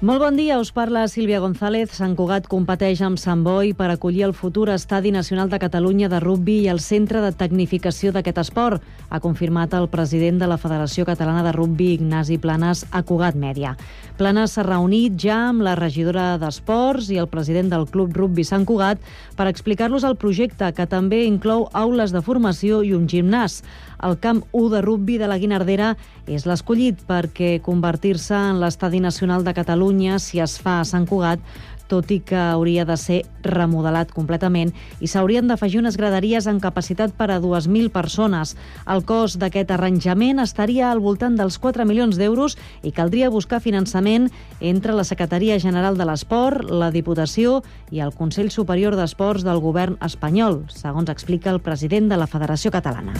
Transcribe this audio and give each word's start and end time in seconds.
Molt 0.00 0.22
bon 0.22 0.32
dia, 0.32 0.54
us 0.56 0.70
parla 0.72 1.02
Sílvia 1.12 1.42
González. 1.44 1.90
Sant 1.92 2.14
Cugat 2.16 2.46
competeix 2.48 3.02
amb 3.04 3.18
Sant 3.20 3.42
Boi 3.44 3.74
per 3.76 3.90
acollir 3.92 4.22
el 4.24 4.32
futur 4.32 4.70
Estadi 4.72 5.10
Nacional 5.12 5.50
de 5.52 5.58
Catalunya 5.60 6.08
de 6.08 6.22
Rugbi 6.24 6.54
i 6.62 6.70
el 6.72 6.80
Centre 6.80 7.20
de 7.20 7.34
Tecnificació 7.36 8.08
d'aquest 8.08 8.40
esport, 8.40 8.80
ha 9.10 9.20
confirmat 9.20 9.76
el 9.76 9.90
president 9.92 10.40
de 10.40 10.48
la 10.48 10.56
Federació 10.56 11.04
Catalana 11.04 11.42
de 11.44 11.52
Rugbi, 11.52 11.90
Ignasi 11.98 12.38
Planes, 12.40 12.86
a 12.96 13.02
Cugat 13.04 13.36
Mèdia. 13.36 13.74
Planes 14.16 14.56
s'ha 14.56 14.64
reunit 14.64 15.20
ja 15.20 15.36
amb 15.50 15.66
la 15.68 15.76
regidora 15.76 16.38
d'Esports 16.40 17.12
i 17.12 17.20
el 17.20 17.28
president 17.28 17.68
del 17.68 17.84
Club 17.92 18.16
Rugbi 18.16 18.48
Sant 18.48 18.64
Cugat 18.64 19.04
per 19.36 19.50
explicar-los 19.52 20.08
el 20.08 20.16
projecte, 20.16 20.72
que 20.72 20.88
també 20.88 21.26
inclou 21.26 21.68
aules 21.76 22.16
de 22.16 22.24
formació 22.24 22.80
i 22.80 22.96
un 22.96 23.04
gimnàs. 23.04 23.60
El 24.02 24.18
camp 24.18 24.44
1 24.52 24.70
de 24.74 24.82
rugbi 24.82 25.18
de 25.18 25.28
la 25.28 25.38
Guinardera 25.38 25.94
és 26.26 26.46
l'escollit 26.48 27.02
perquè 27.08 27.58
convertir-se 27.64 28.36
en 28.36 28.60
l'Estadi 28.62 29.00
Nacional 29.00 29.44
de 29.44 29.54
Catalunya, 29.56 30.18
si 30.18 30.40
es 30.40 30.56
fa 30.60 30.80
a 30.80 30.88
Sant 30.88 31.06
Cugat, 31.10 31.42
tot 31.90 32.10
i 32.14 32.20
que 32.22 32.38
hauria 32.38 32.86
de 32.86 32.94
ser 33.00 33.18
remodelat 33.42 34.12
completament 34.14 34.70
i 35.02 35.10
s'haurien 35.10 35.50
d'afegir 35.50 35.80
unes 35.82 35.98
graderies 35.98 36.46
amb 36.46 36.62
capacitat 36.62 37.12
per 37.18 37.30
a 37.34 37.40
2.000 37.42 37.90
persones. 37.90 38.54
El 38.86 39.02
cost 39.08 39.40
d'aquest 39.42 39.74
arranjament 39.74 40.40
estaria 40.40 40.90
al 40.90 41.02
voltant 41.02 41.36
dels 41.36 41.58
4 41.58 41.84
milions 41.88 42.20
d'euros 42.20 42.56
i 42.86 42.94
caldria 42.94 43.32
buscar 43.34 43.60
finançament 43.60 44.30
entre 44.60 44.94
la 44.94 45.04
Secretaria 45.04 45.58
General 45.58 45.98
de 45.98 46.06
l'Esport, 46.06 46.70
la 46.70 46.92
Diputació 46.94 47.60
i 47.90 48.04
el 48.04 48.14
Consell 48.14 48.54
Superior 48.54 48.96
d'Esports 48.96 49.44
del 49.46 49.60
govern 49.60 49.98
espanyol, 50.06 50.62
segons 50.70 51.10
explica 51.10 51.50
el 51.50 51.60
president 51.64 52.08
de 52.08 52.20
la 52.20 52.30
Federació 52.30 52.70
Catalana. 52.70 53.18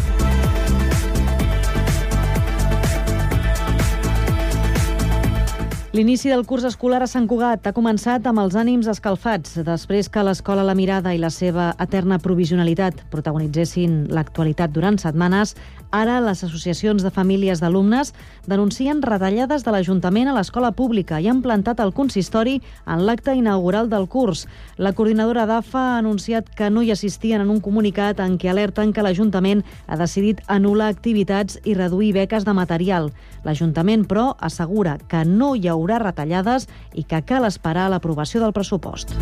L'inici 5.91 6.30
del 6.30 6.45
curs 6.47 6.62
escolar 6.69 7.01
a 7.03 7.07
Sant 7.11 7.25
Cugat 7.27 7.65
ha 7.67 7.73
començat 7.75 8.23
amb 8.31 8.39
els 8.39 8.55
ànims 8.55 8.87
escalfats 8.92 9.56
després 9.67 10.06
que 10.06 10.23
l'escola 10.23 10.62
La 10.62 10.77
Mirada 10.78 11.11
i 11.11 11.19
la 11.19 11.33
seva 11.34 11.73
eterna 11.83 12.20
provisionalitat 12.23 13.01
protagonitzessin 13.11 14.05
l'actualitat 14.14 14.70
durant 14.70 15.01
setmanes, 15.03 15.56
ara 15.91 16.20
les 16.20 16.42
associacions 16.44 17.02
de 17.02 17.10
famílies 17.10 17.60
d'alumnes 17.60 18.12
denuncien 18.46 19.02
retallades 19.02 19.64
de 19.64 19.72
l'Ajuntament 19.74 20.30
a 20.30 20.34
l'escola 20.36 20.70
pública 20.72 21.20
i 21.20 21.28
han 21.28 21.42
plantat 21.42 21.80
el 21.80 21.92
consistori 21.92 22.60
en 22.86 23.05
l'acte 23.06 23.34
inaugural 23.34 23.91
del 23.91 24.08
curs. 24.08 24.46
La 24.77 24.92
coordinadora 24.92 25.46
d'AFA 25.46 25.83
ha 25.94 25.98
anunciat 25.98 26.48
que 26.56 26.70
no 26.70 26.83
hi 26.83 26.92
assistien 26.94 27.42
en 27.42 27.50
un 27.50 27.61
comunicat 27.61 28.20
en 28.20 28.38
què 28.38 28.50
alerten 28.50 28.92
que 28.92 29.05
l'Ajuntament 29.05 29.64
ha 29.86 29.98
decidit 30.00 30.42
anul·lar 30.48 30.91
activitats 30.91 31.61
i 31.64 31.74
reduir 31.74 32.12
beques 32.14 32.46
de 32.46 32.55
material. 32.55 33.11
L'Ajuntament, 33.44 34.06
però, 34.06 34.34
assegura 34.38 34.98
que 35.08 35.24
no 35.24 35.55
hi 35.55 35.68
haurà 35.68 35.98
retallades 36.02 36.68
i 36.94 37.05
que 37.05 37.22
cal 37.27 37.48
esperar 37.48 37.91
l'aprovació 37.91 38.41
del 38.41 38.56
pressupost. 38.56 39.16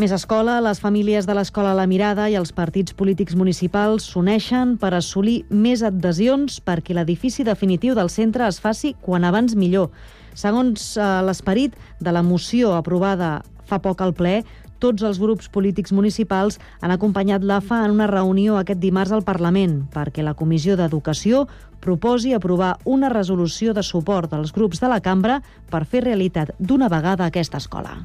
Més 0.00 0.12
escola, 0.16 0.54
les 0.64 0.78
famílies 0.80 1.26
de 1.28 1.34
l'Escola 1.36 1.74
La 1.76 1.84
Mirada 1.86 2.24
i 2.32 2.36
els 2.38 2.54
partits 2.56 2.94
polítics 2.96 3.36
municipals 3.36 4.06
s'uneixen 4.08 4.78
per 4.80 4.94
assolir 4.96 5.42
més 5.50 5.82
adhesions 5.84 6.62
perquè 6.64 6.96
l'edifici 6.96 7.44
definitiu 7.44 7.92
del 7.94 8.08
centre 8.08 8.46
es 8.48 8.56
faci 8.60 8.94
quan 9.04 9.28
abans 9.28 9.52
millor. 9.52 9.90
Segons 10.32 10.94
eh, 10.96 11.08
l'esperit 11.26 11.76
de 12.00 12.14
la 12.16 12.24
moció 12.24 12.72
aprovada 12.78 13.42
fa 13.68 13.82
poc 13.84 14.00
al 14.00 14.14
ple, 14.16 14.40
tots 14.80 15.04
els 15.04 15.20
grups 15.20 15.52
polítics 15.52 15.92
municipals 15.92 16.56
han 16.80 16.90
acompanyat 16.90 17.44
l'AFA 17.44 17.84
en 17.84 17.92
una 17.98 18.08
reunió 18.10 18.56
aquest 18.58 18.80
dimarts 18.80 19.12
al 19.12 19.26
Parlament 19.28 19.82
perquè 19.92 20.24
la 20.24 20.34
Comissió 20.34 20.74
d'Educació 20.80 21.44
proposi 21.84 22.32
aprovar 22.32 22.78
una 22.88 23.12
resolució 23.12 23.76
de 23.76 23.84
suport 23.84 24.32
als 24.32 24.56
grups 24.56 24.80
de 24.80 24.88
la 24.88 25.02
cambra 25.04 25.42
per 25.70 25.84
fer 25.84 26.02
realitat 26.08 26.56
d'una 26.58 26.88
vegada 26.88 27.28
aquesta 27.28 27.60
escola. 27.60 28.00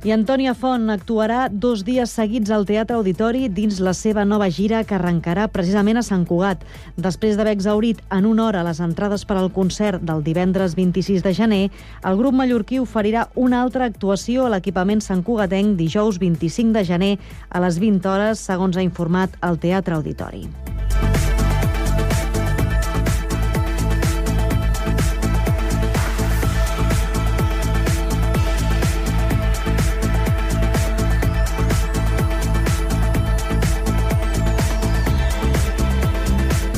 I 0.00 0.14
Antònia 0.14 0.54
Font 0.56 0.88
actuarà 0.88 1.50
dos 1.52 1.82
dies 1.84 2.14
seguits 2.16 2.48
al 2.56 2.62
Teatre 2.64 2.96
Auditori 2.96 3.50
dins 3.52 3.82
la 3.84 3.92
seva 3.92 4.24
nova 4.24 4.46
gira 4.48 4.80
que 4.88 4.94
arrencarà 4.96 5.44
precisament 5.52 6.00
a 6.00 6.04
Sant 6.06 6.24
Cugat. 6.24 6.62
Després 6.96 7.36
d'haver 7.36 7.52
exaurit 7.52 8.00
en 8.08 8.24
una 8.24 8.46
hora 8.46 8.64
les 8.64 8.80
entrades 8.80 9.26
per 9.28 9.36
al 9.36 9.50
concert 9.52 10.00
del 10.00 10.24
divendres 10.24 10.72
26 10.78 11.20
de 11.26 11.34
gener, 11.36 11.60
el 12.00 12.16
grup 12.16 12.32
mallorquí 12.32 12.80
oferirà 12.80 13.28
una 13.36 13.60
altra 13.60 13.90
actuació 13.92 14.48
a 14.48 14.54
l'equipament 14.56 15.04
Sant 15.04 15.20
Cugatenc 15.20 15.76
dijous 15.76 16.16
25 16.16 16.72
de 16.78 16.86
gener 16.88 17.14
a 17.50 17.60
les 17.60 17.76
20 17.76 18.08
hores, 18.08 18.40
segons 18.40 18.80
ha 18.80 18.88
informat 18.88 19.36
el 19.44 19.60
Teatre 19.60 20.00
Auditori. 20.00 20.46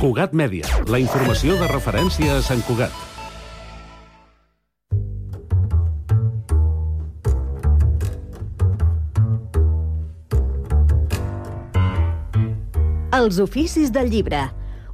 Cugat 0.03 0.33
Mèdia, 0.35 0.67
la 0.91 0.99
informació 0.99 1.55
de 1.61 1.67
referència 1.71 2.33
a 2.35 2.41
Sant 2.43 2.59
Cugat. 2.67 2.91
Els 13.15 13.39
oficis 13.39 13.95
del 13.95 14.11
llibre. 14.11 14.43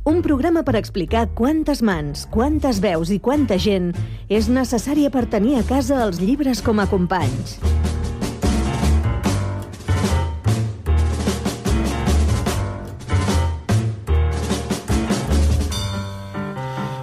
Un 0.04 0.20
programa 0.20 0.60
per 0.60 0.76
explicar 0.76 1.24
quantes 1.32 1.80
mans, 1.80 2.28
quantes 2.28 2.84
veus 2.84 3.08
i 3.08 3.16
quanta 3.16 3.56
gent 3.56 3.94
és 4.28 4.52
necessària 4.52 5.08
per 5.08 5.24
tenir 5.24 5.56
a 5.56 5.64
casa 5.64 6.04
els 6.04 6.20
llibres 6.20 6.60
com 6.60 6.84
a 6.84 6.90
companys. 6.92 7.56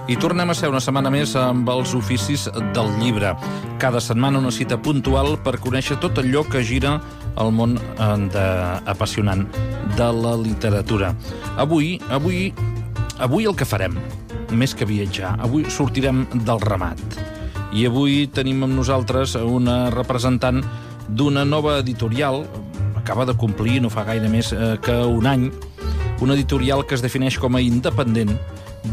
I 0.06 0.14
tornem 0.22 0.46
a 0.50 0.54
ser 0.54 0.68
una 0.70 0.78
setmana 0.78 1.10
més 1.10 1.32
amb 1.34 1.66
els 1.72 1.90
oficis 1.98 2.44
del 2.76 2.92
llibre. 3.00 3.32
Cada 3.82 3.98
setmana 3.98 4.38
una 4.38 4.52
cita 4.54 4.78
puntual 4.78 5.34
per 5.42 5.56
conèixer 5.58 5.96
tot 5.98 6.20
allò 6.22 6.44
que 6.46 6.62
gira 6.62 7.00
el 7.42 7.50
món 7.50 7.74
eh, 7.74 8.06
de, 8.30 8.44
apassionant 8.86 9.42
de 9.98 10.08
la 10.14 10.36
literatura. 10.38 11.10
Avui, 11.58 11.96
avui, 12.14 12.52
avui 13.18 13.50
el 13.50 13.58
que 13.58 13.66
farem, 13.66 13.98
més 14.54 14.76
que 14.78 14.86
viatjar, 14.86 15.34
avui 15.42 15.66
sortirem 15.74 16.22
del 16.36 16.62
ramat. 16.62 17.02
I 17.74 17.88
avui 17.90 18.28
tenim 18.30 18.62
amb 18.62 18.78
nosaltres 18.78 19.34
una 19.42 19.88
representant 19.90 20.62
d'una 21.08 21.42
nova 21.44 21.80
editorial, 21.82 22.44
acaba 22.94 23.26
de 23.26 23.34
complir 23.34 23.80
no 23.82 23.90
fa 23.90 24.06
gaire 24.06 24.30
més 24.30 24.54
eh, 24.54 24.76
que 24.78 25.00
un 25.02 25.26
any, 25.26 25.50
una 26.20 26.34
editorial 26.34 26.84
que 26.86 26.96
es 26.96 27.04
defineix 27.04 27.36
com 27.38 27.56
a 27.56 27.62
independent, 27.62 28.32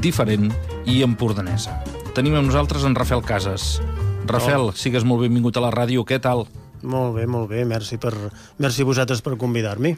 diferent 0.03 0.51
i 0.89 1.01
empordanesa. 1.05 1.77
Tenim 2.17 2.35
amb 2.37 2.49
nosaltres 2.49 2.85
en 2.87 2.95
Rafel 2.97 3.23
Casas. 3.25 3.77
Rafel, 4.27 4.69
oh. 4.71 4.77
sigues 4.77 5.05
molt 5.07 5.23
benvingut 5.25 5.57
a 5.57 5.63
la 5.63 5.71
ràdio, 5.73 6.03
què 6.07 6.19
tal? 6.23 6.45
Molt 6.83 7.15
bé, 7.15 7.25
molt 7.29 7.49
bé, 7.51 7.63
merci, 7.67 7.97
per, 7.97 8.13
merci 8.59 8.83
a 8.83 8.87
vosaltres 8.87 9.23
per 9.23 9.37
convidar-m'hi. 9.39 9.95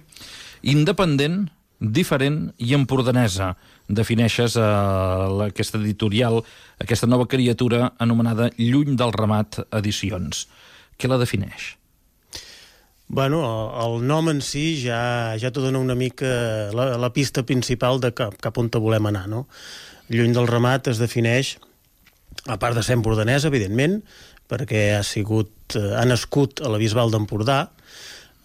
Independent, 0.72 1.46
diferent 1.80 2.52
i 2.62 2.75
empordanesa. 2.78 3.53
Defineixes 3.88 4.57
eh, 4.57 4.68
aquesta 5.50 5.81
editorial, 5.81 6.42
aquesta 6.81 7.09
nova 7.09 7.28
criatura 7.30 7.94
anomenada 8.00 8.52
Lluny 8.57 8.96
del 8.97 9.13
Ramat 9.13 9.63
Edicions. 9.72 10.46
Què 10.97 11.09
la 11.12 11.19
defineix? 11.22 11.74
Bueno, 13.08 13.40
el, 13.86 14.00
nom 14.08 14.32
en 14.32 14.42
si 14.42 14.82
ja, 14.82 15.38
ja 15.38 15.52
t'ho 15.54 15.62
dona 15.62 15.82
una 15.82 15.96
mica 15.96 16.30
la, 16.74 16.96
la 16.98 17.12
pista 17.14 17.44
principal 17.46 18.02
de 18.02 18.10
cap, 18.18 18.34
cap 18.42 18.58
on 18.58 18.72
te 18.74 18.82
volem 18.82 19.06
anar, 19.12 19.28
no? 19.30 19.46
Lluny 20.10 20.34
del 20.34 20.50
ramat 20.50 20.90
es 20.90 21.02
defineix, 21.02 21.56
a 22.50 22.57
part 22.62 22.78
de 22.78 22.81
ser 22.86 22.98
empordanès, 22.98 23.46
evidentment, 23.46 24.00
perquè 24.50 24.88
ha, 24.98 25.04
sigut, 25.06 25.78
eh, 25.78 25.94
ha 25.98 26.06
nascut 26.06 26.62
a 26.62 26.72
la 26.74 26.81
Bisbal 26.81 27.13
d'Empordà, 27.13 27.60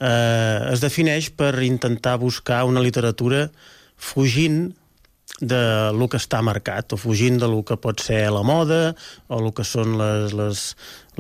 eh, 0.01 0.73
es 0.73 0.85
defineix 0.85 1.31
per 1.37 1.55
intentar 1.65 2.19
buscar 2.21 2.63
una 2.69 2.85
literatura 2.85 3.47
fugint 3.97 4.71
de 5.41 5.61
lo 5.97 6.09
que 6.09 6.19
està 6.21 6.43
marcat, 6.45 6.93
o 6.93 7.01
fugint 7.01 7.39
de 7.41 7.49
lo 7.49 7.63
que 7.65 7.79
pot 7.81 8.01
ser 8.05 8.27
la 8.33 8.43
moda, 8.45 8.95
o 9.29 9.41
el 9.41 9.53
que 9.57 9.65
són 9.65 9.97
les, 10.01 10.35
les, 10.37 10.65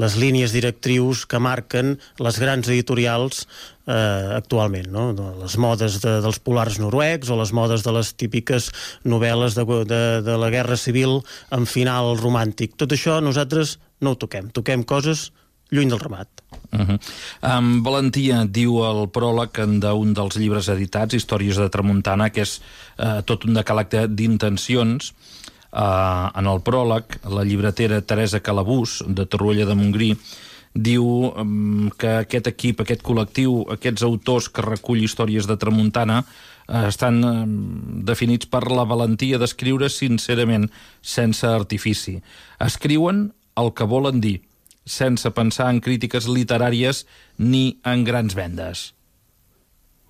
les 0.00 0.16
línies 0.20 0.54
directrius 0.56 1.26
que 1.28 1.40
marquen 1.42 1.98
les 2.22 2.38
grans 2.40 2.68
editorials 2.68 3.44
eh, 3.86 4.36
actualment, 4.38 4.88
no? 4.92 5.04
les 5.42 5.56
modes 5.60 6.00
de, 6.02 6.16
dels 6.24 6.40
polars 6.44 6.80
noruecs 6.82 7.30
o 7.30 7.38
les 7.40 7.52
modes 7.56 7.84
de 7.86 7.94
les 7.96 8.14
típiques 8.16 8.70
novel·les 9.04 9.58
de, 9.58 9.66
de, 9.90 10.02
de 10.26 10.38
la 10.40 10.50
Guerra 10.52 10.78
Civil 10.80 11.20
en 11.54 11.68
final 11.68 12.16
romàntic. 12.20 12.78
Tot 12.80 12.96
això 12.96 13.20
nosaltres 13.24 13.78
no 14.00 14.14
ho 14.14 14.20
toquem, 14.20 14.48
toquem 14.56 14.86
coses 14.88 15.30
lluny 15.70 15.90
del 15.90 16.00
ramat. 16.00 16.28
Uh 16.72 16.80
-huh. 16.80 16.98
um, 17.58 17.82
Valentia 17.82 18.44
diu 18.44 18.82
el 18.84 19.08
pròleg 19.08 19.54
d'un 19.80 20.14
dels 20.14 20.36
llibres 20.36 20.68
editats, 20.68 21.14
Històries 21.14 21.56
de 21.56 21.68
Tramuntana, 21.68 22.30
que 22.30 22.42
és 22.42 22.60
uh, 22.98 23.22
tot 23.22 23.44
un 23.44 23.54
decàleg 23.54 24.06
d'intencions, 24.08 25.12
Uh, 25.70 26.30
en 26.34 26.48
el 26.50 26.62
pròleg, 26.66 27.20
la 27.30 27.44
llibretera 27.46 28.00
Teresa 28.02 28.40
Calabús, 28.42 29.04
de 29.06 29.26
Torroella 29.30 29.68
de 29.68 29.76
Montgrí, 29.78 30.08
diu 30.74 31.04
um, 31.30 31.90
que 31.98 32.20
aquest 32.24 32.50
equip, 32.50 32.82
aquest 32.82 33.02
col·lectiu, 33.06 33.64
aquests 33.74 34.02
autors 34.06 34.48
que 34.50 34.66
recull 34.66 35.02
històries 35.02 35.46
de 35.46 35.56
Tramuntana 35.58 36.20
uh, 36.24 36.86
estan 36.88 37.22
um, 37.26 37.56
definits 38.06 38.50
per 38.50 38.64
la 38.70 38.86
valentia 38.86 39.38
d'escriure 39.38 39.90
sincerament, 39.90 40.68
sense 41.02 41.46
artifici. 41.46 42.18
Escriuen 42.58 43.28
el 43.58 43.74
que 43.74 43.86
volen 43.86 44.22
dir, 44.22 44.40
sense 44.86 45.30
pensar 45.34 45.68
en 45.70 45.78
crítiques 45.84 46.26
literàries 46.26 47.04
ni 47.38 47.78
en 47.86 48.02
grans 48.06 48.34
vendes. 48.34 48.90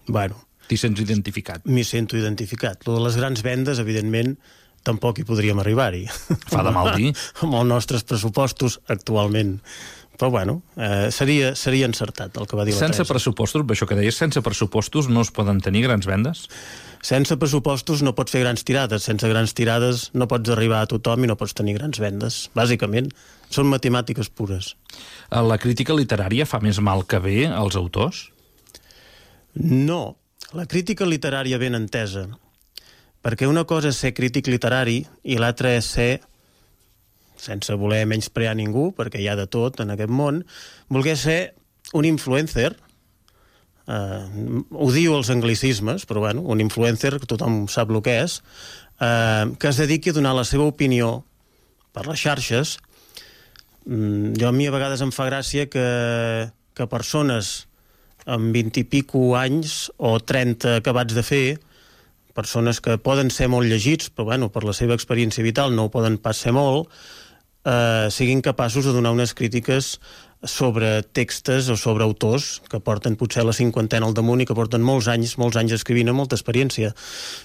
Bueno, 0.09 0.41
T'hi 0.71 0.79
sents 0.79 1.01
identificat. 1.03 1.65
m'hi 1.67 1.85
sento 1.85 2.17
identificat. 2.17 2.87
Lo 2.87 2.97
de 2.97 3.05
les 3.05 3.17
grans 3.19 3.43
vendes, 3.43 3.81
evidentment, 3.83 4.37
tampoc 4.87 5.21
hi 5.21 5.25
podríem 5.29 5.59
arribar-hi. 5.63 6.07
Fa 6.51 6.65
de 6.67 6.75
mal 6.75 6.93
dir. 6.97 7.15
amb 7.45 7.57
els 7.61 7.69
nostres 7.69 8.05
pressupostos 8.07 8.81
actualment. 8.89 9.59
Però 10.21 10.29
bueno, 10.29 10.59
eh, 10.77 11.09
seria, 11.17 11.55
seria 11.57 11.87
encertat 11.89 12.35
el 12.37 12.45
que 12.47 12.57
va 12.59 12.67
dir 12.69 12.75
la 12.75 12.79
Sense 12.83 12.99
Teresa. 13.01 13.13
pressupostos, 13.15 13.65
això 13.73 13.87
que 13.89 13.97
deies, 13.97 14.19
sense 14.21 14.43
pressupostos 14.45 15.09
no 15.09 15.23
es 15.25 15.31
poden 15.33 15.63
tenir 15.65 15.87
grans 15.87 16.05
vendes? 16.05 16.43
Sense 17.01 17.39
pressupostos 17.41 18.03
no 18.05 18.13
pots 18.13 18.35
fer 18.35 18.43
grans 18.43 18.61
tirades. 18.69 19.07
Sense 19.09 19.29
grans 19.33 19.55
tirades 19.57 20.11
no 20.13 20.29
pots 20.29 20.53
arribar 20.53 20.83
a 20.85 20.91
tothom 20.93 21.25
i 21.25 21.31
no 21.31 21.39
pots 21.41 21.57
tenir 21.57 21.79
grans 21.79 21.97
vendes. 22.05 22.43
Bàsicament, 22.53 23.09
són 23.49 23.73
matemàtiques 23.73 24.29
pures. 24.29 24.75
Eh, 25.31 25.41
La 25.41 25.57
crítica 25.57 25.97
literària 25.97 26.45
fa 26.45 26.61
més 26.61 26.83
mal 26.85 27.07
que 27.09 27.19
bé 27.25 27.47
als 27.49 27.81
autors? 27.81 28.27
No, 29.55 30.17
la 30.53 30.67
crítica 30.69 31.09
literària 31.09 31.57
ben 31.59 31.75
entesa. 31.81 32.29
Perquè 33.21 33.49
una 33.49 33.67
cosa 33.69 33.91
és 33.93 34.01
ser 34.01 34.15
crític 34.17 34.49
literari 34.49 35.03
i 35.29 35.37
l'altra 35.41 35.75
és 35.77 35.89
ser, 35.93 36.11
sense 37.41 37.75
voler 37.77 38.07
menysprear 38.09 38.55
ningú, 38.57 38.91
perquè 38.97 39.21
hi 39.21 39.29
ha 39.29 39.37
de 39.37 39.47
tot 39.49 39.81
en 39.85 39.93
aquest 39.93 40.13
món, 40.13 40.43
voler 40.89 41.17
ser 41.21 41.41
un 41.97 42.09
influencer, 42.09 42.73
eh, 43.91 44.25
ho 44.71 44.91
diu 44.95 45.17
els 45.17 45.31
anglicismes, 45.33 46.07
però 46.09 46.25
bueno, 46.25 46.45
un 46.49 46.65
influencer, 46.65 47.19
que 47.21 47.29
tothom 47.29 47.67
sap 47.69 47.93
el 47.93 48.01
que 48.05 48.21
és, 48.23 48.41
eh, 49.01 49.47
que 49.59 49.69
es 49.69 49.81
dediqui 49.81 50.11
a 50.11 50.17
donar 50.17 50.35
la 50.37 50.45
seva 50.45 50.69
opinió 50.69 51.25
per 51.93 52.07
les 52.07 52.21
xarxes. 52.21 52.79
Mm, 53.87 54.37
jo 54.41 54.49
a 54.49 54.53
mi 54.53 54.67
a 54.67 54.73
vegades 54.73 55.01
em 55.01 55.11
fa 55.13 55.27
gràcia 55.29 55.67
que, 55.69 56.51
que 56.75 56.87
persones 56.87 57.67
amb 58.27 58.53
20 58.55 58.81
i 58.81 58.85
pico 58.85 59.35
anys 59.37 59.91
o 59.97 60.19
30 60.21 60.77
acabats 60.81 61.17
de 61.17 61.25
fer, 61.25 61.59
persones 62.35 62.81
que 62.81 62.99
poden 62.99 63.31
ser 63.31 63.49
molt 63.49 63.69
llegits, 63.69 64.11
però 64.11 64.31
bueno, 64.33 64.51
per 64.51 64.65
la 64.65 64.75
seva 64.77 64.97
experiència 64.97 65.45
vital 65.45 65.75
no 65.75 65.89
ho 65.89 65.93
poden 65.93 66.19
pas 66.19 66.37
ser 66.37 66.53
molt, 66.57 66.91
eh, 67.65 68.09
siguin 68.11 68.43
capaços 68.43 68.85
de 68.85 68.93
donar 68.93 69.13
unes 69.13 69.35
crítiques 69.35 69.99
sobre 70.43 71.03
textos 71.03 71.69
o 71.69 71.77
sobre 71.77 72.05
autors 72.05 72.63
que 72.71 72.81
porten 72.81 73.17
potser 73.21 73.45
la 73.45 73.53
cinquantena 73.53 74.07
al 74.09 74.15
damunt 74.17 74.41
i 74.41 74.47
que 74.49 74.57
porten 74.57 74.81
molts 74.81 75.11
anys, 75.13 75.37
molts 75.37 75.59
anys 75.61 75.77
escrivint 75.77 76.09
amb 76.09 76.23
molta 76.23 76.39
experiència. 76.39 76.95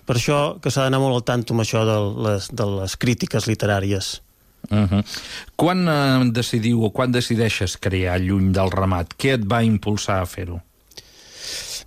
Per 0.07 0.15
això 0.15 0.61
que 0.63 0.71
s'ha 0.71 0.87
d'anar 0.87 1.01
molt 1.03 1.19
al 1.19 1.25
tanto 1.27 1.53
amb 1.53 1.65
això 1.65 1.83
de 1.87 1.97
les, 2.27 2.47
de 2.55 2.69
les 2.77 2.95
crítiques 2.95 3.49
literàries. 3.51 4.21
Uh 4.71 4.87
-huh. 4.89 5.03
Quan 5.55 5.87
eh, 5.87 6.31
decidiu 6.31 6.83
o 6.83 6.89
quan 6.91 7.11
decideixes 7.11 7.77
crear 7.77 8.19
Lluny 8.19 8.51
del 8.51 8.71
Ramat? 8.71 9.13
Què 9.17 9.33
et 9.33 9.43
va 9.45 9.63
impulsar 9.63 10.21
a 10.21 10.25
fer-ho? 10.25 10.61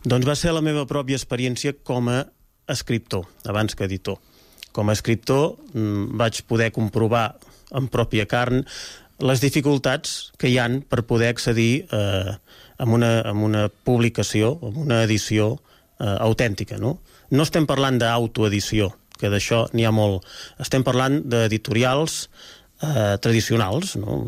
Doncs 0.04 0.26
va 0.26 0.36
ser 0.36 0.52
la 0.52 0.60
meva 0.60 0.86
pròpia 0.86 1.16
experiència 1.16 1.74
com 1.82 2.08
a 2.08 2.26
escriptor, 2.68 3.26
abans 3.48 3.74
que 3.74 3.88
editor. 3.88 4.18
Com 4.72 4.88
a 4.88 4.96
escriptor 4.96 5.56
mm, 5.72 6.16
vaig 6.20 6.42
poder 6.48 6.70
comprovar 6.72 7.32
en 7.74 7.88
pròpia 7.92 8.28
carn 8.28 8.64
les 9.18 9.42
dificultats 9.42 10.32
que 10.38 10.50
hi 10.50 10.58
han 10.62 10.80
per 10.86 11.02
poder 11.08 11.32
accedir 11.32 11.88
eh, 11.90 12.34
a, 12.78 12.84
una, 12.86 13.20
a 13.20 13.32
una 13.34 13.66
publicació, 13.68 14.54
a 14.62 14.70
una 14.70 15.02
edició 15.02 15.56
eh, 15.98 16.06
autèntica. 16.06 16.78
No? 16.78 16.98
no 17.30 17.44
estem 17.44 17.66
parlant 17.68 17.98
d'autoedició, 18.00 18.92
que 19.18 19.30
d'això 19.32 19.66
n'hi 19.74 19.84
ha 19.84 19.92
molt. 19.92 20.26
Estem 20.62 20.84
parlant 20.86 21.20
d'editorials 21.28 22.20
eh, 22.82 23.16
tradicionals, 23.22 23.96
no? 24.00 24.20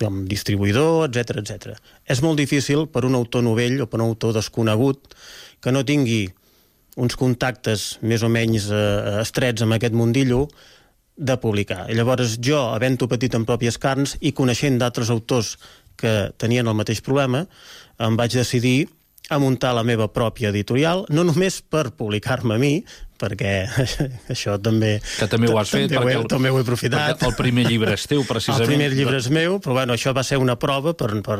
com 0.00 0.24
distribuïdor, 0.28 1.06
etc 1.08 1.40
etc. 1.40 1.76
És 2.04 2.22
molt 2.24 2.40
difícil 2.40 2.88
per 2.90 3.04
un 3.08 3.16
autor 3.18 3.44
novell 3.46 3.80
o 3.84 3.88
per 3.90 4.02
un 4.02 4.08
autor 4.10 4.34
desconegut 4.36 5.14
que 5.62 5.72
no 5.72 5.84
tingui 5.86 6.26
uns 6.96 7.16
contactes 7.18 7.98
més 8.02 8.22
o 8.22 8.28
menys 8.30 8.68
eh, 8.70 9.20
estrets 9.22 9.64
amb 9.64 9.74
aquest 9.76 9.94
mundillo 9.96 10.44
de 11.16 11.36
publicar. 11.38 11.84
I 11.90 11.94
llavors 11.98 12.36
jo, 12.42 12.58
havent-ho 12.74 13.06
patit 13.10 13.34
en 13.38 13.44
pròpies 13.46 13.78
carns 13.78 14.16
i 14.20 14.32
coneixent 14.34 14.78
d'altres 14.82 15.10
autors 15.14 15.56
que 15.98 16.30
tenien 16.42 16.66
el 16.66 16.74
mateix 16.74 17.00
problema, 17.06 17.44
em 18.02 18.16
vaig 18.18 18.34
decidir 18.34 18.88
a 19.30 19.38
muntar 19.40 19.70
la 19.72 19.84
meva 19.86 20.08
pròpia 20.12 20.50
editorial, 20.50 21.04
no 21.08 21.22
només 21.24 21.60
per 21.62 21.92
publicar-me 21.96 22.56
a 22.56 22.60
mi, 22.60 22.72
perquè 23.18 23.52
això 24.34 24.58
també... 24.60 24.98
Que 25.20 25.28
també 25.30 25.48
ho 25.48 25.56
has 25.62 25.70
fet, 25.72 25.86
també 25.88 26.10
perquè 26.12 26.18
el- 26.18 26.26
també 26.28 26.50
ho 26.52 26.58
he 26.58 26.64
aprofitat. 26.66 27.22
El 27.24 27.36
primer 27.38 27.64
llibre 27.70 27.94
és 27.96 28.04
teu, 28.10 28.24
precisament. 28.28 28.66
El 28.66 28.72
primer 28.74 28.90
llibre 28.92 29.22
és 29.22 29.30
meu, 29.32 29.60
però 29.64 29.78
bueno, 29.78 29.94
això 29.96 30.12
va 30.14 30.26
ser 30.26 30.36
una 30.42 30.58
prova 30.60 30.92
per, 30.98 31.12
per 31.24 31.38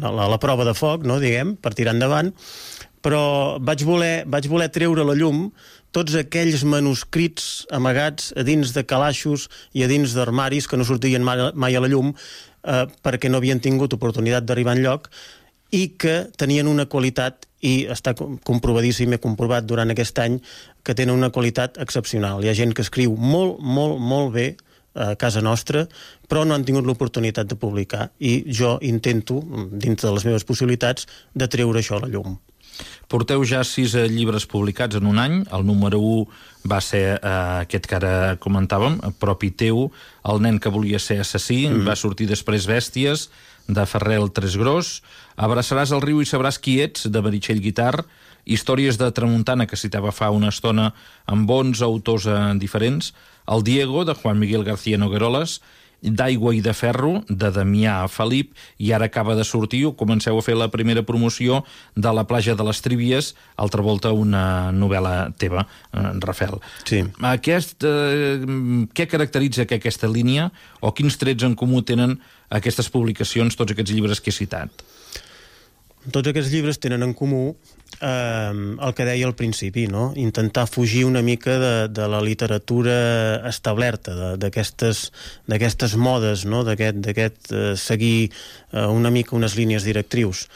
la, 0.00 0.26
la 0.26 0.40
prova 0.42 0.64
de 0.66 0.74
foc, 0.74 1.04
no, 1.06 1.20
diguem, 1.22 1.54
per 1.62 1.76
tirar 1.78 1.94
endavant, 1.94 2.32
però 3.06 3.56
vaig 3.62 3.84
voler, 3.86 4.24
vaig 4.26 4.48
voler 4.50 4.66
treure 4.74 5.04
la 5.06 5.14
llum 5.14 5.46
tots 5.94 6.16
aquells 6.18 6.64
manuscrits 6.66 7.64
amagats 7.70 8.32
a 8.34 8.42
dins 8.42 8.72
de 8.74 8.82
calaixos 8.82 9.46
i 9.78 9.84
a 9.86 9.90
dins 9.90 10.16
d'armaris 10.16 10.66
que 10.66 10.76
no 10.76 10.84
sortien 10.84 11.22
mai, 11.22 11.38
a 11.38 11.82
la 11.84 11.90
llum 11.92 12.10
eh, 12.10 12.84
perquè 13.06 13.30
no 13.30 13.38
havien 13.38 13.62
tingut 13.62 13.94
oportunitat 13.94 14.44
d'arribar 14.48 14.74
en 14.74 14.82
lloc 14.82 15.06
i 15.70 15.92
que 15.98 16.26
tenien 16.38 16.66
una 16.66 16.88
qualitat 16.90 17.46
i 17.62 17.86
està 17.90 18.14
com- 18.18 18.36
comprovadíssim, 18.42 19.14
he 19.14 19.22
comprovat 19.22 19.66
durant 19.66 19.90
aquest 19.94 20.18
any 20.22 20.40
que 20.82 20.94
tenen 20.94 21.16
una 21.16 21.32
qualitat 21.34 21.78
excepcional. 21.82 22.44
Hi 22.44 22.50
ha 22.50 22.58
gent 22.58 22.74
que 22.74 22.84
escriu 22.86 23.16
molt, 23.18 23.58
molt, 23.62 23.98
molt 23.98 24.34
bé 24.34 24.46
a 24.96 25.14
casa 25.20 25.42
nostra, 25.44 25.84
però 26.28 26.44
no 26.46 26.54
han 26.54 26.64
tingut 26.66 26.86
l'oportunitat 26.86 27.48
de 27.50 27.58
publicar 27.60 28.10
i 28.18 28.38
jo 28.50 28.76
intento, 28.82 29.40
dintre 29.72 30.08
de 30.08 30.14
les 30.16 30.28
meves 30.28 30.46
possibilitats, 30.48 31.06
de 31.34 31.48
treure 31.50 31.82
això 31.82 31.98
a 31.98 32.06
la 32.06 32.12
llum. 32.12 32.38
Porteu 33.06 33.44
ja 33.46 33.62
sis 33.62 33.94
eh, 33.94 34.08
llibres 34.10 34.48
publicats 34.50 34.98
en 34.98 35.06
un 35.06 35.20
any. 35.22 35.40
El 35.54 35.66
número 35.66 36.00
1 36.02 36.70
va 36.70 36.80
ser 36.82 37.04
eh, 37.16 37.34
aquest 37.62 37.86
que 37.86 37.98
ara 38.00 38.14
comentàvem, 38.42 38.98
propi 39.22 39.52
teu, 39.54 39.90
El 40.26 40.42
nen 40.42 40.58
que 40.58 40.72
volia 40.74 40.98
ser 40.98 41.20
assassí, 41.22 41.68
mm. 41.68 41.86
va 41.86 41.94
sortir 41.94 42.26
després 42.26 42.66
Bèsties, 42.66 43.28
de 43.66 43.86
Ferrer 43.86 44.18
el 44.22 44.30
Tresgros, 44.30 45.00
Abraçaràs 45.36 45.92
el 45.92 46.02
riu 46.02 46.22
i 46.22 46.26
sabràs 46.26 46.58
qui 46.62 46.80
ets, 46.80 47.06
de 47.12 47.22
Meritxell 47.22 47.60
Guitar, 47.60 48.06
Històries 48.46 48.96
de 48.98 49.10
Tramuntana, 49.10 49.66
que 49.66 49.78
citava 49.78 50.12
fa 50.14 50.30
una 50.30 50.52
estona, 50.54 50.92
amb 51.26 51.48
bons 51.50 51.82
autors 51.82 52.28
eh, 52.30 52.36
diferents, 52.62 53.12
El 53.46 53.62
Diego, 53.62 54.04
de 54.04 54.14
Juan 54.14 54.38
Miguel 54.38 54.64
García 54.64 54.98
Nogueroles, 54.98 55.60
d'aigua 56.02 56.54
i 56.54 56.60
de 56.62 56.72
ferro, 56.76 57.22
de 57.28 57.50
Damià 57.52 57.96
Felip, 58.12 58.52
i 58.78 58.92
ara 58.92 59.08
acaba 59.10 59.34
de 59.34 59.44
sortir, 59.44 59.84
o 59.86 59.94
comenceu 59.96 60.38
a 60.38 60.44
fer 60.44 60.56
la 60.56 60.68
primera 60.70 61.02
promoció 61.06 61.62
de 61.94 62.12
La 62.12 62.26
platja 62.26 62.54
de 62.54 62.64
les 62.64 62.80
Trívies, 62.82 63.34
altra 63.56 63.82
volta 63.82 64.12
una 64.12 64.72
novel·la 64.72 65.32
teva, 65.38 65.66
eh, 65.92 66.12
Rafel. 66.20 66.60
Sí. 66.84 67.02
Aquest, 67.20 67.84
eh, 67.84 68.38
què 68.94 69.08
caracteritza 69.08 69.66
que 69.66 69.76
aquesta 69.76 70.08
línia, 70.08 70.52
o 70.80 70.92
quins 70.92 71.16
trets 71.16 71.42
en 71.42 71.54
comú 71.54 71.82
tenen 71.82 72.20
aquestes 72.50 72.88
publicacions, 72.88 73.56
tots 73.56 73.72
aquests 73.72 73.92
llibres 73.92 74.20
que 74.20 74.30
he 74.30 74.36
citat? 74.36 74.70
Tots 76.12 76.28
aquests 76.28 76.52
llibres 76.52 76.78
tenen 76.78 77.02
en 77.02 77.14
comú 77.14 77.56
eh, 78.00 78.52
el 78.52 78.94
que 78.94 79.06
deia 79.08 79.26
al 79.26 79.34
principi, 79.36 79.86
no? 79.88 80.12
intentar 80.16 80.66
fugir 80.68 81.04
una 81.06 81.22
mica 81.22 81.58
de, 81.58 81.74
de 81.88 82.08
la 82.08 82.20
literatura 82.20 82.96
establerta, 83.48 84.36
d'aquestes 84.36 85.96
modes, 85.96 86.44
no? 86.44 86.64
d'aquest 86.64 87.52
eh, 87.52 87.76
seguir 87.76 88.30
eh, 88.72 88.86
una 88.86 89.10
mica 89.10 89.36
unes 89.36 89.56
línies 89.56 89.86
directrius. 89.86 90.46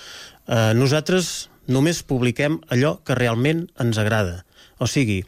Eh, 0.46 0.72
nosaltres 0.74 1.50
només 1.70 2.02
publiquem 2.02 2.58
allò 2.68 2.98
que 3.06 3.16
realment 3.18 3.68
ens 3.80 4.00
agrada. 4.02 4.44
O 4.80 4.88
sigui, 4.90 5.22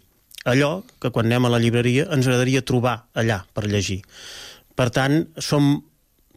allò 0.45 0.83
que 1.01 1.13
quan 1.15 1.29
anem 1.29 1.47
a 1.47 1.55
la 1.55 1.61
llibreria 1.63 2.09
ens 2.11 2.27
agradaria 2.27 2.65
trobar 2.67 3.05
allà 3.15 3.43
per 3.55 3.69
llegir. 3.69 4.03
Per 4.75 4.89
tant, 4.91 5.27
som 5.39 5.83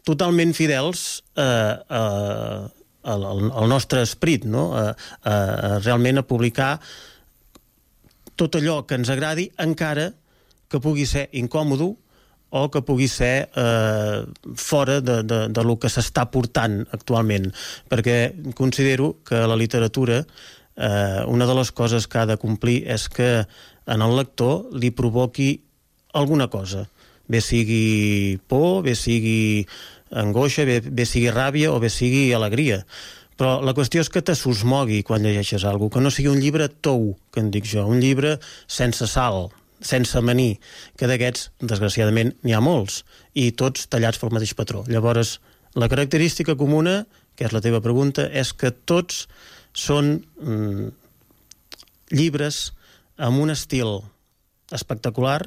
totalment 0.06 0.54
fidels 0.54 1.24
eh, 1.36 1.44
eh, 1.44 2.60
al, 2.60 2.72
al- 3.06 3.52
al 3.54 3.68
nostre 3.70 4.02
esperit, 4.02 4.46
no? 4.50 4.72
a, 4.74 4.88
a, 5.24 5.34
a 5.34 5.80
realment 5.86 6.20
a 6.22 6.26
publicar 6.28 6.80
tot 8.36 8.56
allò 8.60 8.82
que 8.88 8.98
ens 9.00 9.10
agradi, 9.14 9.48
encara 9.64 10.10
que 10.68 10.82
pugui 10.84 11.06
ser 11.08 11.30
incòmodo 11.38 11.94
o 12.56 12.66
que 12.72 12.82
pugui 12.88 13.08
ser 13.12 13.50
eh, 13.56 14.24
fora 14.56 15.00
de, 15.02 15.22
de, 15.28 15.40
de 15.52 15.64
lo 15.64 15.78
que 15.80 15.90
s'està 15.92 16.26
portant 16.32 16.82
actualment. 16.96 17.50
Perquè 17.92 18.18
considero 18.56 19.18
que 19.28 19.40
la 19.48 19.56
literatura, 19.60 20.22
eh, 20.76 21.22
una 21.28 21.48
de 21.48 21.56
les 21.58 21.72
coses 21.72 22.08
que 22.08 22.20
ha 22.22 22.26
de 22.30 22.38
complir 22.40 22.82
és 22.92 23.08
que 23.12 23.30
en 23.86 24.02
el 24.02 24.16
lector 24.18 24.68
li 24.74 24.92
provoqui 24.92 25.50
alguna 26.14 26.48
cosa. 26.48 26.88
bé 27.28 27.40
sigui 27.42 28.38
por, 28.48 28.84
bé 28.86 28.94
sigui 28.96 29.66
angoixa, 30.16 30.66
bé, 30.68 30.80
bé 30.82 31.06
sigui 31.08 31.34
ràbia 31.34 31.74
o 31.74 31.80
bé 31.84 31.92
sigui 31.92 32.30
alegria. 32.34 32.84
Però 33.36 33.60
la 33.66 33.74
qüestió 33.76 34.00
és 34.00 34.10
que 34.12 34.24
te 34.24 34.36
s'usmogui 34.38 35.02
quan 35.04 35.26
llegeixes 35.26 35.66
alguna 35.68 35.92
que 35.92 36.04
no 36.04 36.12
sigui 36.14 36.32
un 36.32 36.40
llibre 36.40 36.70
tou, 36.70 37.14
que 37.32 37.44
en 37.44 37.52
dic 37.52 37.68
jo, 37.68 37.84
un 37.92 38.00
llibre 38.00 38.38
sense 38.72 39.08
sal, 39.12 39.50
sense 39.84 40.22
maní, 40.24 40.56
que 40.96 41.10
d'aquests, 41.12 41.50
desgraciadament, 41.60 42.32
n'hi 42.44 42.56
ha 42.56 42.64
molts, 42.64 43.04
i 43.36 43.52
tots 43.52 43.90
tallats 43.92 44.22
pel 44.22 44.32
mateix 44.32 44.56
patró. 44.56 44.86
Llavors, 44.88 45.40
la 45.76 45.92
característica 45.92 46.56
comuna, 46.56 47.04
que 47.36 47.44
és 47.50 47.52
la 47.52 47.62
teva 47.64 47.84
pregunta, 47.84 48.30
és 48.32 48.54
que 48.56 48.72
tots 48.72 49.26
són 49.76 50.22
mm, 50.40 50.88
llibres 52.16 52.72
amb 53.20 53.44
un 53.44 53.52
estil 53.52 54.00
espectacular, 54.72 55.42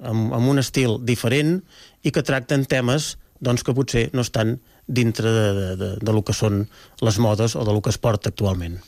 amb, 0.00 0.32
amb 0.32 0.48
un 0.48 0.60
estil 0.62 0.96
diferent 1.04 1.60
i 2.02 2.10
que 2.10 2.24
tracten 2.24 2.64
temes 2.64 3.16
doncs, 3.42 3.64
que 3.66 3.74
potser 3.74 4.08
no 4.14 4.22
estan 4.22 4.56
dintre 4.86 5.30
de, 5.30 5.46
de, 5.54 5.70
de, 5.76 5.90
de 6.02 6.12
lo 6.14 6.22
que 6.26 6.34
són 6.36 6.64
les 7.02 7.18
modes 7.22 7.56
o 7.58 7.66
de 7.66 7.74
lo 7.74 7.82
que 7.82 7.90
es 7.90 7.98
porta 7.98 8.30
actualment. 8.30 8.78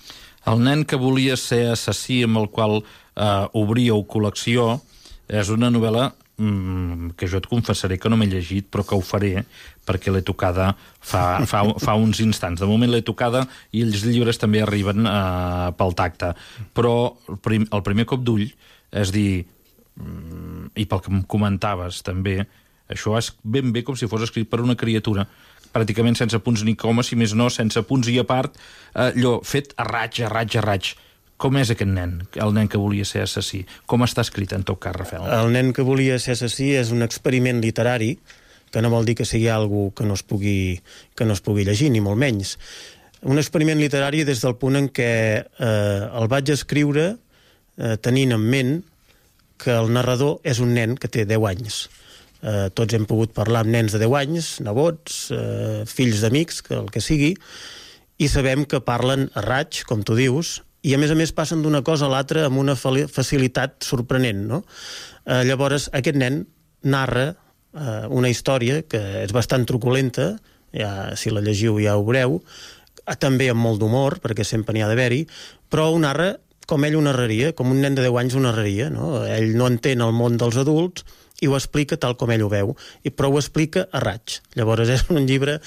El 0.51 0.61
nen 0.61 0.85
que 0.85 1.01
volia 1.01 1.37
ser 1.41 1.71
assassí 1.73 2.23
amb 2.25 2.39
el 2.43 2.51
qual 2.53 2.83
eh, 2.83 3.47
obríeu 3.57 4.05
col·lecció 4.11 4.77
és 5.33 5.49
una 5.49 5.71
novel·la 5.73 6.11
mm, 6.37 7.15
que 7.17 7.29
jo 7.31 7.41
et 7.41 7.49
confessaré 7.49 7.97
que 7.99 8.11
no 8.13 8.19
m'he 8.21 8.29
llegit, 8.29 8.69
però 8.69 8.85
que 8.85 8.99
ho 8.99 9.05
faré 9.05 9.47
perquè 9.89 10.13
l'he 10.13 10.25
tocada 10.25 10.73
fa, 11.01 11.45
fa, 11.49 11.65
fa 11.81 11.95
uns 12.01 12.21
instants. 12.25 12.61
De 12.61 12.69
moment 12.69 12.93
l'he 12.93 13.05
tocada 13.07 13.47
i 13.73 13.85
els 13.87 14.05
llibres 14.05 14.41
també 14.41 14.63
arriben 14.65 15.09
eh, 15.09 15.71
pel 15.79 15.97
tacte. 15.97 16.35
Però 16.77 17.15
prim, 17.45 17.67
el 17.73 17.87
primer 17.87 18.07
cop 18.11 18.25
d'ull, 18.27 18.47
és 18.93 19.15
dir, 19.15 19.45
mm, 19.97 20.75
i 20.77 20.87
pel 20.91 21.03
que 21.05 21.13
em 21.15 21.25
comentaves 21.25 22.03
també, 22.05 22.43
això 22.91 23.17
és 23.19 23.33
ben 23.43 23.73
bé 23.73 23.83
com 23.83 23.97
si 23.97 24.09
fos 24.11 24.27
escrit 24.27 24.51
per 24.51 24.61
una 24.61 24.77
criatura 24.77 25.27
pràcticament 25.75 26.17
sense 26.19 26.39
punts 26.45 26.63
ni 26.67 26.77
comes, 26.79 27.11
si 27.11 27.19
més 27.19 27.35
no, 27.37 27.49
sense 27.51 27.83
punts 27.89 28.11
i 28.13 28.21
a 28.23 28.27
part, 28.29 28.55
eh, 28.95 29.11
allò 29.11 29.41
fet 29.43 29.75
a 29.77 29.89
raig, 29.89 30.23
a 30.23 30.31
raig, 30.33 30.59
a 30.61 30.63
raig. 30.65 30.95
Com 31.41 31.59
és 31.59 31.73
aquest 31.75 31.91
nen, 31.91 32.21
el 32.39 32.55
nen 32.55 32.71
que 32.71 32.79
volia 32.79 33.05
ser 33.09 33.25
assassí? 33.25 33.65
Com 33.91 34.07
està 34.07 34.23
escrit, 34.23 34.53
en 34.55 34.63
tot 34.63 34.79
cas, 34.81 34.95
Rafael? 34.95 35.27
El 35.35 35.51
nen 35.53 35.73
que 35.75 35.83
volia 35.83 36.21
ser 36.23 36.37
assassí 36.39 36.71
és 36.79 36.93
un 36.95 37.03
experiment 37.03 37.59
literari, 37.65 38.15
que 38.71 38.83
no 38.83 38.91
vol 38.91 39.07
dir 39.07 39.17
que 39.19 39.27
sigui 39.27 39.49
algú 39.51 39.89
que 39.95 40.07
no 40.07 40.15
es 40.15 40.23
pugui, 40.23 40.81
que 41.15 41.27
no 41.27 41.35
es 41.35 41.43
pugui 41.43 41.67
llegir, 41.67 41.91
ni 41.91 42.03
molt 42.03 42.19
menys. 42.19 42.57
Un 43.23 43.39
experiment 43.43 43.81
literari 43.83 44.23
des 44.27 44.43
del 44.45 44.57
punt 44.61 44.79
en 44.79 44.89
què 44.95 45.11
eh, 45.43 46.01
el 46.21 46.31
vaig 46.31 46.55
escriure 46.55 47.15
eh, 47.15 47.97
tenint 48.03 48.35
en 48.39 48.47
ment 48.55 48.75
que 49.59 49.75
el 49.75 49.91
narrador 49.95 50.39
és 50.47 50.63
un 50.63 50.75
nen 50.75 50.99
que 50.99 51.11
té 51.11 51.27
10 51.27 51.51
anys 51.51 51.85
eh, 52.45 52.69
tots 52.77 52.95
hem 52.95 53.07
pogut 53.09 53.33
parlar 53.37 53.65
amb 53.65 53.73
nens 53.75 53.95
de 53.95 54.03
10 54.03 54.19
anys, 54.21 54.51
nebots, 54.65 55.25
eh, 55.35 55.83
fills 55.89 56.21
d'amics, 56.23 56.61
que 56.67 56.77
el 56.77 56.91
que 56.93 57.03
sigui, 57.05 57.35
i 58.21 58.29
sabem 58.31 58.65
que 58.69 58.83
parlen 58.85 59.31
a 59.35 59.43
raig, 59.45 59.83
com 59.89 60.05
tu 60.07 60.17
dius, 60.19 60.61
i 60.85 60.93
a 60.95 61.01
més 61.01 61.11
a 61.11 61.17
més 61.17 61.33
passen 61.33 61.65
d'una 61.65 61.81
cosa 61.83 62.07
a 62.07 62.13
l'altra 62.13 62.45
amb 62.47 62.61
una 62.61 62.77
facilitat 62.77 63.81
sorprenent, 63.87 64.45
no? 64.51 64.63
Eh, 65.25 65.43
llavors, 65.49 65.89
aquest 65.97 66.21
nen 66.21 66.45
narra 66.85 67.31
eh, 67.33 68.05
una 68.13 68.29
història 68.29 68.83
que 68.85 69.01
és 69.25 69.33
bastant 69.33 69.65
truculenta, 69.67 70.35
ja, 70.75 71.15
si 71.17 71.33
la 71.33 71.43
llegiu 71.45 71.81
ja 71.81 71.97
ho 71.97 72.05
veureu, 72.05 72.43
també 73.21 73.51
amb 73.53 73.61
molt 73.61 73.81
d'humor, 73.81 74.19
perquè 74.21 74.45
sempre 74.49 74.75
n'hi 74.75 74.83
ha 74.85 74.89
d'haver-hi, 74.89 75.25
però 75.73 75.91
ho 75.93 75.99
narra 76.01 76.35
com 76.67 76.85
ell 76.87 76.97
ho 76.97 77.03
narraria, 77.05 77.53
com 77.53 77.73
un 77.73 77.83
nen 77.85 77.97
de 77.97 78.05
10 78.07 78.17
anys 78.23 78.37
ho 78.37 78.41
narraria, 78.41 78.89
no? 78.93 79.19
Ell 79.29 79.53
no 79.59 79.69
entén 79.69 80.01
el 80.05 80.15
món 80.17 80.39
dels 80.41 80.57
adults, 80.61 81.05
i 81.43 81.49
ho 81.51 81.57
explica 81.59 81.99
tal 82.01 82.17
com 82.19 82.31
ell 82.31 82.45
ho 82.47 82.53
veu, 82.53 82.73
i 83.03 83.11
però 83.11 83.31
ho 83.33 83.41
explica 83.41 83.89
a 83.93 84.01
raig. 84.03 84.39
Llavors 84.59 84.91
és 84.93 85.05
un 85.11 85.27
llibre 85.27 85.59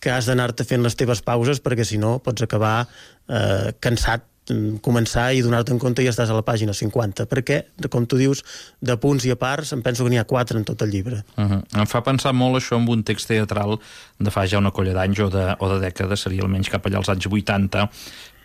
que 0.00 0.12
has 0.12 0.28
d'anar-te 0.30 0.64
fent 0.68 0.84
les 0.84 0.96
teves 0.98 1.22
pauses 1.24 1.60
perquè 1.64 1.86
si 1.86 1.98
no 1.98 2.18
pots 2.22 2.44
acabar 2.44 2.86
eh, 2.86 3.72
cansat 3.82 4.22
mm, 4.52 4.78
començar 4.86 5.32
i 5.34 5.42
donar-te 5.42 5.74
en 5.74 5.80
compte 5.82 6.04
i 6.04 6.10
estàs 6.10 6.30
a 6.30 6.36
la 6.36 6.44
pàgina 6.46 6.76
50, 6.76 7.26
perquè, 7.30 7.62
com 7.90 8.06
tu 8.06 8.20
dius, 8.20 8.44
de 8.78 8.96
punts 9.02 9.26
i 9.26 9.34
a 9.34 9.38
parts, 9.40 9.74
em 9.74 9.82
penso 9.82 10.06
que 10.06 10.14
n'hi 10.14 10.22
ha 10.22 10.28
quatre 10.30 10.60
en 10.60 10.66
tot 10.68 10.86
el 10.86 10.94
llibre. 10.94 11.24
Uh 11.36 11.44
-huh. 11.44 11.62
Em 11.80 11.90
fa 11.90 12.04
pensar 12.04 12.32
molt 12.32 12.62
això 12.62 12.76
amb 12.76 12.88
un 12.88 13.02
text 13.02 13.28
teatral 13.28 13.80
de 14.18 14.30
fa 14.30 14.46
ja 14.46 14.58
una 14.58 14.70
colla 14.70 14.94
d'anys 14.94 15.18
o, 15.20 15.30
de, 15.30 15.56
o 15.58 15.68
de 15.74 15.80
dècades, 15.90 16.22
seria 16.22 16.42
almenys 16.42 16.70
cap 16.70 16.86
allà 16.86 16.98
als 16.98 17.08
anys 17.08 17.26
80, 17.26 17.90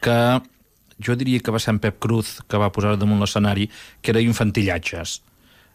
que 0.01 0.41
jo 0.99 1.15
diria 1.15 1.39
que 1.39 1.51
va 1.51 1.59
ser 1.59 1.73
en 1.73 1.79
Pep 1.79 1.99
Cruz 1.99 2.41
que 2.47 2.57
va 2.57 2.71
posar 2.71 2.97
damunt 2.97 3.19
l'escenari, 3.19 3.69
que 4.01 4.11
era 4.11 4.21
infantillatges 4.21 5.21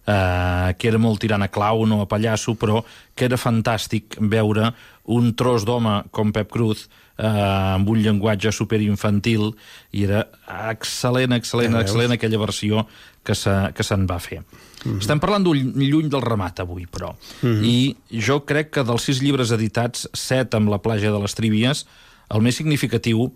eh, 0.07 0.75
que 0.79 0.89
era 0.89 0.99
molt 1.03 1.21
tirant 1.21 1.43
a 1.43 1.51
clau, 1.53 1.85
no 1.87 2.03
a 2.03 2.09
pallasso, 2.11 2.55
però 2.55 2.83
que 3.15 3.27
era 3.27 3.39
fantàstic 3.41 4.17
veure 4.21 4.73
un 5.13 5.35
tros 5.39 5.67
d'home 5.67 6.05
com 6.15 6.33
Pep 6.35 6.51
Cruz 6.53 6.87
eh, 7.19 7.27
amb 7.27 7.89
un 7.91 8.01
llenguatge 8.03 8.53
superinfantil 8.55 9.53
i 9.93 10.07
era 10.07 10.25
excel·lent, 10.71 11.35
excel·lent, 11.37 11.79
excel·lent 11.81 12.17
aquella 12.17 12.43
versió 12.43 12.87
que 13.27 13.35
se'n 13.35 13.75
se, 13.83 13.97
va 14.07 14.19
fer. 14.23 14.41
Mm 14.41 14.93
-hmm. 14.93 15.01
Estem 15.01 15.21
parlant 15.21 15.45
d'un 15.45 15.73
lluny 15.75 16.09
del 16.09 16.23
ramat 16.23 16.61
avui, 16.61 16.87
però. 16.87 17.15
Mm 17.43 17.49
-hmm. 17.49 17.65
I 17.65 17.97
jo 18.27 18.45
crec 18.45 18.71
que 18.71 18.85
dels 18.85 19.03
sis 19.03 19.21
llibres 19.21 19.51
editats, 19.51 20.09
set 20.13 20.55
amb 20.55 20.69
la 20.69 20.79
plaja 20.79 21.11
de 21.11 21.19
les 21.19 21.35
Trívies, 21.35 21.87
el 22.31 22.41
més 22.41 22.57
significatiu, 22.57 23.33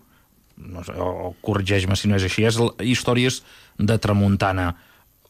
no 0.57 0.85
sé, 0.85 0.93
o 0.93 1.35
corregeix-me 1.41 1.97
si 1.97 2.09
no 2.09 2.17
és 2.17 2.23
així, 2.23 2.45
és 2.45 2.59
històries 2.81 3.43
de 3.79 3.99
tramuntana 3.99 4.77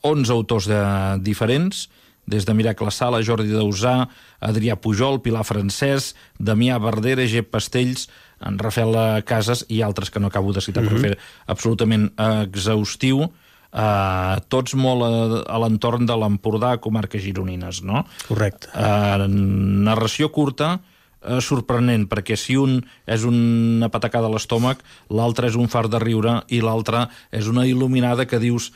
11 0.02 0.30
autors 0.30 0.66
de, 0.70 0.80
diferents, 1.24 1.88
des 2.30 2.46
de 2.46 2.54
Miracle 2.54 2.90
Sala, 2.94 3.22
Jordi 3.26 3.50
Dausà, 3.50 4.08
Adrià 4.40 4.76
Pujol, 4.76 5.20
Pilar 5.24 5.44
Francès, 5.44 6.14
Damià 6.38 6.78
Verdera, 6.78 7.26
Gep 7.26 7.50
Pastells, 7.50 8.08
en 8.40 8.58
Rafael 8.58 9.22
Casas 9.28 9.64
i 9.68 9.82
altres 9.82 10.10
que 10.10 10.20
no 10.20 10.30
acabo 10.30 10.52
de 10.52 10.60
citar 10.60 10.82
mm 10.82 10.88
-hmm. 10.88 10.90
per 10.90 10.98
mhm. 10.98 11.08
fer 11.08 11.18
absolutament 11.46 12.12
exhaustiu, 12.16 13.30
eh, 13.72 14.36
tots 14.48 14.74
molt 14.74 15.02
a, 15.02 15.10
a 15.54 15.58
l'entorn 15.62 16.06
de 16.06 16.16
l'Empordà, 16.16 16.76
comarques 16.78 17.22
gironines, 17.22 17.82
no? 17.82 18.04
Correcte. 18.28 18.68
Eh, 18.74 19.26
narració 19.28 20.30
curta, 20.30 20.80
eh, 21.22 21.40
sorprenent, 21.40 22.08
perquè 22.08 22.36
si 22.36 22.56
un 22.56 22.80
és 23.06 23.24
una 23.24 23.90
patacada 23.92 24.26
a 24.26 24.30
l'estómac, 24.30 24.82
l'altre 25.10 25.48
és 25.48 25.56
un 25.56 25.68
far 25.68 25.88
de 25.88 25.98
riure 25.98 26.42
i 26.48 26.60
l'altre 26.60 27.08
és 27.30 27.46
una 27.46 27.66
il·luminada 27.66 28.26
que 28.26 28.38
dius 28.38 28.72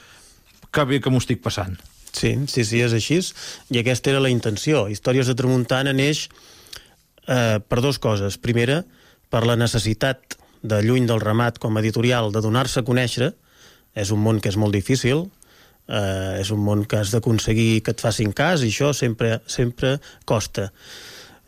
que 0.75 0.85
bé 0.89 1.01
que 1.01 1.13
m'ho 1.13 1.23
estic 1.23 1.43
passant. 1.45 1.77
Sí, 2.15 2.35
sí, 2.51 2.65
sí, 2.67 2.81
és 2.83 2.95
així. 2.95 3.21
I 3.75 3.81
aquesta 3.81 4.13
era 4.13 4.23
la 4.23 4.31
intenció. 4.31 4.87
Històries 4.91 5.31
de 5.31 5.35
Tramuntana 5.39 5.95
neix 5.95 6.29
eh, 7.27 7.59
per 7.59 7.81
dues 7.83 7.99
coses. 8.03 8.39
Primera, 8.39 8.83
per 9.31 9.45
la 9.47 9.59
necessitat 9.59 10.39
de 10.63 10.81
Lluny 10.83 11.09
del 11.11 11.23
Ramat 11.23 11.59
com 11.63 11.75
a 11.75 11.83
editorial 11.83 12.31
de 12.33 12.43
donar-se 12.45 12.81
a 12.81 12.87
conèixer. 12.87 13.33
És 13.95 14.11
un 14.15 14.23
món 14.23 14.41
que 14.43 14.51
és 14.51 14.59
molt 14.59 14.75
difícil, 14.75 15.27
eh, 15.87 16.41
és 16.41 16.51
un 16.55 16.63
món 16.63 16.85
que 16.87 16.99
has 16.99 17.13
d'aconseguir 17.15 17.83
que 17.87 17.95
et 17.95 18.03
facin 18.03 18.33
cas 18.35 18.63
i 18.63 18.71
això 18.73 18.93
sempre, 18.95 19.41
sempre 19.47 19.99
costa. 20.25 20.71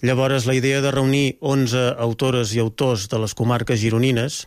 Llavors, 0.03 0.45
la 0.47 0.55
idea 0.55 0.83
de 0.85 0.93
reunir 0.93 1.39
11 1.41 1.97
autores 1.99 2.53
i 2.55 2.61
autors 2.61 3.09
de 3.09 3.19
les 3.23 3.35
comarques 3.35 3.81
gironines 3.81 4.45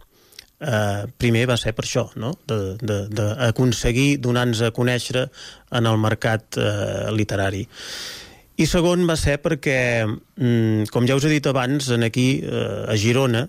eh, 0.59 1.03
primer 1.17 1.45
va 1.49 1.57
ser 1.57 1.73
per 1.75 1.85
això, 1.85 2.07
no? 2.19 2.33
d'aconseguir 2.47 4.17
donar-nos 4.23 4.63
a 4.63 4.73
conèixer 4.75 5.27
en 5.71 5.89
el 5.89 5.99
mercat 6.01 6.59
eh, 6.59 7.11
literari. 7.15 7.65
I 8.59 8.65
segon 8.67 9.05
va 9.07 9.15
ser 9.15 9.37
perquè, 9.39 10.03
mm, 10.03 10.89
com 10.91 11.07
ja 11.07 11.15
us 11.15 11.23
he 11.23 11.31
dit 11.31 11.47
abans, 11.47 11.89
en 11.95 12.03
aquí, 12.03 12.41
eh, 12.43 12.91
a 12.91 12.97
Girona, 12.99 13.47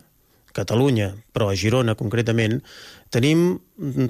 Catalunya, 0.54 1.14
però 1.32 1.50
a 1.50 1.56
Girona 1.56 1.94
concretament, 1.94 2.60
tenim 3.10 3.60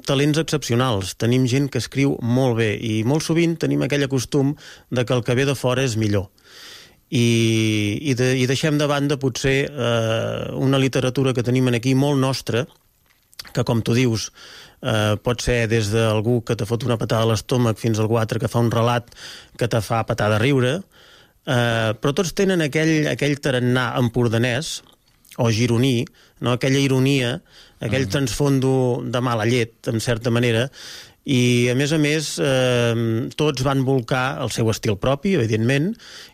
talents 0.05 0.39
excepcionals, 0.41 1.15
tenim 1.17 1.45
gent 1.49 1.69
que 1.69 1.81
escriu 1.81 2.17
molt 2.21 2.57
bé 2.57 2.75
i 2.77 3.03
molt 3.05 3.25
sovint 3.25 3.57
tenim 3.61 3.81
aquell 3.85 4.07
costum 4.09 4.55
de 4.89 5.05
que 5.05 5.13
el 5.13 5.23
que 5.23 5.35
ve 5.37 5.45
de 5.45 5.55
fora 5.55 5.83
és 5.85 5.97
millor. 5.97 6.29
I, 7.11 7.99
i, 7.99 8.13
de, 8.15 8.31
i 8.39 8.45
deixem 8.47 8.77
de 8.79 8.87
banda 8.87 9.17
potser 9.19 9.65
eh, 9.67 10.51
una 10.55 10.79
literatura 10.79 11.33
que 11.33 11.43
tenim 11.43 11.67
aquí 11.73 11.93
molt 11.93 12.21
nostra, 12.21 12.65
que 13.55 13.65
com 13.67 13.81
tu 13.81 13.95
dius 13.97 14.29
eh, 14.81 15.15
pot 15.23 15.41
ser 15.43 15.65
des 15.71 15.91
d'algú 15.93 16.41
que 16.45 16.55
te 16.55 16.67
fot 16.69 16.85
una 16.87 16.99
patada 17.01 17.27
a 17.27 17.31
l'estómac 17.31 17.79
fins 17.81 17.99
al 17.99 18.11
altre 18.17 18.39
que 18.39 18.51
fa 18.51 18.63
un 18.63 18.71
relat 18.71 19.09
que 19.57 19.67
te 19.67 19.81
fa 19.81 20.03
patar 20.07 20.31
de 20.33 20.39
riure 20.43 20.73
eh, 20.77 21.91
però 21.97 22.13
tots 22.13 22.33
tenen 22.37 22.61
aquell, 22.61 23.07
aquell 23.11 23.37
tarannà 23.39 23.91
empordanès 23.99 24.79
o 25.39 25.47
gironí, 25.49 26.05
no? 26.43 26.57
aquella 26.57 26.79
ironia 26.79 27.37
aquell 27.81 28.05
mm. 28.05 28.13
transfondo 28.13 28.73
de 29.03 29.21
mala 29.23 29.47
llet, 29.49 29.73
en 29.89 29.99
certa 29.99 30.31
manera 30.31 30.67
i 31.21 31.69
a 31.69 31.75
més 31.77 31.91
a 31.93 31.99
més 32.01 32.33
eh, 32.41 33.29
tots 33.37 33.61
van 33.61 33.83
volcar 33.85 34.41
el 34.41 34.49
seu 34.49 34.71
estil 34.73 34.95
propi, 34.97 35.35
evidentment, 35.37 35.91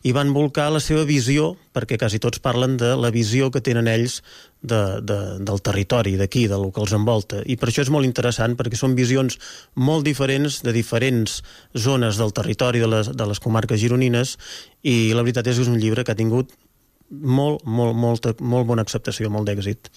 i 0.08 0.14
van 0.16 0.32
volcar 0.32 0.70
la 0.72 0.80
seva 0.80 1.04
visió, 1.04 1.56
perquè 1.76 1.98
quasi 2.00 2.22
tots 2.24 2.40
parlen 2.40 2.78
de 2.80 2.94
la 2.96 3.12
visió 3.12 3.52
que 3.52 3.62
tenen 3.62 3.90
ells 3.92 4.22
de, 4.62 5.02
de, 5.04 5.18
del 5.44 5.60
territori, 5.62 6.16
d'aquí, 6.16 6.46
del 6.48 6.70
que 6.72 6.82
els 6.82 6.96
envolta. 6.96 7.42
I 7.44 7.58
per 7.60 7.68
això 7.68 7.84
és 7.84 7.92
molt 7.92 8.08
interessant, 8.08 8.56
perquè 8.56 8.80
són 8.80 8.96
visions 8.96 9.36
molt 9.76 10.08
diferents 10.08 10.62
de 10.64 10.72
diferents 10.72 11.42
zones 11.76 12.16
del 12.22 12.32
territori 12.32 12.80
de 12.80 12.88
les, 12.88 13.12
de 13.12 13.28
les 13.28 13.44
comarques 13.44 13.84
gironines, 13.84 14.38
i 14.88 15.12
la 15.12 15.28
veritat 15.28 15.52
és 15.52 15.60
que 15.60 15.68
és 15.68 15.74
un 15.74 15.82
llibre 15.84 16.08
que 16.08 16.16
ha 16.16 16.20
tingut 16.20 16.56
molt, 17.10 17.64
molt, 17.66 17.96
molta, 17.96 18.34
molt 18.40 18.68
bona 18.68 18.84
acceptació, 18.86 19.30
molt 19.32 19.48
d'èxit. 19.50 19.92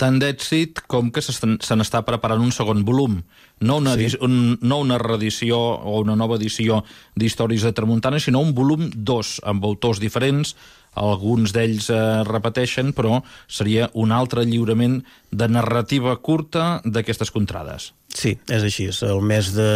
Tant 0.00 0.18
d'èxit 0.18 0.80
com 0.90 1.10
que 1.12 1.22
se 1.22 1.34
n'està 1.76 2.02
preparant 2.06 2.42
un 2.42 2.52
segon 2.54 2.82
volum. 2.86 3.20
No 3.62 3.76
una, 3.78 3.94
sí. 3.98 4.16
un, 4.24 4.56
no 4.62 4.80
una 4.82 4.98
reedició 4.98 5.58
o 5.58 6.00
una 6.00 6.16
nova 6.18 6.38
edició 6.40 6.80
d'Històries 7.14 7.66
de 7.66 7.74
Tramuntana, 7.76 8.18
sinó 8.18 8.40
un 8.42 8.54
volum 8.56 8.88
2, 8.94 9.34
amb 9.52 9.66
autors 9.68 10.00
diferents, 10.02 10.56
alguns 10.98 11.54
d'ells 11.54 11.88
eh, 11.92 12.00
repeteixen, 12.28 12.92
però 12.96 13.20
seria 13.48 13.88
un 13.94 14.12
altre 14.12 14.44
lliurament 14.48 15.00
de 15.30 15.48
narrativa 15.48 16.16
curta 16.20 16.80
d'aquestes 16.84 17.32
contrades. 17.32 17.92
Sí, 18.12 18.34
és 18.48 18.64
així. 18.66 18.90
El 19.06 19.22
mes 19.24 19.52
de 19.56 19.70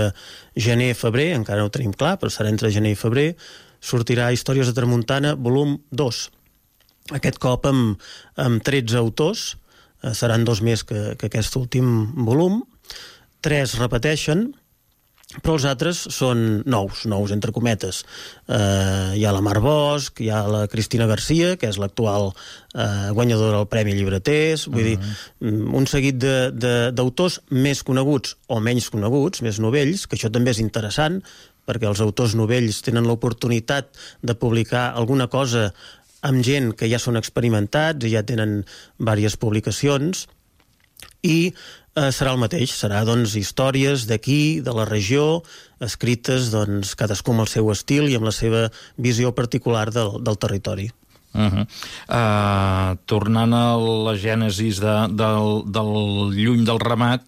gener-febrer, 0.60 1.30
encara 1.38 1.62
no 1.62 1.70
ho 1.70 1.72
tenim 1.72 1.94
clar, 1.96 2.16
però 2.20 2.32
serà 2.32 2.52
entre 2.52 2.72
gener 2.74 2.92
i 2.92 3.00
febrer, 3.00 3.30
sortirà 3.80 4.32
Històries 4.32 4.68
de 4.68 4.76
Tramuntana, 4.76 5.36
volum 5.38 5.78
2. 5.92 6.24
Aquest 7.14 7.38
cop 7.38 7.66
amb, 7.70 8.00
amb 8.42 8.62
13 8.66 8.98
autors, 8.98 9.56
eh, 10.02 10.14
seran 10.14 10.44
dos 10.44 10.62
més 10.62 10.82
que, 10.84 11.14
que 11.18 11.30
aquest 11.30 11.56
últim 11.56 12.12
volum, 12.26 12.62
tres 13.44 13.76
repeteixen, 13.78 14.48
però 15.42 15.56
els 15.56 15.64
altres 15.66 15.98
són 16.14 16.62
nous, 16.70 17.02
nous 17.10 17.32
entre 17.34 17.52
cometes. 17.52 18.04
Eh, 18.46 19.18
hi 19.18 19.25
ha 19.26 19.32
la 19.34 19.42
Mar 19.42 19.58
Bosch, 19.62 20.22
hi 20.22 20.30
ha 20.30 20.44
la 20.48 20.62
Cristina 20.70 21.08
Garcia, 21.10 21.56
que 21.58 21.68
és 21.68 21.78
l'actual 21.82 22.30
eh, 22.30 23.10
guanyadora 23.16 23.58
del 23.58 23.68
Premi 23.70 23.96
Llibreters, 23.96 24.68
vull 24.70 24.86
uh 24.86 24.94
-huh. 24.94 25.02
dir, 25.02 25.50
mm, 25.50 25.75
un 25.75 25.86
seguit 25.86 26.16
d'autors 26.94 27.40
més 27.50 27.82
coneguts 27.82 28.36
o 28.46 28.60
menys 28.60 28.88
coneguts, 28.90 29.42
més 29.42 29.58
novells, 29.58 30.06
que 30.06 30.16
això 30.16 30.30
també 30.30 30.50
és 30.50 30.62
interessant, 30.62 31.22
perquè 31.66 31.88
els 31.88 32.00
autors 32.00 32.36
novells 32.38 32.80
tenen 32.82 33.06
l'oportunitat 33.06 33.90
de 34.22 34.34
publicar 34.34 34.94
alguna 34.94 35.26
cosa 35.26 35.72
amb 36.23 36.44
gent 36.44 36.73
que 36.78 36.88
ja 36.88 37.00
són 37.02 37.18
experimentats 37.20 38.06
i 38.06 38.12
ja 38.14 38.25
tenen 38.26 38.62
diverses 38.99 39.37
publicacions 39.40 40.26
i 41.23 41.52
eh, 41.96 42.11
serà 42.12 42.35
el 42.35 42.40
mateix, 42.40 42.73
serà 42.76 43.02
doncs 43.08 43.37
històries 43.38 44.06
d'aquí, 44.11 44.61
de 44.64 44.75
la 44.76 44.87
regió, 44.88 45.42
escrites 45.82 46.50
doncs 46.54 46.94
cadascú 46.99 47.35
amb 47.35 47.46
el 47.46 47.50
seu 47.52 47.70
estil 47.73 48.11
i 48.11 48.16
amb 48.18 48.28
la 48.28 48.35
seva 48.35 48.68
visió 48.96 49.35
particular 49.37 49.88
del, 49.94 50.18
del 50.25 50.38
territori. 50.38 50.90
Uh 51.37 51.52
-huh. 51.52 51.66
uh, 52.08 52.96
tornant 53.04 53.52
a 53.52 53.76
la 53.76 54.14
gènesis 54.16 54.80
de, 54.80 54.96
del, 55.12 55.64
del 55.68 55.92
lluny 56.32 56.64
del 56.64 56.80
ramat, 56.80 57.23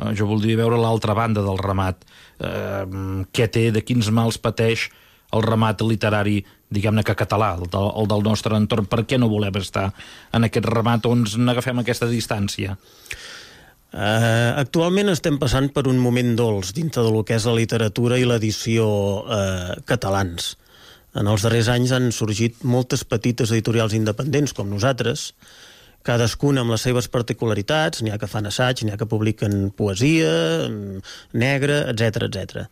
uh, 0.00 0.12
jo 0.12 0.26
voldria 0.26 0.56
veure 0.56 0.76
l'altra 0.76 1.14
banda 1.14 1.40
del 1.40 1.56
ramat. 1.58 2.04
Uh, 2.38 3.24
què 3.32 3.48
té, 3.48 3.70
de 3.70 3.80
quins 3.80 4.10
mals 4.10 4.36
pateix 4.36 4.90
el 5.32 5.42
ramat 5.42 5.80
literari 5.80 6.44
diguem-ne 6.72 7.04
que 7.06 7.16
català, 7.18 7.54
el, 7.58 7.68
del, 7.70 7.90
el 8.00 8.08
del 8.10 8.24
nostre 8.26 8.56
entorn. 8.58 8.88
Per 8.90 9.04
què 9.06 9.18
no 9.20 9.30
volem 9.32 9.56
estar 9.60 9.90
en 10.34 10.46
aquest 10.48 10.68
remat 10.72 11.06
on 11.06 11.24
n'agafem 11.46 11.82
aquesta 11.82 12.08
distància? 12.10 12.76
Uh, 13.96 14.52
actualment 14.60 15.08
estem 15.08 15.38
passant 15.40 15.70
per 15.72 15.86
un 15.88 15.96
moment 16.02 16.34
dolç 16.36 16.74
dintre 16.76 17.04
de 17.06 17.12
lo 17.14 17.22
que 17.24 17.36
és 17.38 17.46
la 17.48 17.54
literatura 17.56 18.18
i 18.20 18.26
l'edició 18.28 18.86
uh, 19.22 19.76
catalans. 19.88 20.56
En 21.16 21.30
els 21.32 21.46
darrers 21.46 21.70
anys 21.72 21.94
han 21.96 22.10
sorgit 22.12 22.60
moltes 22.66 23.06
petites 23.08 23.54
editorials 23.54 23.94
independents, 23.96 24.52
com 24.52 24.68
nosaltres, 24.68 25.30
cadascuna 26.06 26.62
amb 26.62 26.74
les 26.74 26.84
seves 26.84 27.08
particularitats, 27.10 28.02
n'hi 28.02 28.12
ha 28.12 28.20
que 28.20 28.28
fan 28.30 28.50
assaig, 28.50 28.84
n'hi 28.84 28.92
ha 28.92 29.00
que 29.00 29.08
publiquen 29.08 29.70
poesia, 29.78 30.34
mm, 30.68 31.00
negra, 31.40 31.86
etc 31.94 32.28
etc. 32.28 32.66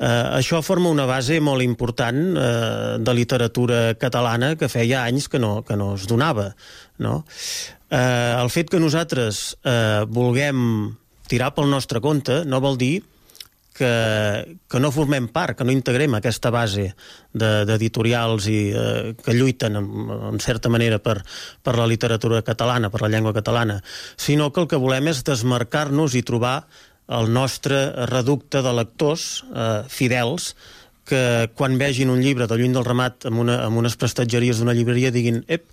Eh, 0.00 0.26
això 0.38 0.62
forma 0.64 0.88
una 0.88 1.04
base 1.04 1.36
molt 1.44 1.60
important 1.60 2.20
eh, 2.32 2.96
de 3.04 3.14
literatura 3.14 3.80
catalana 4.00 4.54
que 4.56 4.70
feia 4.72 5.04
anys 5.04 5.28
que 5.28 5.38
no, 5.38 5.60
que 5.60 5.76
no 5.76 5.92
es 5.98 6.06
donava. 6.08 6.54
No? 7.04 7.20
Eh, 7.90 8.32
el 8.40 8.48
fet 8.48 8.72
que 8.72 8.80
nosaltres 8.80 9.58
eh, 9.60 10.06
vulguem 10.08 10.96
tirar 11.28 11.52
pel 11.54 11.68
nostre 11.68 12.00
compte 12.00 12.42
no 12.48 12.62
vol 12.64 12.80
dir 12.80 12.94
que, 13.76 14.58
que 14.68 14.80
no 14.80 14.90
formem 14.92 15.28
part, 15.32 15.56
que 15.56 15.64
no 15.64 15.72
integrem 15.72 16.16
aquesta 16.16 16.50
base 16.52 16.90
d'editorials 17.32 18.48
de, 18.48 18.52
i 18.52 18.60
eh, 18.76 19.12
que 19.20 19.36
lluiten 19.36 19.78
en, 19.78 19.88
en 20.32 20.40
certa 20.42 20.72
manera 20.72 20.98
per, 21.00 21.20
per 21.62 21.76
la 21.78 21.88
literatura 21.88 22.42
catalana, 22.46 22.90
per 22.92 23.04
la 23.04 23.12
llengua 23.12 23.32
catalana, 23.36 23.80
sinó 24.16 24.50
que 24.52 24.64
el 24.64 24.68
que 24.68 24.80
volem 24.80 25.12
és 25.12 25.24
desmarcar-nos 25.24 26.16
i 26.18 26.24
trobar 26.26 26.58
el 27.10 27.32
nostre 27.34 28.06
reducte 28.10 28.62
de 28.62 28.72
lectors 28.76 29.42
eh, 29.50 29.82
fidels 29.90 30.54
que 31.10 31.50
quan 31.58 31.78
vegin 31.80 32.12
un 32.12 32.20
llibre 32.22 32.46
de 32.46 32.58
lluny 32.58 32.76
del 32.76 32.86
ramat 32.86 33.26
amb, 33.26 33.42
una, 33.42 33.64
amb 33.64 33.80
unes 33.80 33.96
prestatgeries 33.98 34.60
d'una 34.60 34.76
llibreria 34.76 35.10
diguin 35.10 35.42
ep, 35.50 35.66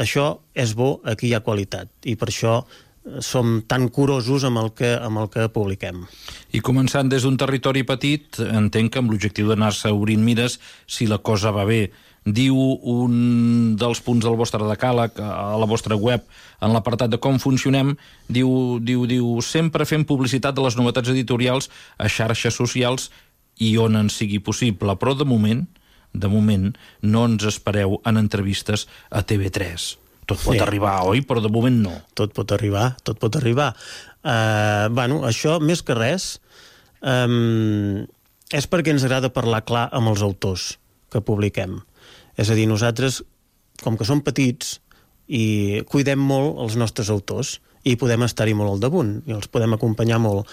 això 0.00 0.38
és 0.56 0.72
bo, 0.78 0.94
aquí 1.04 1.28
hi 1.28 1.34
ha 1.36 1.42
qualitat. 1.44 1.90
I 2.08 2.16
per 2.16 2.30
això 2.32 2.54
eh, 2.62 3.20
som 3.20 3.58
tan 3.68 3.90
curosos 3.92 4.46
amb 4.48 4.62
el 4.62 4.72
que, 4.78 4.94
amb 4.96 5.20
el 5.20 5.28
que 5.34 5.50
publiquem. 5.52 6.06
I 6.56 6.62
començant 6.64 7.12
des 7.12 7.26
d'un 7.26 7.36
territori 7.36 7.84
petit, 7.84 8.40
entenc 8.40 8.94
que 8.94 9.02
amb 9.02 9.12
l'objectiu 9.12 9.52
d'anar-se 9.52 9.92
obrint 9.92 10.24
mires 10.24 10.56
si 10.86 11.10
la 11.10 11.20
cosa 11.20 11.52
va 11.52 11.68
bé 11.68 11.82
diu 12.24 12.56
un 12.56 13.74
dels 13.78 14.00
punts 14.04 14.22
del 14.22 14.38
vostre 14.38 14.62
decàleg 14.68 15.18
a 15.18 15.56
la 15.58 15.66
vostra 15.66 15.96
web 15.98 16.22
en 16.62 16.72
l'apartat 16.74 17.10
de 17.10 17.18
com 17.18 17.40
funcionem 17.42 17.96
diu, 18.28 18.78
diu, 18.78 19.06
diu 19.10 19.40
sempre 19.42 19.88
fem 19.88 20.06
publicitat 20.06 20.54
de 20.54 20.62
les 20.62 20.78
novetats 20.78 21.10
editorials 21.10 21.70
a 21.98 22.06
xarxes 22.06 22.54
socials 22.54 23.10
i 23.58 23.74
on 23.78 23.98
en 23.98 24.10
sigui 24.10 24.38
possible 24.38 24.94
però 25.00 25.16
de 25.18 25.26
moment 25.26 25.66
de 26.12 26.28
moment 26.28 26.70
no 27.02 27.26
ens 27.26 27.48
espereu 27.48 27.98
en 28.06 28.20
entrevistes 28.20 28.86
a 29.10 29.24
TV3 29.26 29.98
tot 30.26 30.38
pot 30.38 30.54
sí. 30.54 30.62
arribar, 30.62 31.00
oi? 31.10 31.24
Però 31.26 31.42
de 31.42 31.50
moment 31.50 31.80
no. 31.82 31.92
Tot 32.14 32.30
pot 32.34 32.52
arribar, 32.54 32.92
tot 33.02 33.18
pot 33.18 33.34
arribar. 33.36 33.72
Uh, 34.22 34.86
bueno, 34.94 35.22
això, 35.26 35.56
més 35.58 35.82
que 35.82 35.96
res, 35.98 36.36
um, 37.02 38.04
és 38.54 38.68
perquè 38.70 38.94
ens 38.94 39.02
agrada 39.08 39.32
parlar 39.34 39.64
clar 39.66 39.88
amb 39.90 40.12
els 40.12 40.22
autors 40.22 40.76
que 41.12 41.24
publiquem. 41.26 41.80
És 42.38 42.50
a 42.50 42.56
dir, 42.56 42.68
nosaltres, 42.70 43.22
com 43.82 43.98
que 43.98 44.08
som 44.08 44.22
petits, 44.24 44.78
i 45.32 45.82
cuidem 45.88 46.20
molt 46.20 46.58
els 46.60 46.76
nostres 46.76 47.10
autors 47.12 47.56
i 47.88 47.96
podem 47.98 48.24
estar-hi 48.26 48.54
molt 48.54 48.74
al 48.74 48.82
damunt 48.82 49.14
i 49.26 49.34
els 49.34 49.48
podem 49.50 49.74
acompanyar 49.74 50.20
molt. 50.22 50.50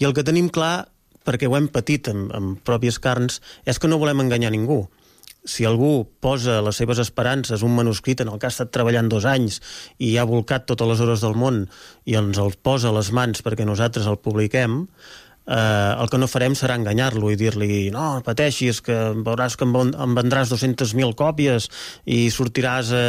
I 0.00 0.06
el 0.08 0.14
que 0.16 0.24
tenim 0.26 0.48
clar, 0.52 0.88
perquè 1.26 1.48
ho 1.48 1.56
hem 1.58 1.68
patit 1.72 2.08
amb, 2.12 2.30
amb 2.36 2.62
pròpies 2.64 3.00
carns, 3.02 3.40
és 3.68 3.78
que 3.78 3.88
no 3.90 4.00
volem 4.00 4.22
enganyar 4.24 4.52
ningú. 4.54 4.84
Si 5.48 5.64
algú 5.64 6.04
posa 6.20 6.58
les 6.60 6.76
seves 6.76 7.00
esperances 7.00 7.62
un 7.64 7.72
manuscrit 7.72 8.20
en 8.20 8.28
el 8.28 8.38
que 8.38 8.48
ha 8.48 8.52
estat 8.52 8.72
treballant 8.72 9.08
dos 9.08 9.24
anys 9.24 9.60
i 9.98 10.12
ha 10.20 10.28
volcat 10.28 10.66
totes 10.68 10.88
les 10.88 11.00
hores 11.00 11.24
del 11.24 11.36
món 11.36 11.62
i 12.04 12.16
ens 12.20 12.40
el 12.40 12.52
posa 12.60 12.90
a 12.90 12.96
les 12.96 13.08
mans 13.16 13.40
perquè 13.44 13.64
nosaltres 13.64 14.08
el 14.08 14.20
publiquem, 14.20 14.84
eh, 15.50 16.02
el 16.02 16.10
que 16.10 16.20
no 16.20 16.28
farem 16.30 16.54
serà 16.58 16.76
enganyar-lo 16.78 17.32
i 17.32 17.38
dir-li 17.40 17.90
no, 17.94 18.06
pateixis, 18.26 18.80
que 18.86 18.96
veuràs 19.26 19.58
que 19.58 19.66
em 19.66 20.16
vendràs 20.16 20.52
200.000 20.54 21.16
còpies 21.18 21.68
i 22.06 22.22
sortiràs 22.34 22.94
a, 22.94 23.04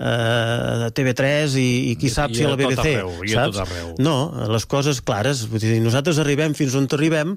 a 0.00 0.90
TV3 0.96 1.60
i, 1.60 1.68
i 1.92 1.94
qui 2.00 2.10
I, 2.10 2.16
sap 2.16 2.34
i 2.34 2.40
si 2.40 2.48
a 2.48 2.52
la 2.52 2.58
BBC, 2.60 2.96
arreu, 2.96 3.14
saps? 3.36 3.62
Arreu. 3.66 3.94
No, 4.02 4.16
les 4.52 4.68
coses 4.70 5.02
clares, 5.04 5.46
vull 5.50 5.62
dir, 5.62 5.78
nosaltres 5.84 6.20
arribem 6.22 6.56
fins 6.56 6.76
on 6.78 6.88
arribem 6.96 7.36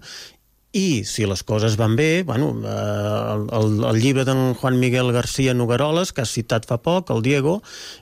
i 0.70 1.02
si 1.10 1.26
les 1.26 1.42
coses 1.42 1.76
van 1.82 1.96
bé, 1.98 2.22
bueno, 2.24 2.52
eh, 2.62 3.48
el, 3.58 3.72
el 3.90 4.00
llibre 4.02 4.26
d'en 4.26 4.54
Juan 4.54 4.78
Miguel 4.78 5.12
García 5.16 5.56
Nogueroles, 5.58 6.14
que 6.14 6.22
has 6.22 6.34
citat 6.36 6.68
fa 6.70 6.78
poc, 6.86 7.10
el 7.10 7.24
Diego, 7.26 7.56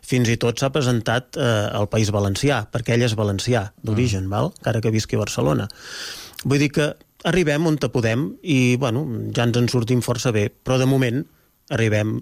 fins 0.04 0.28
i 0.28 0.36
tot 0.36 0.60
s'ha 0.60 0.73
presentat 0.76 1.39
eh, 1.39 1.47
al 1.80 1.88
País 1.88 2.12
Valencià, 2.12 2.65
perquè 2.73 2.97
ell 2.97 3.08
és 3.08 3.15
valencià 3.15 3.69
d'origen, 3.80 4.28
mm. 4.28 4.34
val? 4.36 4.52
encara 4.60 4.84
que 4.84 4.91
visqui 4.91 5.15
a 5.15 5.23
Barcelona. 5.23 5.69
Vull 6.45 6.62
dir 6.62 6.71
que 6.73 6.91
arribem 7.28 7.65
on 7.67 7.78
te 7.82 7.89
podem 7.89 8.30
i 8.43 8.78
bueno, 8.80 9.06
ja 9.36 9.47
ens 9.47 9.58
en 9.58 9.69
sortim 9.71 10.04
força 10.06 10.34
bé, 10.36 10.47
però 10.50 10.78
de 10.78 10.88
moment 10.89 11.23
arribem 11.73 12.19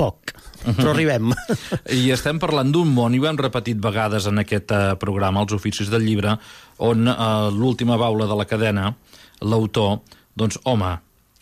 poc, 0.00 0.32
però 0.64 0.94
arribem. 0.94 1.32
I 1.92 2.08
estem 2.14 2.40
parlant 2.40 2.72
d'un 2.72 2.88
món, 2.94 3.14
i 3.14 3.20
ho 3.20 3.28
hem 3.28 3.40
repetit 3.40 3.80
vegades 3.82 4.28
en 4.30 4.40
aquest 4.42 4.72
uh, 4.72 4.94
programa, 5.00 5.44
els 5.44 5.56
oficis 5.56 5.90
del 5.92 6.06
llibre, 6.06 6.36
on 6.86 7.10
uh, 7.10 7.50
l'última 7.52 7.98
baula 8.00 8.28
de 8.30 8.38
la 8.38 8.48
cadena 8.48 8.94
l'autor, 9.40 10.00
doncs, 10.36 10.60
home, 10.68 10.94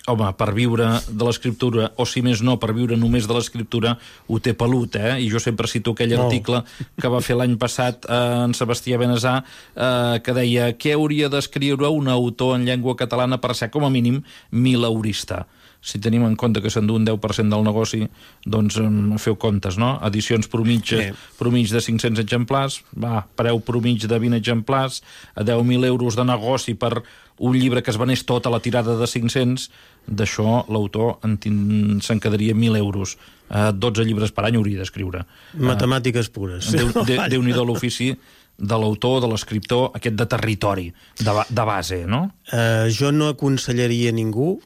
home, 0.09 0.31
per 0.39 0.51
viure 0.57 0.89
de 1.09 1.27
l'escriptura, 1.29 1.91
o 1.97 2.07
si 2.09 2.23
més 2.25 2.43
no, 2.43 2.57
per 2.61 2.73
viure 2.77 2.97
només 2.97 3.29
de 3.29 3.37
l'escriptura, 3.37 3.97
ho 4.29 4.41
té 4.41 4.55
pelut, 4.59 4.97
eh? 4.97 5.19
I 5.23 5.29
jo 5.33 5.41
sempre 5.43 5.69
cito 5.71 5.93
aquell 5.93 6.15
Molt. 6.17 6.27
article 6.29 6.63
que 7.01 7.13
va 7.13 7.21
fer 7.25 7.37
l'any 7.39 7.59
passat 7.61 8.09
eh, 8.09 8.23
en 8.47 8.57
Sebastià 8.57 8.99
Benazà, 9.01 9.39
eh, 9.77 10.19
que 10.25 10.35
deia 10.37 10.73
què 10.79 10.97
hauria 10.97 11.29
d'escriure 11.33 11.91
un 11.93 12.09
autor 12.09 12.57
en 12.57 12.67
llengua 12.69 12.97
catalana 12.97 13.41
per 13.41 13.55
ser, 13.55 13.71
com 13.71 13.85
a 13.85 13.93
mínim, 13.93 14.23
milaurista 14.51 15.47
si 15.81 16.01
tenim 16.03 16.25
en 16.27 16.35
compte 16.37 16.61
que 16.61 16.71
s'endú 16.71 16.97
un 16.99 17.07
10% 17.07 17.55
del 17.55 17.63
negoci, 17.65 18.03
doncs 18.45 18.81
feu 19.23 19.37
comptes, 19.39 19.79
no? 19.79 19.99
Edicions 20.09 20.49
promig, 20.51 20.85
Sí. 20.85 21.13
promig 21.39 21.71
de 21.71 21.81
500 21.81 22.19
exemplars, 22.19 22.83
va, 22.93 23.27
preu 23.37 23.61
promig 23.61 24.07
de 24.07 24.19
20 24.19 24.37
exemplars, 24.37 25.03
a 25.35 25.45
10.000 25.45 25.85
euros 25.87 26.17
de 26.17 26.25
negoci 26.25 26.75
per 26.75 27.03
un 27.39 27.55
llibre 27.55 27.83
que 27.83 27.91
es 27.91 27.97
venés 27.97 28.25
tot 28.27 28.47
a 28.47 28.51
la 28.51 28.61
tirada 28.61 28.97
de 28.99 29.07
500, 29.07 29.71
d'això 30.09 30.65
l'autor 30.73 31.19
se'n 31.23 32.21
quedaria 32.21 32.55
1.000 32.55 32.77
euros. 32.81 33.17
Eh, 33.49 33.71
12 33.73 34.05
llibres 34.05 34.33
per 34.33 34.45
any 34.49 34.57
hauria 34.59 34.81
d'escriure. 34.83 35.23
Matemàtiques 35.55 36.29
pures. 36.33 36.73
Déu- 36.75 36.93
de- 37.09 37.29
Déu-n'hi-do 37.33 37.65
l'ofici 37.65 38.11
de 38.59 38.75
l'autor, 38.75 39.21
de 39.23 39.29
l'escriptor, 39.31 39.93
aquest 39.95 40.17
de 40.19 40.27
territori, 40.27 40.89
de, 41.21 41.33
de 41.49 41.65
base, 41.65 42.01
no? 42.11 42.25
Uh, 42.53 42.89
jo 42.91 43.13
no 43.15 43.29
aconsellaria 43.31 44.11
a 44.11 44.17
ningú, 44.17 44.57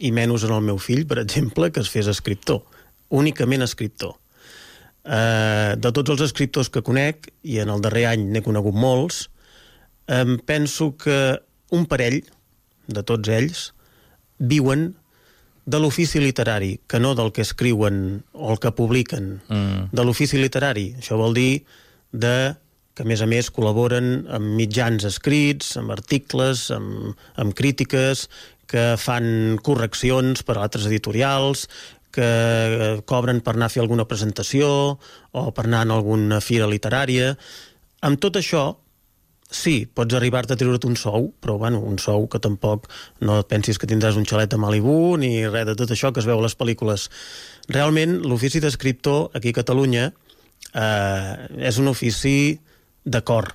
i 0.00 0.10
menys 0.12 0.44
en 0.44 0.52
el 0.56 0.62
meu 0.64 0.76
fill, 0.80 1.06
per 1.08 1.18
exemple, 1.22 1.70
que 1.72 1.80
es 1.80 1.88
fes 1.92 2.06
escriptor. 2.12 2.60
Únicament 3.16 3.64
escriptor. 3.64 4.14
Uh, 5.00 5.72
de 5.80 5.88
tots 5.96 6.12
els 6.12 6.20
escriptors 6.26 6.68
que 6.68 6.82
conec, 6.84 7.30
i 7.48 7.58
en 7.62 7.70
el 7.72 7.80
darrer 7.80 8.04
any 8.10 8.26
n'he 8.34 8.42
conegut 8.44 8.76
molts, 8.76 9.22
em 10.12 10.36
penso 10.44 10.90
que 11.00 11.16
un 11.72 11.86
parell, 11.88 12.20
de 12.90 13.02
tots 13.06 13.30
ells, 13.32 13.70
viuen 14.40 14.90
de 15.70 15.78
l'ofici 15.78 16.18
literari, 16.18 16.80
que 16.88 16.98
no 16.98 17.14
del 17.14 17.30
que 17.36 17.44
escriuen 17.44 18.24
o 18.32 18.50
el 18.54 18.58
que 18.58 18.72
publiquen. 18.74 19.38
Mm. 19.48 19.90
De 19.94 20.04
l'ofici 20.04 20.40
literari. 20.40 20.90
Això 20.98 21.20
vol 21.20 21.36
dir 21.36 21.62
de 22.10 22.56
que, 22.96 23.04
a 23.04 23.06
més 23.08 23.22
a 23.22 23.28
més, 23.30 23.52
col·laboren 23.54 24.26
amb 24.32 24.56
mitjans 24.58 25.04
escrits, 25.06 25.76
amb 25.78 25.92
articles, 25.94 26.68
amb, 26.74 27.14
amb 27.38 27.54
crítiques, 27.56 28.26
que 28.70 28.94
fan 28.98 29.58
correccions 29.66 30.44
per 30.46 30.56
a 30.56 30.66
altres 30.66 30.86
editorials, 30.90 31.68
que 32.10 33.00
cobren 33.06 33.40
per 33.44 33.54
anar 33.54 33.68
a 33.68 33.72
fer 33.72 33.82
alguna 33.84 34.06
presentació 34.10 34.70
o 34.98 35.42
per 35.54 35.66
anar 35.66 35.84
a 35.86 35.98
alguna 35.98 36.40
fira 36.42 36.66
literària. 36.70 37.36
Amb 38.02 38.18
tot 38.22 38.38
això, 38.40 38.64
sí, 39.50 39.84
pots 39.86 40.14
arribar-te 40.14 40.54
a 40.54 40.58
treure't 40.58 40.86
un 40.86 40.96
sou, 40.96 41.30
però 41.42 41.56
bueno, 41.58 41.80
un 41.82 41.98
sou 41.98 42.28
que 42.30 42.40
tampoc 42.42 42.86
no 43.26 43.40
pensis 43.50 43.78
que 43.78 43.88
tindràs 43.90 44.18
un 44.18 44.26
xalet 44.28 44.54
a 44.54 44.60
Malibu 44.62 45.16
ni 45.20 45.32
res 45.48 45.66
de 45.68 45.76
tot 45.78 45.90
això 45.90 46.12
que 46.14 46.22
es 46.22 46.28
veu 46.28 46.38
a 46.38 46.44
les 46.46 46.56
pel·lícules. 46.56 47.08
Realment, 47.68 48.20
l'ofici 48.22 48.62
d'escriptor 48.62 49.34
aquí 49.34 49.50
a 49.50 49.58
Catalunya 49.60 50.10
eh, 50.10 51.32
és 51.70 51.80
un 51.82 51.90
ofici 51.90 52.60
de 53.04 53.22
cor, 53.26 53.50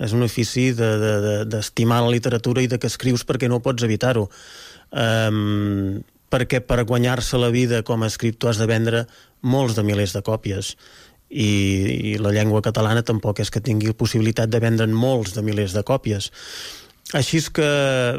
és 0.00 0.14
un 0.16 0.22
ofici 0.24 0.70
d'estimar 0.72 1.98
de, 1.98 2.06
de, 2.06 2.06
de 2.06 2.06
la 2.06 2.14
literatura 2.14 2.62
i 2.62 2.70
de 2.70 2.78
que 2.78 2.88
escrius 2.88 3.26
perquè 3.26 3.50
no 3.50 3.60
pots 3.64 3.84
evitar-ho. 3.84 4.28
Um, 4.90 6.00
perquè 6.30 6.62
per 6.62 6.82
guanyar-se 6.86 7.38
la 7.38 7.50
vida 7.54 7.82
com 7.86 8.02
a 8.02 8.08
escriptor 8.10 8.50
has 8.52 8.58
de 8.62 8.66
vendre 8.70 9.04
molts 9.42 9.76
de 9.76 9.84
milers 9.86 10.14
de 10.14 10.22
còpies 10.22 10.76
i, 11.30 11.50
i 12.12 12.18
la 12.18 12.34
llengua 12.34 12.62
catalana 12.62 13.04
tampoc 13.06 13.40
és 13.40 13.50
que 13.54 13.62
tingui 13.62 13.94
possibilitat 13.96 14.50
de 14.50 14.60
vendre'n 14.62 14.92
molts 14.94 15.36
de 15.36 15.44
milers 15.46 15.74
de 15.76 15.84
còpies. 15.86 16.30
Així 17.16 17.40
és 17.40 17.48
que, 17.54 17.70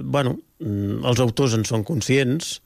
bueno, 0.03 0.37
mm, 0.63 1.03
els 1.07 1.21
autors 1.23 1.55
en 1.55 1.63
són 1.67 1.83
conscients 1.87 2.59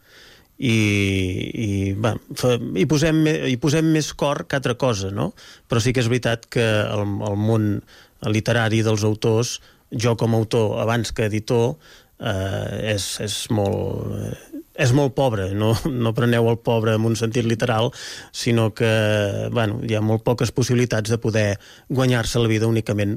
i, 0.57 0.71
i 0.71 1.69
bueno, 1.93 2.21
fa, 2.37 2.55
hi, 2.55 2.85
posem, 2.89 3.25
hi 3.49 3.57
posem 3.61 3.91
més 3.93 4.13
cor 4.13 4.45
que 4.47 4.57
altra 4.57 4.77
cosa, 4.79 5.11
no? 5.11 5.33
Però 5.67 5.81
sí 5.81 5.93
que 5.93 6.01
és 6.05 6.09
veritat 6.09 6.47
que 6.49 6.63
el, 6.63 7.05
el 7.29 7.37
món 7.41 7.69
literari 8.25 8.81
dels 8.85 9.03
autors, 9.05 9.59
jo 9.91 10.15
com 10.17 10.33
a 10.33 10.39
autor 10.41 10.79
abans 10.81 11.11
que 11.13 11.27
editor, 11.27 11.75
eh, 12.19 12.93
és, 12.95 13.07
és 13.25 13.39
molt... 13.51 14.13
Eh, 14.19 14.61
és 14.75 14.91
molt 14.91 15.13
pobre, 15.15 15.45
no, 15.55 15.69
no 15.87 16.11
preneu 16.11 16.49
el 16.51 16.57
pobre 16.59 16.97
en 16.97 17.05
un 17.07 17.13
sentit 17.15 17.45
literal, 17.47 17.93
sinó 18.35 18.73
que 18.75 18.89
bueno, 19.55 19.79
hi 19.87 19.95
ha 19.95 20.01
molt 20.03 20.25
poques 20.27 20.51
possibilitats 20.51 21.13
de 21.13 21.17
poder 21.17 21.45
guanyar-se 21.87 22.41
la 22.43 22.51
vida 22.51 22.67
únicament 22.67 23.15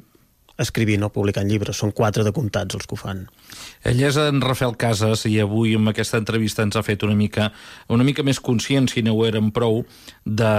escrivint 0.58 1.04
o 1.06 1.10
publicant 1.14 1.48
llibres. 1.48 1.78
Són 1.78 1.92
quatre 1.94 2.24
de 2.26 2.32
comptats 2.34 2.76
els 2.76 2.86
que 2.88 2.96
ho 2.96 3.00
fan. 3.00 3.24
Ell 3.86 4.02
és 4.04 4.18
en 4.20 4.42
Rafael 4.42 4.74
Casas 4.78 5.24
i 5.30 5.36
avui 5.40 5.76
amb 5.78 5.92
aquesta 5.92 6.18
entrevista 6.20 6.64
ens 6.66 6.76
ha 6.76 6.84
fet 6.86 7.04
una 7.06 7.16
mica 7.18 7.50
una 7.88 8.04
mica 8.04 8.24
més 8.26 8.40
conscients, 8.44 8.92
si 8.92 9.02
no 9.06 9.14
ho 9.14 9.24
érem 9.26 9.50
prou, 9.54 9.84
de 10.24 10.52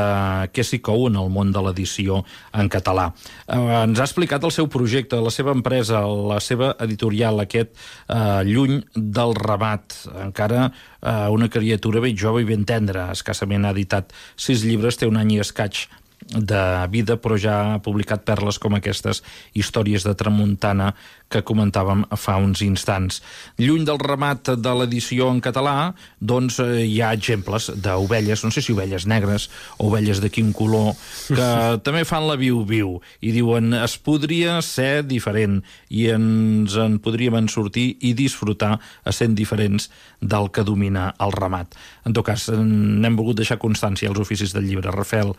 què 0.53 0.63
s'hi 0.65 0.79
cou 0.85 1.07
en 1.09 1.19
el 1.19 1.29
món 1.33 1.51
de 1.53 1.61
l'edició 1.63 2.23
en 2.53 2.69
català. 2.71 3.09
Eh, 3.47 3.59
ens 3.83 3.99
ha 3.99 4.07
explicat 4.07 4.43
el 4.47 4.55
seu 4.55 4.69
projecte, 4.71 5.19
la 5.21 5.33
seva 5.33 5.53
empresa, 5.55 6.01
la 6.05 6.39
seva 6.43 6.73
editorial, 6.85 7.43
aquest 7.43 7.75
eh, 7.75 8.41
Lluny 8.47 8.79
del 8.95 9.35
Rabat. 9.37 9.99
Encara 10.25 10.69
eh, 10.69 11.27
una 11.29 11.49
criatura 11.51 12.01
ben 12.03 12.17
jove 12.17 12.43
i 12.43 12.49
ben 12.49 12.65
tendra. 12.65 13.09
Escassament 13.15 13.67
ha 13.67 13.75
editat 13.75 14.15
sis 14.39 14.63
llibres, 14.65 14.97
té 14.97 15.09
un 15.09 15.19
any 15.19 15.37
i 15.37 15.43
escaig 15.43 15.85
de 16.29 16.87
vida, 16.93 17.17
però 17.17 17.37
ja 17.41 17.55
ha 17.73 17.79
publicat 17.81 18.21
perles 18.27 18.59
com 18.61 18.75
aquestes 18.77 19.23
històries 19.57 20.05
de 20.05 20.13
tramuntana 20.13 20.93
que 21.29 21.41
comentàvem 21.45 22.03
fa 22.17 22.37
uns 22.41 22.61
instants. 22.65 23.19
Lluny 23.61 23.85
del 23.85 23.99
remat 24.01 24.51
de 24.57 24.73
l'edició 24.77 25.29
en 25.29 25.41
català, 25.45 25.93
doncs 26.19 26.59
eh, 26.61 26.85
hi 26.85 26.99
ha 27.01 27.11
exemples 27.17 27.69
d'ovelles, 27.77 28.43
no 28.45 28.53
sé 28.53 28.63
si 28.65 28.73
ovelles 28.73 29.05
negres 29.09 29.49
o 29.77 29.89
ovelles 29.89 30.21
de 30.21 30.31
quin 30.33 30.51
color, 30.53 30.95
que 31.27 31.49
també 31.85 32.05
fan 32.09 32.27
la 32.29 32.37
viu-viu 32.39 32.97
i 33.21 33.33
diuen 33.35 33.73
es 33.77 33.97
podria 34.01 34.59
ser 34.65 35.05
diferent 35.05 35.59
i 35.89 36.09
ens 36.13 36.77
en 36.77 36.97
podríem 37.03 37.37
en 37.41 37.49
sortir 37.49 37.91
i 38.05 38.15
disfrutar 38.17 38.75
a 38.79 39.13
sent 39.15 39.37
diferents 39.37 39.89
del 40.21 40.49
que 40.53 40.65
domina 40.65 41.11
el 41.21 41.33
ramat. 41.33 41.77
En 42.05 42.13
tot 42.13 42.25
cas, 42.25 42.49
n'hem 42.49 43.17
volgut 43.17 43.41
deixar 43.41 43.61
constància 43.61 44.09
als 44.09 44.21
oficis 44.21 44.53
del 44.55 44.65
llibre. 44.69 44.93
Rafael, 44.93 45.35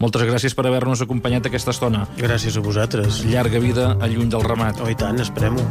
moltes 0.00 0.24
gràcies 0.28 0.54
per 0.54 0.66
haver-nos 0.66 1.02
acompanyat 1.04 1.46
aquesta 1.50 1.74
estona. 1.74 2.06
Gràcies 2.16 2.56
a 2.56 2.64
vosaltres. 2.64 3.24
Llarga 3.28 3.60
vida 3.62 3.92
a 4.00 4.08
lluny 4.08 4.30
del 4.30 4.44
ramat. 4.46 4.80
Oh, 4.80 4.90
i 4.90 4.96
tant, 4.96 5.20
esperem-ho. 5.20 5.66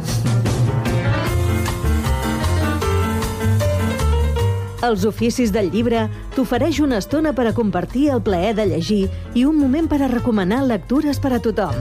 Els 4.82 5.04
oficis 5.06 5.52
del 5.54 5.70
llibre 5.70 6.08
t'ofereix 6.34 6.80
una 6.82 6.98
estona 6.98 7.30
per 7.32 7.46
a 7.46 7.54
compartir 7.54 8.08
el 8.10 8.22
plaer 8.22 8.56
de 8.58 8.66
llegir 8.66 9.04
i 9.34 9.46
un 9.46 9.60
moment 9.60 9.86
per 9.86 10.02
a 10.02 10.10
recomanar 10.10 10.64
lectures 10.66 11.22
per 11.22 11.36
a 11.36 11.38
tothom. 11.44 11.78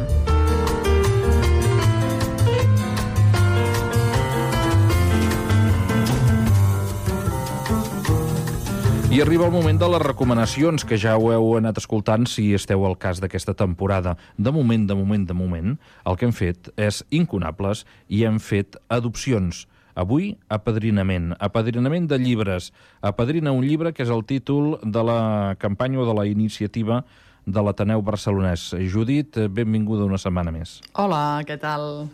I 9.12 9.20
arriba 9.20 9.44
el 9.46 9.52
moment 9.52 9.76
de 9.76 9.88
les 9.92 10.00
recomanacions, 10.02 10.86
que 10.88 10.96
ja 10.96 11.18
ho 11.20 11.34
heu 11.36 11.50
anat 11.58 11.82
escoltant 11.82 12.24
si 12.32 12.54
esteu 12.56 12.86
al 12.88 12.96
cas 12.96 13.20
d'aquesta 13.20 13.52
temporada. 13.60 14.14
De 14.40 14.54
moment, 14.56 14.86
de 14.88 14.96
moment, 14.96 15.26
de 15.28 15.36
moment, 15.36 15.74
el 16.08 16.16
que 16.16 16.30
hem 16.30 16.32
fet 16.32 16.70
és 16.80 17.02
incunables 17.12 17.84
i 18.08 18.24
hem 18.24 18.40
fet 18.40 18.80
adopcions. 18.88 19.66
Avui, 20.00 20.38
apadrinament. 20.48 21.34
Apadrinament 21.44 22.08
de 22.08 22.22
llibres. 22.24 22.72
Apadrina 23.04 23.52
un 23.52 23.68
llibre 23.68 23.92
que 23.92 24.06
és 24.08 24.10
el 24.16 24.24
títol 24.24 24.78
de 24.82 25.04
la 25.04 25.58
campanya 25.60 26.00
o 26.00 26.08
de 26.08 26.16
la 26.16 26.26
iniciativa 26.32 27.04
de 27.46 27.60
l'Ateneu 27.68 28.00
Barcelonès. 28.02 28.70
Judit, 28.88 29.36
benvinguda 29.52 30.08
una 30.08 30.22
setmana 30.24 30.56
més. 30.56 30.80
Hola, 30.96 31.42
què 31.44 31.60
tal? 31.60 32.06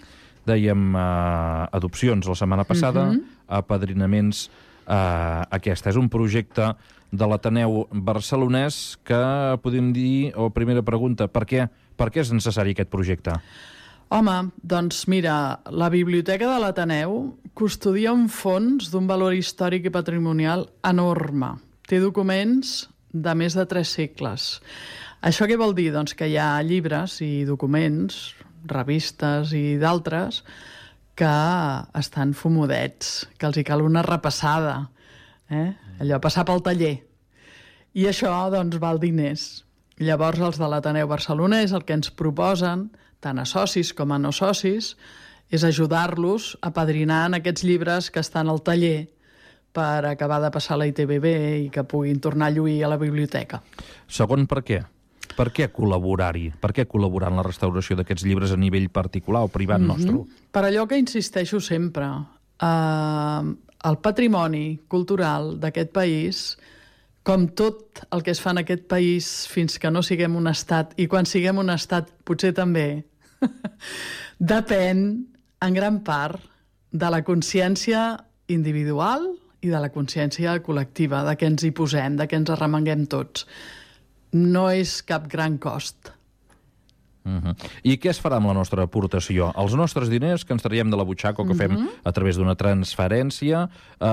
Dèiem 0.50 0.96
uh, 0.96 1.68
adopcions 1.78 2.26
la 2.26 2.36
setmana 2.42 2.66
passada, 2.66 3.06
uh 3.06 3.14
Mhm. 3.14 3.20
-huh. 3.22 3.34
apadrinaments 3.60 4.50
uh, 4.88 5.44
aquesta. 5.52 5.92
És 5.92 6.00
un 6.00 6.10
projecte 6.10 6.72
de 7.12 7.28
l'Ateneu 7.28 7.86
barcelonès 7.92 8.98
que 9.08 9.20
podem 9.64 9.92
dir, 9.96 10.34
o 10.36 10.50
primera 10.52 10.84
pregunta, 10.84 11.28
per 11.32 11.46
què, 11.48 11.68
per 11.96 12.10
què 12.12 12.24
és 12.24 12.34
necessari 12.36 12.76
aquest 12.76 12.92
projecte? 12.92 13.36
Home, 14.08 14.38
doncs 14.64 15.04
mira, 15.12 15.60
la 15.68 15.90
Biblioteca 15.92 16.48
de 16.48 16.60
l'Ateneu 16.64 17.18
custodia 17.58 18.14
un 18.16 18.28
fons 18.32 18.92
d'un 18.94 19.08
valor 19.08 19.36
històric 19.36 19.90
i 19.90 19.92
patrimonial 19.92 20.68
enorme. 20.88 21.58
Té 21.88 22.00
documents 22.00 22.86
de 23.12 23.34
més 23.36 23.56
de 23.58 23.66
tres 23.68 23.92
segles. 23.98 24.48
Això 25.28 25.48
què 25.50 25.58
vol 25.60 25.76
dir? 25.76 25.90
Doncs 25.92 26.16
que 26.16 26.28
hi 26.30 26.38
ha 26.40 26.56
llibres 26.64 27.20
i 27.26 27.44
documents, 27.48 28.38
revistes 28.68 29.52
i 29.56 29.78
d'altres 29.82 30.44
que 31.18 31.34
estan 31.98 32.36
fumudets, 32.38 33.26
que 33.42 33.50
els 33.50 33.58
hi 33.58 33.66
cal 33.66 33.82
una 33.82 34.04
repassada. 34.06 34.92
Eh? 35.50 35.72
Allò, 36.04 36.20
passar 36.22 36.46
pel 36.46 36.62
taller. 36.66 36.94
I 37.98 38.06
això, 38.12 38.32
doncs, 38.54 38.78
val 38.82 39.02
diners. 39.02 39.48
Llavors, 39.98 40.44
els 40.46 40.60
de 40.62 40.70
l'Ateneu 40.70 41.10
Barcelonès 41.10 41.74
el 41.74 41.88
que 41.88 41.98
ens 41.98 42.12
proposen, 42.14 42.92
tant 43.24 43.42
a 43.42 43.48
socis 43.50 43.96
com 43.98 44.14
a 44.14 44.20
no 44.22 44.30
socis, 44.30 44.94
és 45.50 45.64
ajudar-los 45.66 46.52
a 46.62 46.70
padrinar 46.76 47.24
en 47.32 47.40
aquests 47.40 47.66
llibres 47.66 48.12
que 48.12 48.22
estan 48.22 48.52
al 48.52 48.62
taller 48.62 49.08
per 49.74 50.06
acabar 50.06 50.38
de 50.44 50.52
passar 50.54 50.78
la 50.78 50.86
ITBB 50.90 51.28
i 51.64 51.72
que 51.74 51.86
puguin 51.88 52.22
tornar 52.22 52.52
a 52.52 52.54
lluir 52.54 52.84
a 52.84 52.92
la 52.94 53.00
biblioteca. 53.02 53.64
Segon, 54.06 54.46
per 54.46 54.62
què? 54.68 54.84
Per 55.38 55.52
què 55.54 55.68
col·laborar-hi? 55.74 56.48
Per 56.58 56.72
què 56.74 56.88
col·laborar 56.90 57.30
en 57.30 57.38
la 57.38 57.46
restauració 57.46 57.98
d'aquests 58.00 58.26
llibres 58.26 58.54
a 58.54 58.58
nivell 58.58 58.90
particular 58.90 59.44
o 59.46 59.52
privat 59.54 59.80
mm 59.80 59.90
-hmm. 59.90 60.12
nostre? 60.12 60.42
Per 60.52 60.64
allò 60.66 60.88
que 60.88 60.98
insisteixo 60.98 61.60
sempre, 61.60 62.06
eh, 62.62 63.42
el 63.90 63.98
patrimoni 64.02 64.80
cultural 64.88 65.60
d'aquest 65.60 65.92
país, 65.92 66.58
com 67.24 67.48
tot 67.48 68.06
el 68.12 68.24
que 68.24 68.32
es 68.32 68.42
fa 68.42 68.52
en 68.52 68.58
aquest 68.58 68.88
país 68.88 69.48
fins 69.52 69.78
que 69.80 69.92
no 69.92 70.02
siguem 70.02 70.36
un 70.36 70.48
estat, 70.48 70.94
i 70.98 71.08
quan 71.08 71.26
siguem 71.26 71.58
un 71.58 71.70
estat 71.70 72.10
potser 72.24 72.54
també, 72.54 73.04
depèn 74.40 75.28
en 75.62 75.74
gran 75.74 76.00
part 76.04 76.40
de 76.92 77.10
la 77.10 77.24
consciència 77.24 78.18
individual 78.48 79.28
i 79.62 79.68
de 79.68 79.80
la 79.80 79.90
consciència 79.90 80.64
col·lectiva, 80.64 81.24
de 81.28 81.36
què 81.36 81.46
ens 81.46 81.64
hi 81.64 81.72
posem, 81.72 82.16
de 82.16 82.28
què 82.28 82.36
ens 82.36 82.50
arremanguem 82.50 83.06
tots 83.06 83.46
no 84.38 84.68
és 84.72 85.02
cap 85.08 85.28
gran 85.32 85.58
cost. 85.58 86.14
Uh 87.28 87.42
-huh. 87.44 87.56
I 87.84 88.00
què 88.00 88.10
es 88.10 88.24
farà 88.24 88.38
amb 88.38 88.48
la 88.48 88.54
nostra 88.54 88.84
aportació? 88.84 89.52
Els 89.58 89.74
nostres 89.76 90.10
diners 90.10 90.46
que 90.46 90.54
ens 90.54 90.64
traiem 90.64 90.90
de 90.90 90.98
la 90.98 91.04
butxaca 91.04 91.42
o 91.42 91.46
que 91.46 91.52
uh 91.52 91.56
-huh. 91.56 91.58
fem 91.58 91.72
mhm. 91.72 91.90
a 92.04 92.12
través 92.12 92.38
d'una 92.38 92.56
transferència, 92.56 93.70
eh, 94.00 94.06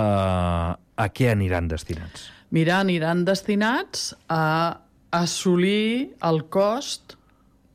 a 0.96 1.08
què 1.14 1.30
aniran 1.30 1.68
destinats? 1.68 2.30
Mira, 2.50 2.80
aniran 2.80 3.24
destinats 3.24 4.16
a 4.28 4.80
assolir 5.10 6.14
el 6.22 6.44
cost 6.44 7.16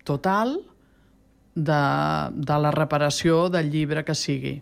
total 0.04 0.60
de, 1.56 1.84
de 2.34 2.58
la 2.60 2.72
reparació 2.72 3.50
del 3.50 3.72
llibre 3.72 4.04
que 4.06 4.16
sigui. 4.16 4.62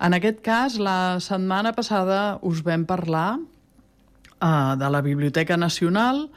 En 0.00 0.14
aquest 0.14 0.42
cas, 0.44 0.78
la 0.78 1.18
setmana 1.20 1.72
passada 1.74 2.38
us 2.46 2.62
vam 2.66 2.84
parlar 2.86 3.38
uh, 3.38 4.76
de 4.78 4.90
la 4.94 5.00
Biblioteca 5.02 5.56
Nacional, 5.56 6.28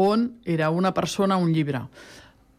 on 0.00 0.30
era 0.44 0.70
una 0.70 0.94
persona 0.96 1.36
un 1.36 1.52
llibre. 1.52 1.84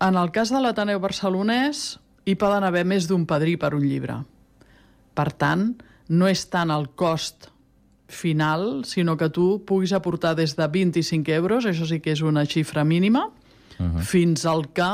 En 0.01 0.17
el 0.17 0.31
cas 0.33 0.51
de 0.53 0.61
l'Ateneu 0.61 0.99
barcelonès, 1.01 1.99
hi 2.25 2.35
poden 2.37 2.65
haver 2.65 2.85
més 2.85 3.07
d'un 3.09 3.25
padrí 3.29 3.57
per 3.57 3.73
un 3.77 3.85
llibre. 3.85 4.19
Per 5.17 5.29
tant, 5.33 5.71
no 6.09 6.29
és 6.29 6.45
tant 6.53 6.71
el 6.73 6.91
cost 6.97 7.49
final, 8.11 8.83
sinó 8.85 9.15
que 9.17 9.29
tu 9.33 9.61
puguis 9.65 9.93
aportar 9.95 10.35
des 10.35 10.55
de 10.57 10.67
25 10.67 11.31
euros, 11.31 11.65
això 11.65 11.87
sí 11.87 12.01
que 12.03 12.11
és 12.13 12.21
una 12.21 12.45
xifra 12.45 12.83
mínima, 12.83 13.27
uh 13.27 13.83
-huh. 13.83 14.01
fins 14.01 14.45
al 14.45 14.67
que 14.73 14.91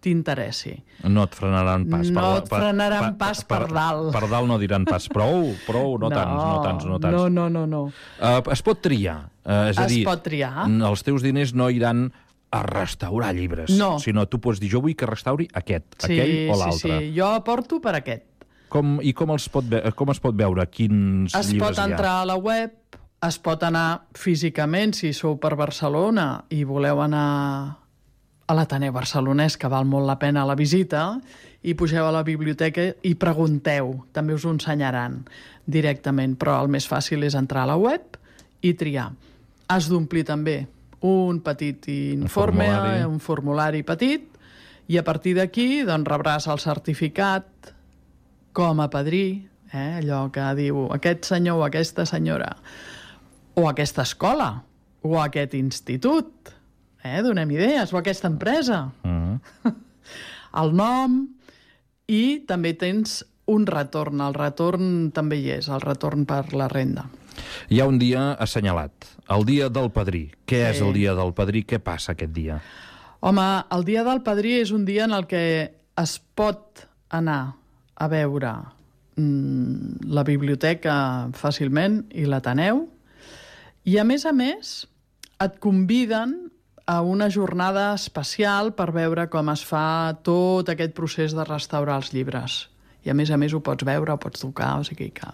t'interessi. 0.00 0.72
No 1.08 1.24
et 1.28 1.36
frenaran 1.36 1.84
pas. 1.90 2.08
No 2.12 2.22
per, 2.22 2.40
et 2.40 2.50
frenaran 2.52 3.04
per, 3.10 3.12
pas 3.20 3.42
per, 3.44 3.60
per 3.66 3.74
dalt. 3.76 4.10
Per 4.16 4.24
dalt 4.30 4.48
no 4.50 4.56
diran 4.60 4.86
pas 4.88 5.06
prou, 5.12 5.52
prou, 5.66 5.98
no, 6.00 6.08
no 6.08 6.14
tants, 6.14 6.40
no 6.40 6.56
tants, 6.64 6.88
no 6.88 6.98
tants. 7.02 7.16
No, 7.16 7.28
no, 7.28 7.48
no. 7.52 7.66
no. 7.68 7.84
Uh, 8.18 8.40
es 8.54 8.64
pot 8.66 8.80
triar. 8.84 9.20
Uh, 9.44 9.70
és 9.70 9.76
es 9.76 9.84
a 9.84 9.86
dir, 9.90 10.02
pot 10.08 10.24
triar. 10.24 10.66
Els 10.66 11.06
teus 11.06 11.24
diners 11.24 11.54
no 11.56 11.70
iran 11.72 12.08
a 12.50 12.64
restaurar 12.66 13.30
llibres, 13.34 13.70
no. 13.78 13.98
sinó 14.02 14.26
tu 14.26 14.40
pots 14.42 14.58
dir, 14.58 14.72
jo 14.72 14.80
vull 14.82 14.96
que 14.98 15.06
restauri 15.06 15.46
aquest, 15.54 15.86
sí, 16.02 16.16
aquell 16.16 16.50
o 16.50 16.56
l'altre. 16.58 16.80
Sí, 16.80 17.06
sí, 17.06 17.12
jo 17.14 17.28
aporto 17.30 17.78
per 17.82 17.94
aquest. 18.00 18.26
Com, 18.70 18.98
I 19.02 19.12
com, 19.14 19.30
els 19.34 19.46
pot 19.50 19.66
com 19.98 20.10
es 20.10 20.20
pot 20.22 20.34
veure 20.38 20.66
quins 20.70 21.34
es 21.34 21.52
llibres 21.52 21.54
hi 21.54 21.60
ha? 21.60 21.70
Es 21.70 21.78
pot 21.78 21.84
entrar 21.84 22.16
a 22.22 22.26
la 22.26 22.36
web, 22.38 22.74
es 23.26 23.38
pot 23.42 23.62
anar 23.66 23.86
físicament, 24.18 24.94
si 24.98 25.12
sou 25.14 25.38
per 25.42 25.54
Barcelona 25.58 26.26
i 26.54 26.62
voleu 26.66 27.02
anar 27.04 27.79
a 28.50 28.54
l'Ateneu 28.56 28.90
Barcelonès, 28.90 29.54
que 29.54 29.68
val 29.70 29.86
molt 29.86 30.08
la 30.08 30.18
pena 30.18 30.42
la 30.48 30.56
visita, 30.58 31.20
i 31.62 31.76
pugeu 31.78 32.08
a 32.08 32.14
la 32.14 32.24
biblioteca 32.26 32.88
i 33.06 33.14
pregunteu, 33.14 33.92
també 34.16 34.34
us 34.34 34.46
ho 34.46 34.50
ensenyaran 34.50 35.20
directament, 35.70 36.34
però 36.40 36.56
el 36.64 36.70
més 36.72 36.88
fàcil 36.90 37.22
és 37.28 37.36
entrar 37.38 37.62
a 37.62 37.70
la 37.70 37.78
web 37.78 38.18
i 38.66 38.74
triar. 38.74 39.12
Has 39.70 39.86
d'omplir 39.86 40.24
també 40.26 40.64
un 41.06 41.38
petit 41.46 41.86
informe, 41.94 42.66
un 42.66 42.74
formulari, 42.74 43.04
un 43.06 43.20
formulari 43.22 43.84
petit, 43.86 44.26
i 44.90 44.98
a 44.98 45.06
partir 45.06 45.36
d'aquí 45.38 45.84
doncs, 45.86 46.10
rebràs 46.10 46.50
el 46.50 46.58
certificat 46.58 47.70
com 48.52 48.82
a 48.82 48.88
padrí, 48.90 49.44
eh? 49.70 50.00
allò 50.02 50.24
que 50.34 50.48
diu 50.58 50.88
aquest 50.90 51.28
senyor 51.30 51.62
o 51.62 51.68
aquesta 51.68 52.02
senyora, 52.08 52.50
o 53.54 53.68
aquesta 53.70 54.02
escola, 54.02 54.56
o 55.06 55.20
aquest 55.22 55.54
institut, 55.54 56.50
eh? 57.04 57.22
donem 57.22 57.50
idees, 57.50 57.92
o 57.92 57.98
aquesta 57.98 58.28
empresa. 58.28 58.90
Uh 59.04 59.08
mm-hmm. 59.08 59.40
-huh. 59.64 59.74
el 60.62 60.74
nom, 60.74 61.28
i 62.06 62.42
també 62.46 62.74
tens 62.74 63.24
un 63.46 63.66
retorn. 63.66 64.20
El 64.20 64.34
retorn 64.34 65.10
també 65.14 65.36
hi 65.36 65.50
és, 65.50 65.68
el 65.68 65.80
retorn 65.80 66.26
per 66.26 66.52
la 66.54 66.68
renda. 66.68 67.08
Hi 67.70 67.80
ha 67.80 67.86
un 67.86 67.98
dia 67.98 68.32
assenyalat, 68.32 68.92
el 69.28 69.44
dia 69.44 69.68
del 69.68 69.90
padrí. 69.90 70.30
Què 70.46 70.64
sí. 70.64 70.76
és 70.76 70.80
el 70.80 70.92
dia 70.92 71.14
del 71.14 71.32
padrí? 71.32 71.64
Què 71.64 71.78
passa 71.78 72.12
aquest 72.12 72.32
dia? 72.32 72.60
Home, 73.20 73.64
el 73.70 73.84
dia 73.84 74.04
del 74.04 74.22
padrí 74.22 74.60
és 74.60 74.72
un 74.72 74.84
dia 74.84 75.04
en 75.04 75.12
el 75.12 75.26
que 75.26 75.72
es 76.00 76.18
pot 76.34 76.86
anar 77.10 77.54
a 77.94 78.08
veure 78.08 78.52
mm, 79.16 80.06
la 80.08 80.24
biblioteca 80.24 80.94
fàcilment 81.36 82.04
i 82.16 82.24
l'Ateneu, 82.24 82.86
i 83.84 83.98
a 83.98 84.04
més 84.04 84.24
a 84.26 84.32
més 84.36 84.86
et 85.40 85.58
conviden 85.60 86.49
a 86.90 87.02
una 87.02 87.28
jornada 87.30 87.94
especial 87.94 88.72
per 88.74 88.88
veure 88.90 89.28
com 89.30 89.50
es 89.52 89.62
fa 89.62 90.16
tot 90.26 90.72
aquest 90.72 90.96
procés 90.96 91.36
de 91.38 91.44
restaurar 91.46 92.00
els 92.00 92.10
llibres. 92.10 92.64
I 93.06 93.12
a 93.12 93.14
més 93.14 93.30
a 93.30 93.38
més 93.38 93.54
ho 93.54 93.60
pots 93.62 93.86
veure, 93.86 94.10
ho 94.10 94.18
pots 94.18 94.42
tocar, 94.42 94.72
o 94.80 94.86
sigui 94.88 95.12
que 95.14 95.28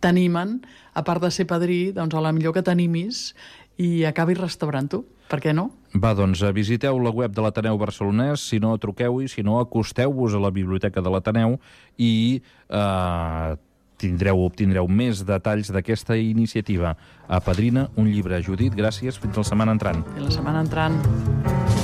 t'animen, 0.00 0.62
a 0.96 1.02
part 1.04 1.20
de 1.20 1.30
ser 1.34 1.44
padrí, 1.50 1.92
doncs 1.92 2.16
a 2.16 2.22
la 2.24 2.32
millor 2.32 2.56
que 2.56 2.64
t'animis 2.64 3.34
i 3.76 4.06
acabis 4.08 4.40
restaurant-ho. 4.40 5.02
Per 5.28 5.40
què 5.44 5.52
no? 5.56 5.70
Va, 5.92 6.14
doncs 6.16 6.40
visiteu 6.56 6.98
la 7.00 7.12
web 7.12 7.36
de 7.36 7.44
l'Ateneu 7.44 7.78
Barcelonès, 7.80 8.48
si 8.48 8.60
no 8.60 8.72
truqueu-hi, 8.80 9.28
si 9.28 9.44
no 9.44 9.60
acosteu-vos 9.60 10.36
a 10.36 10.40
la 10.40 10.52
biblioteca 10.56 11.04
de 11.04 11.12
l'Ateneu 11.12 11.58
i 11.96 12.12
eh, 12.40 13.54
tindreu, 14.00 14.42
obtindreu 14.44 14.88
més 14.88 15.24
detalls 15.26 15.72
d'aquesta 15.74 16.16
iniciativa. 16.18 16.96
A 17.28 17.40
Padrina, 17.40 17.88
un 17.96 18.10
llibre. 18.10 18.42
Judit, 18.42 18.74
gràcies. 18.76 19.18
Fins 19.20 19.40
la 19.40 19.46
setmana 19.46 19.76
entrant. 19.76 20.04
Fins 20.14 20.28
la 20.28 20.36
setmana 20.38 20.64
entrant. 20.64 21.83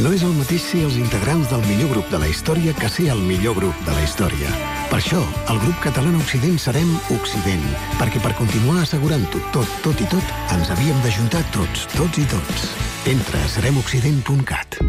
No 0.00 0.14
és 0.16 0.22
el 0.24 0.32
mateix 0.32 0.62
ser 0.64 0.78
els 0.86 0.94
integrants 0.96 1.50
del 1.50 1.60
millor 1.66 1.90
grup 1.92 2.06
de 2.08 2.18
la 2.22 2.28
història 2.30 2.72
que 2.78 2.88
ser 2.88 3.10
el 3.12 3.18
millor 3.20 3.58
grup 3.58 3.76
de 3.84 3.92
la 3.92 4.00
història. 4.00 4.48
Per 4.88 4.96
això, 4.96 5.20
el 5.52 5.58
grup 5.60 5.76
català 5.84 6.08
Occident 6.16 6.56
serem 6.62 6.88
Occident, 7.12 7.66
perquè 7.98 8.22
per 8.24 8.32
continuar 8.38 8.78
assegurant-ho 8.80 9.42
tot, 9.52 9.68
tot 9.84 10.00
i 10.00 10.08
tot, 10.08 10.32
ens 10.56 10.72
havíem 10.72 10.96
d'ajuntar 11.04 11.42
tots, 11.52 11.84
tots 11.92 12.16
i 12.16 12.24
tots. 12.32 12.64
Entra 13.12 13.44
a 13.44 13.52
seremoccident.cat. 13.52 14.80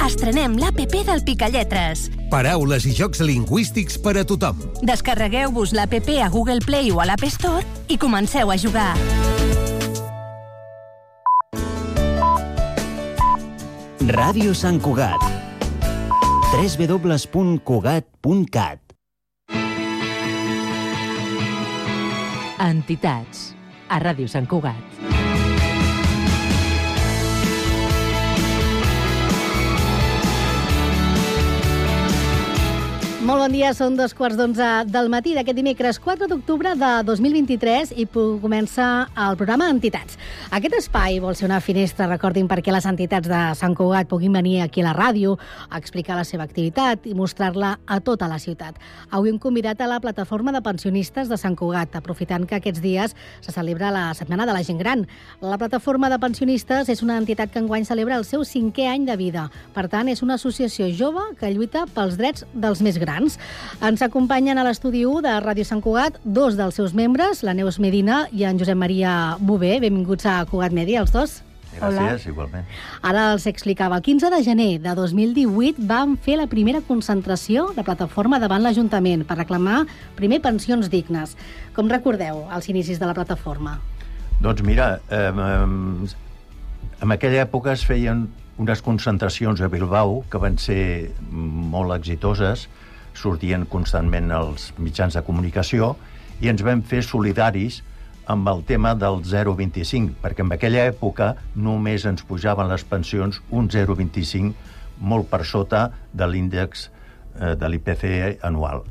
Estrenem 0.00 0.56
l'APP 0.56 1.02
del 1.10 1.20
Picalletres. 1.28 2.08
Paraules 2.32 2.88
i 2.88 2.96
jocs 2.96 3.20
lingüístics 3.20 4.00
per 4.00 4.16
a 4.16 4.24
tothom. 4.24 4.64
Descarregueu-vos 4.80 5.76
l'APP 5.76 6.16
a 6.24 6.32
Google 6.32 6.64
Play 6.64 6.88
o 6.88 7.04
a 7.04 7.10
l'App 7.10 7.28
Store 7.28 7.66
i 7.92 8.00
comenceu 8.00 8.48
a 8.48 8.56
jugar. 8.56 8.94
Ràdio 14.10 14.50
Sant 14.50 14.82
Cugat. 14.82 15.22
www.cugat.cat 16.50 18.80
Entitats. 22.58 23.54
A 23.86 24.02
Ràdio 24.02 24.26
Sant 24.26 24.50
Cugat. 24.50 25.21
Molt 33.22 33.38
bon 33.38 33.52
dia, 33.54 33.68
són 33.70 33.94
dos 33.94 34.16
quarts 34.18 34.34
d'onze 34.34 34.68
del 34.90 35.06
matí 35.06 35.30
d'aquest 35.36 35.54
dimecres 35.54 36.00
4 36.02 36.26
d'octubre 36.26 36.72
de 36.74 36.88
2023 37.06 37.92
i 38.02 38.06
comença 38.10 38.86
el 39.14 39.36
programa 39.38 39.68
Entitats. 39.70 40.16
Aquest 40.50 40.74
espai 40.80 41.20
vol 41.22 41.36
ser 41.38 41.46
una 41.46 41.60
finestra, 41.62 42.08
recordin, 42.10 42.48
perquè 42.50 42.74
les 42.74 42.88
entitats 42.90 43.30
de 43.30 43.42
Sant 43.54 43.76
Cugat 43.78 44.08
puguin 44.10 44.34
venir 44.34 44.56
aquí 44.64 44.82
a 44.82 44.88
la 44.88 44.94
ràdio 44.96 45.36
a 45.70 45.78
explicar 45.78 46.16
la 46.18 46.24
seva 46.26 46.42
activitat 46.42 47.06
i 47.06 47.14
mostrar-la 47.14 47.76
a 47.86 48.00
tota 48.02 48.26
la 48.26 48.40
ciutat. 48.42 48.80
Avui 49.12 49.30
hem 49.30 49.38
convidat 49.38 49.78
a 49.78 49.86
la 49.86 50.00
plataforma 50.02 50.50
de 50.50 50.64
pensionistes 50.66 51.30
de 51.30 51.38
Sant 51.38 51.54
Cugat, 51.54 51.94
aprofitant 51.94 52.48
que 52.50 52.58
aquests 52.58 52.82
dies 52.82 53.14
se 53.38 53.54
celebra 53.54 53.94
la 53.94 54.08
Setmana 54.18 54.48
de 54.50 54.58
la 54.58 54.64
Gent 54.66 54.82
Gran. 54.82 55.06
La 55.38 55.60
plataforma 55.62 56.10
de 56.10 56.18
pensionistes 56.18 56.90
és 56.90 57.06
una 57.06 57.22
entitat 57.22 57.54
que 57.54 57.62
enguany 57.62 57.86
celebra 57.86 58.18
el 58.18 58.26
seu 58.26 58.42
cinquè 58.42 58.90
any 58.96 59.06
de 59.06 59.14
vida. 59.14 59.46
Per 59.78 59.86
tant, 59.86 60.10
és 60.10 60.26
una 60.26 60.40
associació 60.42 60.90
jove 60.90 61.22
que 61.38 61.54
lluita 61.54 61.86
pels 61.94 62.18
drets 62.18 62.50
dels 62.50 62.82
més 62.82 62.98
grans 62.98 63.11
grans. 63.12 63.38
Ens 63.82 64.02
acompanyen 64.02 64.58
a 64.58 64.64
l'estudi 64.64 65.04
1 65.06 65.22
de 65.24 65.36
Ràdio 65.44 65.64
Sant 65.68 65.82
Cugat 65.84 66.18
dos 66.24 66.56
dels 66.56 66.74
seus 66.74 66.94
membres, 66.94 67.42
la 67.42 67.54
Neus 67.54 67.78
Medina 67.78 68.26
i 68.32 68.44
en 68.44 68.58
Josep 68.58 68.78
Maria 68.78 69.36
Bové. 69.40 69.78
Benvinguts 69.80 70.26
a 70.26 70.44
Cugat 70.46 70.72
Media, 70.72 71.00
els 71.00 71.12
dos. 71.12 71.42
Gràcies, 71.72 72.26
Hola. 72.26 72.28
igualment. 72.28 72.66
Ara 73.00 73.32
els 73.32 73.46
explicava. 73.46 73.96
El 73.96 74.02
15 74.02 74.28
de 74.30 74.42
gener 74.44 74.80
de 74.82 74.92
2018 74.94 75.86
vam 75.88 76.18
fer 76.20 76.36
la 76.36 76.46
primera 76.46 76.82
concentració 76.84 77.70
de 77.72 77.82
plataforma 77.82 78.38
davant 78.38 78.62
l'Ajuntament 78.62 79.24
per 79.24 79.38
reclamar 79.38 79.86
primer 80.14 80.42
pensions 80.44 80.90
dignes. 80.92 81.32
Com 81.72 81.88
recordeu 81.88 82.44
els 82.52 82.68
inicis 82.68 83.00
de 83.00 83.08
la 83.08 83.14
plataforma? 83.16 83.78
Doncs 84.42 84.62
mira, 84.62 85.00
eh, 85.08 85.32
eh, 85.32 86.12
en 87.02 87.10
aquella 87.16 87.46
època 87.46 87.72
es 87.72 87.86
feien 87.86 88.28
unes 88.58 88.82
concentracions 88.82 89.60
a 89.60 89.68
Bilbao 89.68 90.24
que 90.30 90.38
van 90.38 90.58
ser 90.58 91.10
molt 91.30 91.94
exitoses, 91.96 92.68
sortien 93.18 93.66
constantment 93.70 94.30
els 94.34 94.70
mitjans 94.78 95.14
de 95.16 95.22
comunicació 95.26 95.94
i 96.42 96.50
ens 96.50 96.62
vam 96.64 96.82
fer 96.82 97.02
solidaris 97.06 97.82
amb 98.32 98.48
el 98.48 98.62
tema 98.64 98.94
del 98.94 99.20
0,25, 99.26 100.14
perquè 100.22 100.44
en 100.44 100.54
aquella 100.54 100.86
època 100.90 101.34
només 101.54 102.06
ens 102.06 102.22
pujaven 102.26 102.70
les 102.70 102.84
pensions 102.86 103.42
un 103.50 103.68
0,25 103.70 104.54
molt 105.02 105.28
per 105.30 105.42
sota 105.48 105.88
de 106.12 106.28
l'índex 106.30 106.88
eh, 106.88 107.54
de 107.58 107.68
l'IPC 107.68 108.42
anual. 108.46 108.84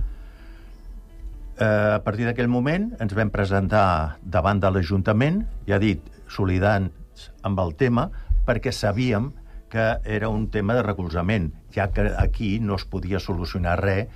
Eh, 1.62 1.66
a 1.96 2.02
partir 2.04 2.28
d'aquell 2.28 2.52
moment 2.52 2.90
ens 3.00 3.16
vam 3.16 3.32
presentar 3.32 4.18
davant 4.24 4.60
de 4.60 4.72
l'Ajuntament, 4.72 5.44
ja 5.68 5.80
dit, 5.80 6.02
solidants 6.32 7.30
amb 7.48 7.60
el 7.64 7.76
tema, 7.80 8.10
perquè 8.48 8.74
sabíem 8.74 9.30
que 9.72 9.88
era 10.04 10.30
un 10.30 10.50
tema 10.52 10.76
de 10.76 10.84
recolzament, 10.84 11.52
ja 11.74 11.90
que 11.96 12.12
aquí 12.20 12.60
no 12.60 12.76
es 12.76 12.86
podia 12.86 13.20
solucionar 13.24 13.80
res 13.80 14.12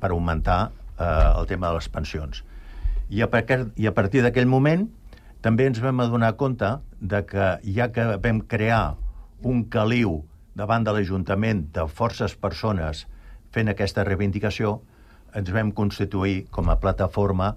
per 0.00 0.10
augmentar 0.10 0.60
eh, 0.98 1.32
el 1.38 1.46
tema 1.46 1.68
de 1.68 1.78
les 1.78 1.88
pensions. 1.92 2.42
I 3.12 3.22
a, 3.22 3.28
i 3.76 3.86
a 3.86 3.94
partir 3.94 4.24
d'aquell 4.24 4.48
moment 4.50 4.88
també 5.44 5.68
ens 5.68 5.78
vam 5.84 6.00
adonar 6.02 6.34
compte 6.40 6.72
de 6.98 7.20
que 7.28 7.50
ja 7.76 7.92
que 7.92 8.06
vam 8.24 8.40
crear 8.50 8.96
un 9.44 9.66
caliu 9.70 10.24
davant 10.56 10.86
de 10.86 10.94
l'Ajuntament 10.96 11.66
de 11.76 11.84
forces 11.86 12.34
persones 12.34 13.04
fent 13.52 13.68
aquesta 13.68 14.04
reivindicació, 14.08 14.80
ens 15.36 15.52
vam 15.52 15.70
constituir 15.76 16.46
com 16.50 16.72
a 16.72 16.78
plataforma 16.80 17.52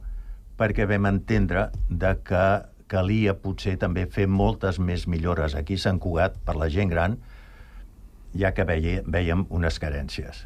perquè 0.59 0.85
vam 0.89 1.07
entendre 1.07 1.69
de 1.89 2.11
que 2.27 2.43
calia 2.89 3.35
potser 3.37 3.77
també 3.79 4.05
fer 4.09 4.27
moltes 4.27 4.79
més 4.81 5.05
millores 5.07 5.55
aquí 5.55 5.77
a 5.79 5.85
Sant 5.85 5.99
Cugat 6.01 6.39
per 6.45 6.57
la 6.59 6.69
gent 6.73 6.91
gran, 6.91 7.19
ja 8.35 8.53
que 8.53 8.65
veia, 8.65 9.03
veiem 9.05 9.45
unes 9.49 9.79
carències. 9.81 10.45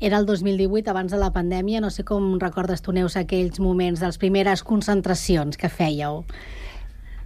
Era 0.00 0.18
el 0.18 0.26
2018, 0.26 0.90
abans 0.90 1.12
de 1.12 1.18
la 1.18 1.32
pandèmia. 1.32 1.80
No 1.80 1.90
sé 1.90 2.04
com 2.04 2.36
recordes 2.40 2.82
tu, 2.84 2.92
Neus, 2.92 3.16
aquells 3.16 3.60
moments 3.60 4.02
de 4.02 4.10
les 4.10 4.20
primeres 4.20 4.62
concentracions 4.66 5.56
que 5.56 5.72
fèieu. 5.72 6.24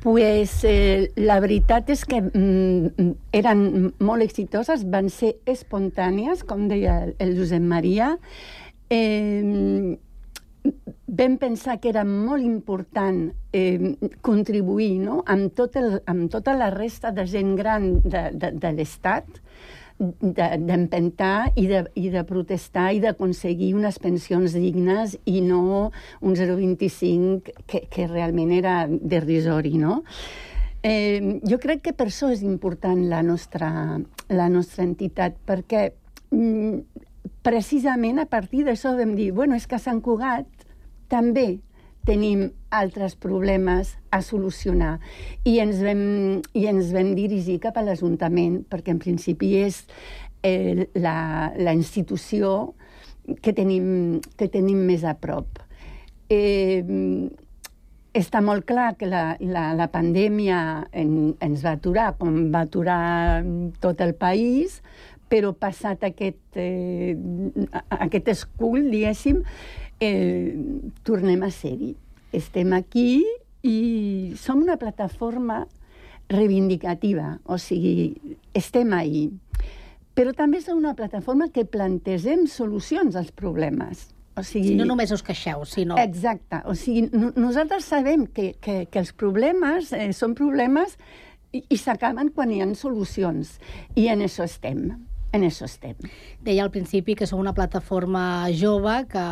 Pues 0.01 0.63
eh, 0.65 1.11
la 1.21 1.41
veritat 1.45 1.91
és 1.93 2.07
que 2.09 2.23
mm, 2.23 3.11
eren 3.37 3.91
molt 4.01 4.25
exitoses, 4.25 4.87
van 4.89 5.11
ser 5.13 5.35
espontànies, 5.51 6.47
com 6.49 6.71
deia 6.71 7.03
el 7.19 7.35
Josep 7.37 7.61
Maria. 7.61 8.15
Eh, 8.89 9.99
vam 11.11 11.37
pensar 11.39 11.79
que 11.81 11.91
era 11.91 12.05
molt 12.07 12.45
important 12.47 13.31
eh, 13.53 13.97
contribuir 14.23 15.01
no? 15.03 15.21
amb, 15.27 15.51
tot 15.57 15.77
el, 15.81 15.99
amb 16.07 16.31
tota 16.31 16.55
la 16.57 16.71
resta 16.71 17.11
de 17.13 17.27
gent 17.27 17.57
gran 17.59 17.93
de, 18.05 18.29
de, 18.33 18.53
de 18.63 18.73
l'Estat, 18.77 19.41
d'empentar 20.01 21.51
de, 21.51 21.61
i, 21.61 21.67
de, 21.69 21.81
i 22.01 22.09
de 22.13 22.23
protestar 22.25 22.87
i 22.97 23.03
d'aconseguir 23.03 23.75
unes 23.77 23.99
pensions 24.01 24.55
dignes 24.57 25.19
i 25.29 25.43
no 25.45 25.91
un 26.25 26.37
0,25 26.39 27.67
que, 27.69 27.83
que 27.91 28.07
realment 28.09 28.55
era 28.57 28.87
derrisori, 28.89 29.77
no? 29.77 30.01
Eh, 30.83 31.41
jo 31.45 31.59
crec 31.61 31.83
que 31.85 31.93
per 31.93 32.07
això 32.09 32.31
és 32.33 32.41
important 32.41 33.03
la 33.11 33.21
nostra, 33.21 33.69
la 34.33 34.49
nostra 34.49 34.87
entitat, 34.87 35.37
perquè 35.45 35.91
mm, 36.33 37.00
precisament 37.47 38.21
a 38.21 38.29
partir 38.29 38.65
d'això 38.67 38.95
vam 38.99 39.15
dir, 39.17 39.31
bueno, 39.33 39.57
és 39.57 39.67
que 39.67 39.79
a 39.79 39.83
Sant 39.83 40.01
Cugat 40.05 40.49
també 41.11 41.61
tenim 42.07 42.49
altres 42.73 43.15
problemes 43.21 43.95
a 44.11 44.23
solucionar. 44.25 44.99
I 45.45 45.59
ens 45.63 45.83
vam, 45.85 46.03
i 46.57 46.67
ens 46.71 46.93
vam 46.95 47.13
dirigir 47.19 47.61
cap 47.63 47.77
a 47.77 47.85
l'Ajuntament, 47.85 48.63
perquè 48.71 48.95
en 48.95 49.03
principi 49.03 49.55
és 49.61 49.83
eh, 50.43 50.89
la, 50.95 51.53
la 51.57 51.77
institució 51.77 52.73
que 53.45 53.53
tenim, 53.53 54.21
que 54.37 54.49
tenim 54.49 54.81
més 54.89 55.05
a 55.05 55.15
prop. 55.21 55.61
Eh, 56.31 56.81
està 58.17 58.41
molt 58.43 58.65
clar 58.67 58.97
que 58.99 59.07
la, 59.07 59.37
la, 59.39 59.71
la 59.79 59.87
pandèmia 59.93 60.61
en, 60.91 61.13
ens 61.43 61.63
va 61.63 61.77
aturar, 61.77 62.09
com 62.19 62.49
va 62.51 62.65
aturar 62.67 63.45
tot 63.83 64.01
el 64.03 64.17
país, 64.19 64.81
però 65.31 65.53
passat 65.55 66.03
aquest, 66.09 66.43
eh, 66.59 67.15
aquest 68.01 68.31
escull, 68.35 68.89
diguéssim, 68.91 69.43
eh, 70.03 70.57
tornem 71.07 71.45
a 71.47 71.51
ser-hi. 71.55 71.95
Estem 72.35 72.73
aquí 72.75 73.23
i 73.67 74.35
som 74.39 74.63
una 74.63 74.77
plataforma 74.81 75.67
reivindicativa, 76.31 77.39
o 77.45 77.59
sigui, 77.59 78.37
estem 78.55 78.93
ahí. 78.95 79.29
Però 80.15 80.33
també 80.35 80.61
som 80.63 80.79
una 80.79 80.95
plataforma 80.99 81.51
que 81.55 81.65
plantegem 81.65 82.47
solucions 82.51 83.17
als 83.17 83.31
problemes. 83.31 84.09
O 84.39 84.45
sigui, 84.47 84.75
no 84.79 84.87
només 84.87 85.11
us 85.15 85.23
queixeu, 85.27 85.65
sinó... 85.67 85.99
Exacte. 85.99 86.63
O 86.71 86.75
sigui, 86.79 87.09
no, 87.13 87.33
nosaltres 87.37 87.87
sabem 87.91 88.27
que, 88.27 88.55
que, 88.63 88.85
que 88.91 89.03
els 89.03 89.13
problemes 89.13 89.93
eh, 89.93 90.11
són 90.17 90.37
problemes 90.39 90.97
i, 91.53 91.65
i 91.67 91.79
s'acaben 91.79 92.31
quan 92.35 92.53
hi 92.55 92.63
ha 92.63 92.69
solucions. 92.79 93.59
I 93.99 94.09
en 94.15 94.23
això 94.27 94.47
estem. 94.47 94.87
En 95.33 95.45
això 95.47 95.67
estem. 95.69 95.95
Deia 96.43 96.65
al 96.65 96.73
principi 96.75 97.15
que 97.15 97.27
sou 97.29 97.39
una 97.41 97.53
plataforma 97.55 98.49
jove 98.57 98.97
que 99.11 99.25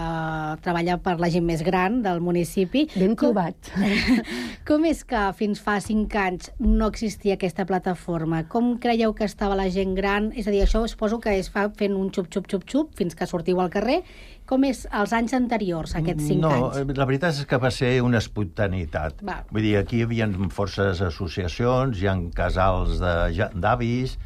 treballa 0.63 0.99
per 1.03 1.17
la 1.19 1.31
gent 1.33 1.47
més 1.49 1.65
gran 1.67 2.01
del 2.05 2.21
municipi. 2.25 2.87
Ben 2.95 3.17
trobat. 3.19 3.73
Com 4.69 4.87
és 4.89 5.03
que 5.09 5.25
fins 5.39 5.63
fa 5.65 5.79
cinc 5.83 6.15
anys 6.21 6.53
no 6.63 6.91
existia 6.93 7.39
aquesta 7.39 7.67
plataforma? 7.69 8.45
Com 8.51 8.77
creieu 8.83 9.15
que 9.17 9.27
estava 9.27 9.59
la 9.59 9.69
gent 9.75 9.97
gran? 9.99 10.31
És 10.39 10.47
a 10.47 10.55
dir, 10.55 10.63
això 10.65 10.85
suposo 10.87 11.19
que 11.25 11.35
es 11.39 11.51
fa 11.51 11.69
fent 11.75 11.97
un 11.99 12.13
xup, 12.15 12.31
xup, 12.33 12.51
xup, 12.51 12.67
xup 12.69 12.99
fins 12.99 13.19
que 13.19 13.27
sortiu 13.27 13.63
al 13.63 13.73
carrer. 13.73 14.03
Com 14.49 14.65
és 14.65 14.87
els 14.97 15.13
anys 15.13 15.35
anteriors, 15.37 15.93
aquests 15.99 16.25
cinc 16.31 16.41
no, 16.41 16.53
anys? 16.55 16.79
No, 16.89 16.97
la 16.97 17.07
veritat 17.09 17.37
és 17.37 17.49
que 17.49 17.59
va 17.61 17.69
ser 17.75 17.99
una 18.01 18.23
espontaneïtat. 18.23 19.21
Va. 19.27 19.43
Vull 19.51 19.67
dir, 19.67 19.75
aquí 19.81 19.99
hi 20.01 20.07
havia 20.07 20.29
forces 20.55 21.03
associacions, 21.05 22.01
hi 22.01 22.09
ha 22.09 22.17
casals 22.37 22.97
de- 23.03 23.51
d'avis, 23.53 24.17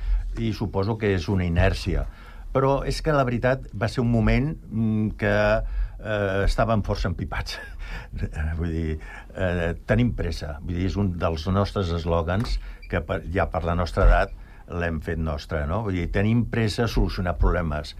i 0.40 0.52
suposo 0.56 0.96
que 1.00 1.12
és 1.16 1.28
una 1.32 1.46
inèrcia. 1.46 2.06
Però 2.52 2.82
és 2.88 3.00
que 3.04 3.14
la 3.16 3.24
veritat 3.24 3.68
va 3.72 3.88
ser 3.88 4.02
un 4.02 4.10
moment 4.12 4.52
mm, 4.52 5.14
que 5.20 5.32
eh, 5.32 6.44
estàvem 6.44 6.84
força 6.86 7.08
empipats. 7.08 7.58
Vull 8.58 8.72
dir, 8.72 8.96
eh, 9.34 9.72
tenim 9.88 10.12
pressa. 10.16 10.58
Vull 10.60 10.76
dir, 10.76 10.88
és 10.90 10.98
un 11.00 11.14
dels 11.20 11.46
nostres 11.48 11.92
eslògans 11.96 12.58
que 12.90 13.00
per, 13.04 13.22
ja 13.32 13.48
per 13.48 13.64
la 13.64 13.76
nostra 13.78 14.06
edat 14.08 14.34
l'hem 14.72 15.00
fet 15.04 15.20
nostre, 15.20 15.64
no? 15.68 15.82
Vull 15.86 16.00
dir, 16.00 16.10
tenim 16.12 16.44
pressa 16.52 16.86
a 16.86 16.90
solucionar 16.90 17.38
problemes 17.40 17.96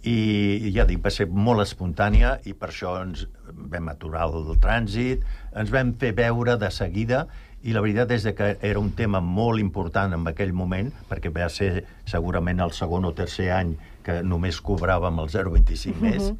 i 0.00 0.70
ja 0.72 0.86
dic, 0.88 1.02
va 1.04 1.10
ser 1.12 1.26
molt 1.28 1.60
espontània 1.60 2.38
i 2.48 2.54
per 2.56 2.70
això 2.70 2.94
ens 3.02 3.26
vam 3.50 3.90
aturar 3.92 4.30
el 4.30 4.54
trànsit, 4.62 5.26
ens 5.52 5.72
vam 5.72 5.92
fer 6.00 6.14
veure 6.16 6.56
de 6.60 6.70
seguida 6.72 7.26
i 7.62 7.74
la 7.76 7.82
veritat 7.84 8.12
és 8.14 8.24
que 8.36 8.54
era 8.64 8.80
un 8.80 8.92
tema 8.96 9.20
molt 9.20 9.60
important 9.60 10.14
en 10.16 10.26
aquell 10.30 10.52
moment, 10.56 10.90
perquè 11.10 11.32
va 11.32 11.48
ser 11.52 11.84
segurament 12.08 12.60
el 12.64 12.72
segon 12.76 13.04
o 13.04 13.12
tercer 13.16 13.50
any 13.52 13.74
que 14.04 14.22
només 14.24 14.62
cobràvem 14.64 15.20
el 15.20 15.32
0,25 15.32 16.00
més, 16.00 16.30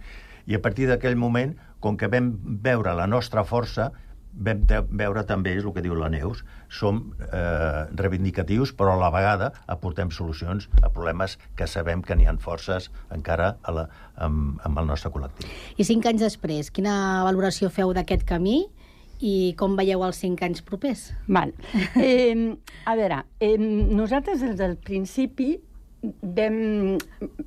i 0.49 0.57
a 0.57 0.63
partir 0.65 0.89
d'aquell 0.89 1.19
moment, 1.21 1.57
com 1.81 1.97
que 1.97 2.09
vam 2.13 2.33
veure 2.65 2.95
la 2.97 3.07
nostra 3.07 3.45
força, 3.45 3.91
vam 4.31 4.63
veure 4.95 5.25
també, 5.27 5.53
és 5.59 5.65
el 5.67 5.75
que 5.75 5.83
diu 5.85 5.97
la 5.99 6.09
Neus, 6.13 6.45
som 6.71 7.01
eh, 7.27 7.85
reivindicatius, 7.99 8.73
però 8.79 8.95
a 8.95 9.01
la 9.01 9.11
vegada 9.13 9.51
aportem 9.67 10.13
solucions 10.15 10.69
a 10.81 10.89
problemes 10.89 11.37
que 11.59 11.67
sabem 11.67 12.03
que 12.03 12.17
n'hi 12.17 12.29
ha 12.31 12.37
forces 12.41 12.91
encara 13.11 13.57
a 13.63 13.75
la, 13.75 13.89
amb, 14.17 14.61
amb 14.65 14.79
el 14.79 14.87
nostre 14.87 15.11
col·lectiu. 15.11 15.51
I 15.77 15.85
cinc 15.85 16.07
anys 16.07 16.23
després, 16.25 16.71
quina 16.71 17.25
valoració 17.27 17.73
feu 17.75 17.93
d'aquest 17.97 18.25
camí 18.29 18.63
i 19.21 19.55
com 19.61 19.77
veieu 19.79 20.03
els 20.07 20.21
cinc 20.23 20.43
anys 20.47 20.65
propers? 20.67 21.11
Val. 21.29 21.53
Eh, 22.01 22.35
a 22.89 22.95
veure, 22.97 23.25
eh, 23.41 23.57
nosaltres 23.59 24.41
des 24.41 24.57
del 24.59 24.77
principi 24.81 25.53
vam, 26.03 26.97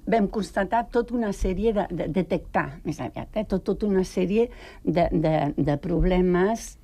vam 0.05 0.28
constatar 0.30 0.86
tota 0.93 1.15
una 1.17 1.32
sèrie 1.34 1.74
de, 1.74 1.88
de 1.89 2.07
detectar, 2.13 2.67
més 2.86 2.99
aviat, 3.01 3.32
eh, 3.36 3.45
tot, 3.49 3.63
tota 3.65 3.89
una 3.89 4.03
sèrie 4.05 4.49
de, 4.84 5.07
de, 5.11 5.36
de 5.57 5.78
problemes 5.82 6.76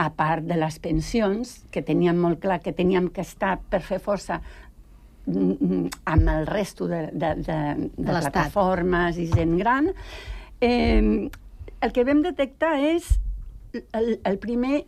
a 0.00 0.08
part 0.16 0.44
de 0.46 0.56
les 0.60 0.78
pensions, 0.80 1.54
que 1.72 1.82
teníem 1.84 2.18
molt 2.20 2.40
clar 2.40 2.60
que 2.64 2.72
teníem 2.76 3.08
que 3.12 3.24
estar 3.24 3.56
per 3.70 3.82
fer 3.84 4.00
força 4.00 4.40
mm, 5.26 5.56
mm, 5.56 5.88
amb 6.12 6.34
el 6.36 6.46
resto 6.48 6.88
de, 6.88 7.06
de, 7.12 7.34
de, 7.40 7.58
de, 7.78 7.88
De 7.96 8.20
plataformes 8.20 9.18
i 9.20 9.28
gent 9.32 9.56
gran, 9.60 9.90
eh, 10.60 11.28
el 11.80 11.92
que 11.96 12.04
vam 12.04 12.20
detectar 12.24 12.76
és, 12.92 13.14
el, 13.72 14.18
el 14.24 14.38
primer 14.42 14.84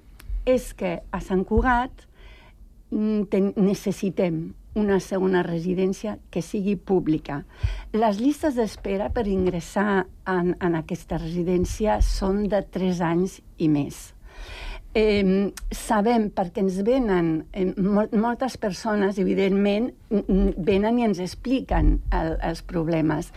és 0.48 0.72
que 0.74 0.96
a 1.10 1.20
Sant 1.22 1.44
Cugat 1.46 2.06
mm, 2.90 3.28
ten, 3.30 3.52
necessitem 3.56 4.42
una 4.78 4.98
segona 5.04 5.42
residència 5.44 6.16
que 6.32 6.40
sigui 6.42 6.76
pública. 6.76 7.42
Les 7.92 8.18
llistes 8.20 8.56
d'espera 8.56 9.10
per 9.12 9.26
ingressar 9.28 10.06
en, 10.28 10.54
en 10.56 10.78
aquesta 10.78 11.20
residència 11.20 12.00
són 12.02 12.46
de 12.48 12.62
3 12.72 13.02
anys 13.12 13.40
i 13.60 13.68
més. 13.68 14.12
Eh, 14.96 15.52
sabem, 15.72 16.26
perquè 16.36 16.60
ens 16.60 16.78
venen 16.84 17.28
eh, 17.56 17.70
mol 17.80 18.10
moltes 18.12 18.58
persones, 18.60 19.20
evidentment, 19.20 19.88
venen 20.10 20.98
i 21.00 21.06
ens 21.06 21.20
expliquen 21.24 21.94
el, 22.12 22.34
els 22.44 22.60
problemes. 22.68 23.30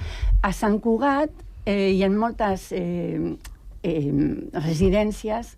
A 0.44 0.52
Sant 0.56 0.82
Cugat 0.84 1.32
eh, 1.66 1.92
hi 1.96 2.04
ha 2.04 2.12
moltes 2.12 2.72
eh, 2.76 3.36
eh, 3.86 4.10
residències 4.58 5.56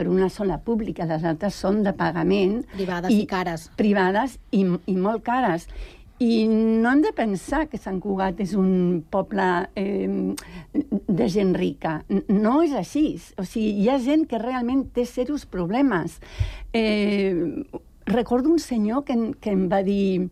però 0.00 0.14
una 0.14 0.30
sola 0.32 0.56
pública, 0.64 1.04
les 1.04 1.24
altres 1.28 1.56
són 1.60 1.82
de 1.84 1.92
pagament. 1.92 2.62
Privades 2.72 3.12
i 3.12 3.26
cares. 3.28 3.66
Privades 3.76 4.38
i, 4.56 4.62
i 4.88 4.94
molt 4.96 5.26
cares. 5.26 5.66
I 6.24 6.46
no 6.48 6.88
hem 6.88 7.02
de 7.04 7.12
pensar 7.16 7.66
que 7.68 7.80
Sant 7.80 7.98
Cugat 8.00 8.40
és 8.40 8.54
un 8.56 9.02
poble 9.12 9.44
eh, 9.76 10.08
de 11.20 11.28
gent 11.32 11.52
rica. 11.56 11.98
No 12.32 12.62
és 12.64 12.72
així. 12.76 13.04
O 13.40 13.44
sigui, 13.44 13.74
hi 13.82 13.90
ha 13.92 13.98
gent 14.00 14.24
que 14.28 14.40
realment 14.40 14.86
té 14.96 15.04
serios 15.08 15.44
problemes. 15.44 16.16
Eh, 16.72 17.36
recordo 18.08 18.52
un 18.52 18.60
senyor 18.60 19.04
que, 19.04 19.16
que 19.40 19.52
em 19.52 19.68
va 19.68 19.84
dir 19.84 20.30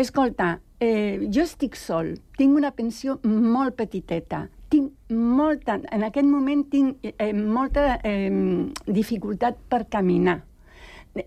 escolta, 0.00 0.58
eh, 0.80 1.28
jo 1.32 1.44
estic 1.44 1.76
sol, 1.78 2.14
tinc 2.38 2.56
una 2.56 2.72
pensió 2.74 3.20
molt 3.24 3.76
petiteta, 3.78 4.46
tinc 4.72 5.12
molta, 5.12 5.78
en 5.92 6.06
aquest 6.06 6.28
moment 6.28 6.64
tinc 6.70 7.04
eh, 7.12 7.32
molta 7.32 7.98
eh, 8.02 8.30
dificultat 8.86 9.60
per 9.68 9.84
caminar. 9.90 10.40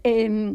Eh, 0.03 0.53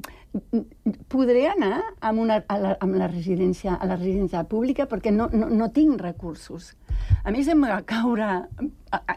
podré 1.12 1.46
anar 1.48 1.80
amb, 2.00 2.20
una, 2.20 2.38
a 2.48 2.58
la, 2.60 2.72
amb 2.80 2.96
la 2.96 3.08
residència, 3.10 3.76
a 3.76 3.88
la 3.88 3.96
residència 3.98 4.44
pública 4.48 4.86
perquè 4.88 5.12
no, 5.12 5.28
no, 5.32 5.48
no 5.52 5.68
tinc 5.72 6.00
recursos. 6.00 6.72
A 7.24 7.32
més, 7.34 7.48
em 7.52 7.60
va 7.64 7.80
caure 7.88 8.30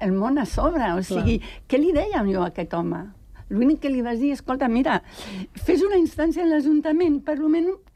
el 0.02 0.16
món 0.16 0.40
a 0.40 0.46
sobre. 0.50 0.92
O 0.96 1.04
sigui, 1.06 1.40
què 1.70 1.80
li 1.80 1.94
dèiem 1.96 2.32
jo 2.34 2.44
a 2.44 2.52
aquest 2.52 2.76
home? 2.76 3.06
L'únic 3.50 3.84
que 3.84 3.92
li 3.94 4.02
vas 4.02 4.20
dir, 4.20 4.34
escolta, 4.34 4.68
mira, 4.68 5.02
fes 5.68 5.84
una 5.86 6.00
instància 6.02 6.44
a 6.44 6.50
l'Ajuntament, 6.50 7.22
per 7.24 7.38
lo 7.38 7.52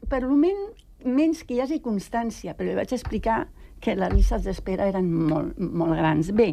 per 0.08 0.22
lo 0.22 0.36
menys 0.38 1.42
que 1.44 1.56
hi 1.56 1.60
hagi 1.64 1.80
constància, 1.82 2.54
però 2.54 2.70
li 2.70 2.78
vaig 2.78 2.94
explicar 2.94 3.48
que 3.80 3.96
les 3.96 4.12
llistes 4.14 4.44
d'espera 4.46 4.88
eren 4.90 5.08
molt, 5.30 5.58
molt 5.58 5.96
grans. 5.98 6.32
Bé, 6.36 6.52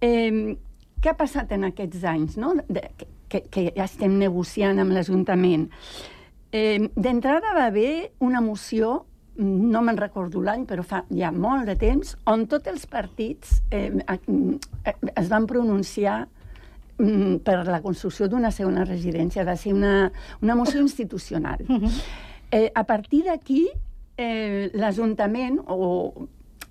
eh, 0.00 0.56
què 1.02 1.12
ha 1.12 1.18
passat 1.18 1.52
en 1.52 1.68
aquests 1.68 2.04
anys, 2.06 2.38
no? 2.40 2.54
De, 2.68 2.84
que, 3.28 3.42
que 3.50 3.68
ja 3.74 3.84
estem 3.86 4.16
negociant 4.20 4.78
amb 4.82 4.94
l'Ajuntament? 4.94 5.68
Eh, 6.54 6.88
D'entrada 6.94 7.52
va 7.56 7.66
haver 7.70 8.12
una 8.24 8.40
moció 8.40 9.02
no 9.36 9.82
me'n 9.84 9.98
recordo 9.98 10.40
l'any, 10.40 10.64
però 10.68 10.82
fa 10.86 11.02
ja 11.12 11.30
molt 11.32 11.66
de 11.68 11.76
temps, 11.76 12.14
on 12.30 12.46
tots 12.48 12.70
els 12.72 12.86
partits 12.88 13.58
eh, 13.70 13.90
es 15.12 15.28
van 15.28 15.46
pronunciar 15.48 16.22
mm, 16.98 17.42
per 17.44 17.58
la 17.68 17.82
construcció 17.84 18.30
d'una 18.32 18.50
segona 18.50 18.86
residència. 18.88 19.44
Va 19.44 19.56
ser 19.60 19.74
una, 19.76 20.10
una 20.42 20.56
moció 20.58 20.80
institucional. 20.84 21.66
Eh, 22.54 22.70
a 22.78 22.84
partir 22.86 23.24
d'aquí, 23.26 23.64
eh, 24.22 24.70
l'Ajuntament, 24.78 25.56
o, 25.66 26.28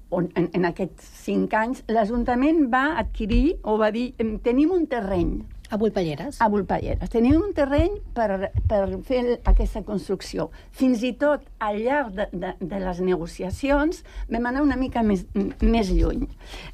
o 0.10 0.22
en, 0.22 0.50
en 0.54 0.66
aquests 0.70 1.08
cinc 1.26 1.54
anys, 1.58 1.84
l'Ajuntament 1.92 2.66
va 2.72 2.98
adquirir, 3.02 3.58
o 3.64 3.78
va 3.78 3.92
dir, 3.92 4.14
"Em, 4.18 4.38
tenim 4.40 4.72
un 4.72 4.88
terreny. 4.88 5.44
A 5.70 5.78
Volpelleres. 5.78 6.40
A 6.42 6.48
Volpelleres. 6.48 7.10
Tenim 7.10 7.42
un 7.42 7.54
terreny 7.54 7.98
per, 8.14 8.52
per 8.70 9.00
fer 9.04 9.40
aquesta 9.44 9.82
construcció. 9.82 10.52
Fins 10.72 11.02
i 11.04 11.14
tot, 11.14 11.42
al 11.60 11.80
llarg 11.82 12.14
de, 12.14 12.28
de, 12.32 12.54
de 12.60 12.80
les 12.80 13.02
negociacions, 13.02 14.04
vam 14.30 14.46
anar 14.46 14.62
una 14.62 14.78
mica 14.78 15.02
més, 15.02 15.26
més 15.62 15.90
lluny. 15.90 16.28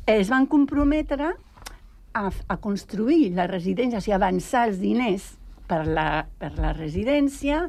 Es 0.05 0.29
van 0.29 0.45
comprometre 0.45 1.32
a, 2.13 2.29
a 2.47 2.57
construir 2.57 3.32
la 3.34 3.47
residència, 3.47 3.99
o 3.99 4.01
sigui, 4.01 4.15
avançar 4.15 4.67
els 4.67 4.82
diners 4.84 5.38
per 5.72 5.86
la, 5.88 6.26
per 6.41 6.51
la 6.59 6.74
residència, 6.76 7.61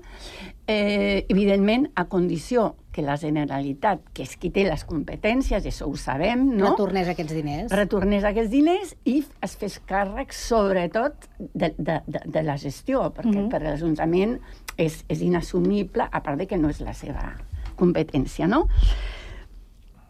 eh, 0.66 1.24
evidentment, 1.30 1.86
a 1.94 2.08
condició 2.10 2.72
que 2.92 3.04
la 3.06 3.14
Generalitat, 3.16 4.02
que 4.12 4.24
és 4.26 4.34
qui 4.36 4.50
té 4.52 4.64
les 4.66 4.82
competències, 4.88 5.62
i 5.64 5.70
això 5.70 5.86
ho 5.88 5.94
sabem, 5.96 6.42
no? 6.58 6.72
Retornés 6.72 7.08
aquests 7.12 7.32
diners. 7.38 7.70
retornés 7.78 8.26
aquests 8.28 8.50
diners 8.52 8.96
i 9.08 9.20
es 9.46 9.54
fes 9.60 9.78
càrrec, 9.88 10.34
sobretot, 10.34 11.28
de, 11.38 11.70
de, 11.78 12.00
de, 12.06 12.24
de 12.26 12.42
la 12.42 12.58
gestió, 12.60 13.04
perquè 13.14 13.38
Mhm. 13.38 13.48
per 13.54 13.62
l'Ajuntament 13.62 14.38
és, 14.76 15.04
és 15.08 15.22
inassumible, 15.22 16.08
a 16.10 16.22
part 16.22 16.38
de 16.42 16.46
que 16.50 16.58
no 16.58 16.68
és 16.68 16.80
la 16.80 16.92
seva 16.92 17.36
competència, 17.76 18.48
no? 18.48 18.66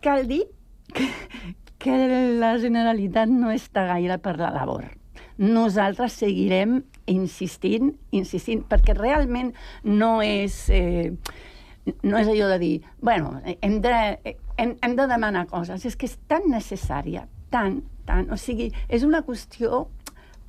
Cal 0.03 0.27
dir 0.27 0.43
que, 0.93 1.07
que 1.79 2.01
la 2.41 2.57
Generalitat 2.59 3.29
no 3.29 3.53
està 3.53 3.87
gaire 3.87 4.19
per 4.19 4.39
la 4.39 4.51
labor. 4.51 4.89
Nosaltres 5.39 6.19
seguirem 6.21 6.83
insistint, 7.11 7.95
insistint, 8.13 8.67
perquè 8.69 8.97
realment 8.99 9.53
no 9.89 10.19
és... 10.25 10.65
Eh, 10.71 11.13
no 12.07 12.15
és 12.15 12.29
allò 12.31 12.47
de 12.53 12.59
dir, 12.61 12.75
bueno, 13.03 13.41
hem 13.61 13.81
de, 13.83 13.95
hem, 14.57 14.77
hem 14.79 14.93
de 14.95 15.07
demanar 15.11 15.49
coses. 15.51 15.83
És 15.89 15.97
que 15.99 16.07
és 16.07 16.15
tan 16.31 16.47
necessària, 16.53 17.27
tan, 17.51 17.81
tan... 18.07 18.29
O 18.31 18.39
sigui, 18.39 18.71
és 18.87 19.03
una 19.03 19.25
qüestió 19.27 19.89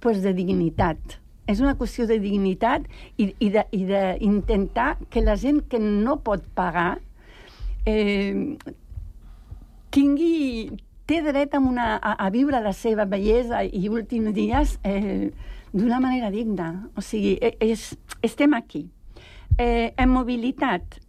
pues, 0.03 0.21
de 0.21 0.33
dignitat. 0.37 1.17
És 1.49 1.59
una 1.59 1.73
qüestió 1.75 2.05
de 2.07 2.19
dignitat 2.23 2.85
i, 3.17 3.33
i 3.43 3.49
d'intentar 3.51 4.93
que 5.11 5.25
la 5.25 5.35
gent 5.39 5.63
que 5.71 5.81
no 5.81 6.19
pot 6.23 6.45
pagar 6.55 7.01
eh, 7.89 8.55
tingui, 9.91 10.69
té 11.05 11.21
dret 11.25 11.55
a, 11.55 11.59
una, 11.59 11.95
a, 11.97 12.15
a 12.25 12.29
viure 12.33 12.61
la 12.63 12.73
seva 12.73 13.05
bellesa 13.09 13.63
i 13.63 13.87
últims 13.89 14.33
dies 14.35 14.77
eh, 14.87 15.31
d'una 15.73 15.99
manera 15.99 16.31
digna. 16.31 16.89
O 16.97 17.01
sigui, 17.03 17.37
e, 17.41 17.55
és, 17.63 17.91
estem 18.23 18.53
aquí. 18.57 18.85
Eh, 19.57 19.93
en 19.97 20.09
mobilitat 20.09 20.99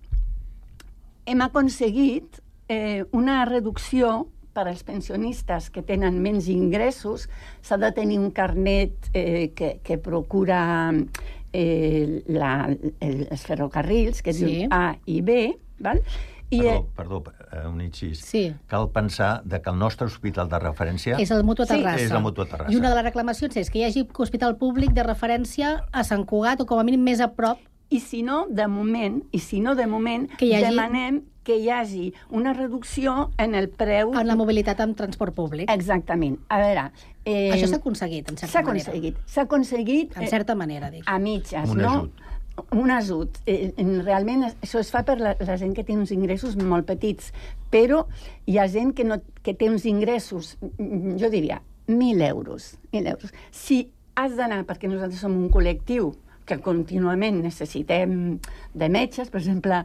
hem 1.25 1.41
aconseguit 1.41 2.41
eh, 2.69 3.05
una 3.13 3.45
reducció 3.49 4.27
per 4.55 4.69
als 4.69 4.85
pensionistes 4.87 5.71
que 5.75 5.83
tenen 5.83 6.21
menys 6.23 6.47
ingressos, 6.53 7.27
s'ha 7.65 7.79
de 7.81 7.91
tenir 7.97 8.21
un 8.23 8.31
carnet 8.31 9.11
eh, 9.13 9.51
que, 9.57 9.79
que 9.83 9.99
procura 9.99 10.93
eh, 11.53 12.23
la, 12.31 12.53
el, 13.01 13.27
els 13.31 13.47
ferrocarrils, 13.49 14.23
que 14.23 14.37
sí. 14.37 14.45
diu 14.47 14.71
A 14.71 14.95
i 15.11 15.21
B, 15.27 15.41
val? 15.83 16.05
I, 16.51 16.61
perdó, 16.95 17.23
perdó, 17.23 17.33
eh, 17.53 17.67
un 17.67 17.81
incís. 17.81 18.21
Sí. 18.21 18.55
Cal 18.67 18.91
pensar 18.91 19.43
de 19.45 19.61
que 19.61 19.71
el 19.71 19.79
nostre 19.79 20.07
hospital 20.07 20.49
de 20.49 20.59
referència... 20.63 21.19
És 21.19 21.31
el 21.35 21.45
Mutua 21.45 21.67
Terrassa. 21.67 21.99
Sí. 21.99 22.09
És 22.09 22.15
el 22.15 22.23
Mutua 22.23 22.47
Terrassa. 22.47 22.73
I 22.73 22.79
una 22.79 22.91
de 22.93 22.99
les 23.01 23.07
reclamacions 23.09 23.57
és 23.57 23.71
que 23.71 23.81
hi 23.81 23.87
hagi 23.89 24.07
hospital 24.15 24.59
públic 24.61 24.93
de 24.97 25.05
referència 25.07 25.77
a 25.91 26.05
Sant 26.05 26.27
Cugat 26.29 26.63
o 26.63 26.67
com 26.67 26.79
a 26.79 26.87
mínim 26.87 27.05
més 27.05 27.25
a 27.25 27.31
prop. 27.35 27.63
I 27.91 28.01
si 28.01 28.23
no, 28.27 28.47
de 28.51 28.67
moment, 28.67 29.21
i 29.31 29.39
si 29.39 29.61
no, 29.61 29.75
de 29.79 29.87
moment, 29.87 30.29
que 30.39 30.49
hi 30.49 30.55
hagi... 30.57 30.71
demanem 30.73 31.23
que 31.45 31.59
hi 31.61 31.69
hagi 31.69 32.07
una 32.33 32.55
reducció 32.57 33.31
en 33.37 33.55
el 33.55 33.69
preu... 33.69 34.15
En 34.17 34.27
la 34.27 34.35
mobilitat 34.35 34.81
amb 34.81 34.97
transport 34.97 35.35
públic. 35.37 35.71
Exactament. 35.71 36.39
A 36.49 36.59
veure... 36.63 36.87
Eh, 37.25 37.53
Això 37.53 37.69
s'ha 37.69 37.79
aconseguit, 37.83 38.31
en 38.33 38.39
certa 38.41 38.63
manera. 38.65 38.85
S'ha 38.85 38.91
aconseguit. 38.91 39.19
S'ha 39.29 39.45
aconseguit... 39.45 40.17
En 40.17 40.29
certa 40.33 40.57
manera, 40.57 40.89
dic. 40.91 41.05
A 41.05 41.19
mitges, 41.21 41.69
un 41.69 41.85
no? 41.85 41.93
Ajut. 41.99 42.25
Un 42.75 42.91
ajut. 42.95 43.39
Eh, 43.51 43.73
realment 44.05 44.47
això 44.49 44.81
es 44.81 44.91
fa 44.95 45.03
per 45.07 45.19
la, 45.21 45.35
la 45.41 45.57
gent 45.61 45.75
que 45.75 45.85
té 45.87 45.97
uns 45.97 46.13
ingressos 46.15 46.55
molt 46.61 46.87
petits, 46.87 47.33
però 47.73 48.05
hi 48.47 48.59
ha 48.59 48.69
gent 48.71 48.95
que, 48.95 49.07
no, 49.07 49.19
que 49.43 49.57
té 49.59 49.71
uns 49.71 49.87
ingressos, 49.91 50.55
jo 50.61 51.31
diria, 51.33 51.61
1.000 51.89 52.23
euros. 52.29 52.75
1.000 52.93 53.11
euros. 53.11 53.35
Si 53.51 53.89
has 54.15 54.37
d'anar, 54.39 54.63
perquè 54.69 54.89
nosaltres 54.89 55.21
som 55.21 55.35
un 55.37 55.51
col·lectiu 55.53 56.13
que 56.45 56.59
contínuament 56.61 57.41
necessitem 57.45 58.37
de 58.75 58.89
metges, 58.93 59.31
per 59.33 59.41
exemple... 59.41 59.81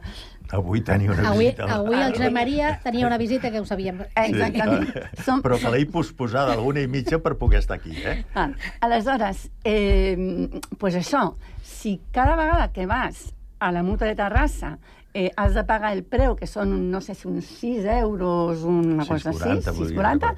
Avui 0.50 0.82
tenia 0.82 1.12
una 1.12 1.28
avui, 1.30 1.46
visita. 1.46 1.68
Avui 1.76 1.96
el 1.96 2.14
Josep 2.16 2.34
Maria 2.34 2.72
tenia 2.82 3.06
una 3.06 3.18
visita 3.20 3.52
que 3.54 3.60
ho 3.62 3.66
sabíem. 3.68 4.00
Exactament. 4.18 4.88
Sí, 4.90 5.24
som, 5.24 5.42
Però 5.44 5.60
que 5.62 5.70
l'he 5.70 5.84
posposada 5.90 6.56
alguna 6.56 6.82
i 6.82 6.90
mitja 6.90 7.20
per 7.22 7.36
poder 7.38 7.60
estar 7.62 7.78
aquí, 7.78 7.94
eh? 8.02 8.24
Ah, 8.34 8.48
aleshores, 8.82 9.46
eh, 9.64 10.48
pues 10.76 10.98
això, 10.98 11.36
si 11.62 12.00
cada 12.10 12.34
vegada 12.34 12.72
que 12.74 12.88
vas 12.90 13.30
a 13.60 13.70
la 13.70 13.84
muta 13.86 14.08
de 14.10 14.16
Terrassa 14.18 14.78
eh, 15.14 15.30
has 15.36 15.54
de 15.54 15.64
pagar 15.64 15.92
el 15.96 16.02
preu, 16.06 16.36
que 16.38 16.46
són, 16.46 16.72
no 16.90 17.00
sé 17.04 17.14
si 17.18 17.26
uns 17.28 17.48
6 17.60 17.86
euros, 17.98 18.62
una 18.68 19.04
6,40, 19.04 19.08
cosa 19.08 19.30
així, 19.30 19.94
6,40, 19.94 20.32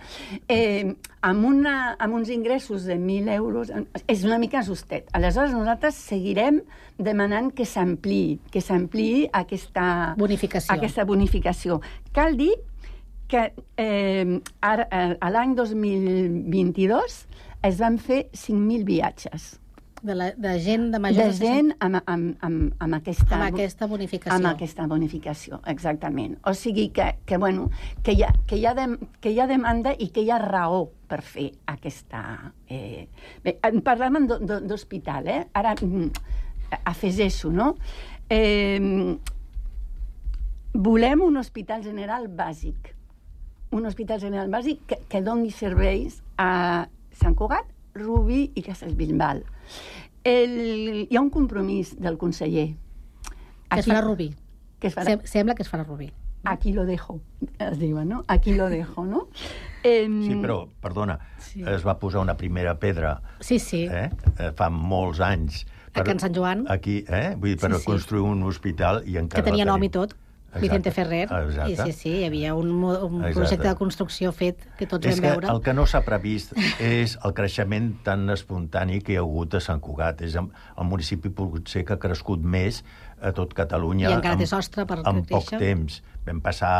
eh, 0.48 0.94
amb, 1.28 1.46
una, 1.48 1.74
amb 1.98 2.16
uns 2.18 2.32
ingressos 2.32 2.86
de 2.88 2.96
1.000 2.96 3.32
euros, 3.36 3.72
és 4.06 4.24
una 4.24 4.38
mica 4.42 4.62
justet. 4.66 5.08
Aleshores, 5.12 5.54
nosaltres 5.56 5.98
seguirem 6.00 6.62
demanant 6.98 7.52
que 7.54 7.66
s'ampliï, 7.68 8.38
que 8.52 8.64
s'ampliï 8.64 9.28
aquesta 9.32 10.14
bonificació. 10.18 10.74
aquesta 10.74 11.06
bonificació. 11.08 11.80
Cal 12.12 12.36
dir 12.40 12.52
que 13.28 13.48
eh, 13.80 14.40
ara, 14.60 14.88
eh, 14.90 15.16
a 15.20 15.32
l'any 15.32 15.56
2022 15.56 17.26
es 17.62 17.78
van 17.80 17.98
fer 17.98 18.26
5.000 18.34 18.84
viatges 18.84 19.61
de, 20.02 20.14
la, 20.14 20.32
de 20.32 20.60
gent 20.60 20.90
de 20.92 20.98
major 20.98 21.30
de 21.30 21.38
gent 21.38 21.70
amb, 21.78 22.00
amb, 22.06 22.36
amb, 22.42 22.74
amb, 22.82 22.96
aquesta, 22.98 23.36
amb 23.38 23.46
aquesta 23.46 23.86
bonificació. 23.86 24.34
Amb 24.36 24.50
aquesta 24.50 24.86
bonificació, 24.90 25.60
exactament. 25.70 26.36
O 26.46 26.54
sigui 26.58 26.88
que, 26.94 27.06
que, 27.26 27.38
bueno, 27.38 27.68
que, 28.02 28.16
hi 28.16 28.24
ha, 28.26 28.32
que, 28.46 28.58
hi 28.58 28.66
ha 28.66 28.74
de, 28.78 28.88
que 29.22 29.32
hi 29.32 29.40
ha 29.40 29.46
demanda 29.50 29.94
i 29.94 30.10
que 30.14 30.24
hi 30.26 30.32
ha 30.34 30.40
raó 30.42 30.84
per 31.08 31.22
fer 31.22 31.50
aquesta... 31.70 32.22
Eh... 32.66 33.06
Bé, 33.44 33.58
parlàvem 33.86 34.26
d'hospital, 34.26 35.28
eh? 35.30 35.42
Ara 35.58 35.76
mm, 35.78 36.08
afegeixo, 36.90 37.52
no? 37.54 37.74
Eh, 38.32 38.80
volem 40.72 41.22
un 41.22 41.38
hospital 41.38 41.84
general 41.86 42.26
bàsic. 42.32 42.90
Un 43.72 43.86
hospital 43.88 44.18
general 44.20 44.50
bàsic 44.52 44.82
que, 44.88 44.98
que 45.08 45.22
doni 45.24 45.52
serveis 45.54 46.20
a 46.40 46.88
Sant 47.16 47.36
Cugat, 47.38 47.68
Rubí 47.94 48.50
i 48.54 48.62
Castellbilbal. 48.62 49.44
El, 50.24 51.06
hi 51.08 51.16
ha 51.16 51.20
un 51.20 51.30
compromís 51.34 51.96
del 52.00 52.18
conseller. 52.18 52.70
Que 53.68 53.80
es 53.80 53.88
farà 53.88 54.02
Rubí. 54.04 54.32
Que 54.78 54.90
es 54.90 54.96
farà... 54.96 55.08
Sem 55.10 55.24
sembla 55.28 55.56
que 55.58 55.64
es 55.66 55.70
farà 55.72 55.86
Rubí. 55.86 56.10
Aquí 56.44 56.72
lo 56.72 56.84
dejo, 56.84 57.20
es 57.58 57.78
diuen, 57.78 58.08
no? 58.08 58.24
Aquí 58.26 58.52
lo 58.54 58.68
dejo, 58.68 59.04
no? 59.04 59.28
Eh, 59.84 60.08
sí, 60.24 60.34
però, 60.42 60.66
perdona, 60.82 61.20
sí. 61.38 61.62
es 61.62 61.86
va 61.86 62.00
posar 62.00 62.20
una 62.20 62.34
primera 62.36 62.80
pedra 62.82 63.20
sí, 63.38 63.60
sí. 63.62 63.84
Eh? 63.86 64.08
fa 64.58 64.66
molts 64.70 65.20
anys. 65.22 65.62
Per, 65.92 66.02
a 66.02 66.06
Can 66.08 66.18
Sant 66.18 66.34
Joan. 66.34 66.64
Aquí, 66.70 67.04
eh? 67.06 67.36
Vull 67.36 67.52
dir, 67.52 67.60
per 67.62 67.70
sí, 67.76 67.78
sí. 67.78 67.86
construir 67.86 68.26
un 68.26 68.42
hospital 68.48 69.04
i 69.06 69.20
encara... 69.22 69.38
Que 69.38 69.50
tenia 69.52 69.68
nom 69.68 69.86
i 69.86 69.90
tot. 69.94 70.16
Exacte. 70.52 70.66
Vicente 70.66 70.90
Ferrer. 70.92 71.28
Exacte. 71.32 71.72
I 71.72 71.76
sí, 71.76 71.92
sí, 71.96 72.10
hi 72.20 72.24
havia 72.26 72.54
un, 72.54 72.72
un 72.84 73.22
projecte 73.32 73.64
de 73.64 73.74
construcció 73.78 74.34
fet 74.36 74.60
que 74.76 74.84
tots 74.90 75.08
és 75.08 75.16
vam 75.16 75.24
que 75.24 75.30
veure. 75.30 75.48
El 75.48 75.62
que 75.64 75.72
no 75.72 75.86
s'ha 75.88 76.02
previst 76.04 76.52
és 76.76 77.14
el 77.24 77.32
creixement 77.38 77.88
tan 78.04 78.28
espontani 78.34 79.00
que 79.00 79.14
hi 79.14 79.16
ha 79.16 79.24
hagut 79.24 79.56
a 79.56 79.62
Sant 79.64 79.80
Cugat. 79.80 80.20
És 80.28 80.36
el 80.36 80.50
municipi 80.90 81.32
potser 81.32 81.86
que 81.88 81.96
ha 81.96 82.02
crescut 82.02 82.44
més 82.44 82.82
a 83.22 83.32
tot 83.32 83.54
Catalunya 83.56 84.10
I 84.10 84.18
encara 84.18 84.36
té 84.36 84.50
sostre 84.50 84.84
per 84.84 85.00
en 85.00 85.22
poc 85.30 85.54
temps. 85.56 86.02
Vam 86.26 86.42
passar 86.44 86.74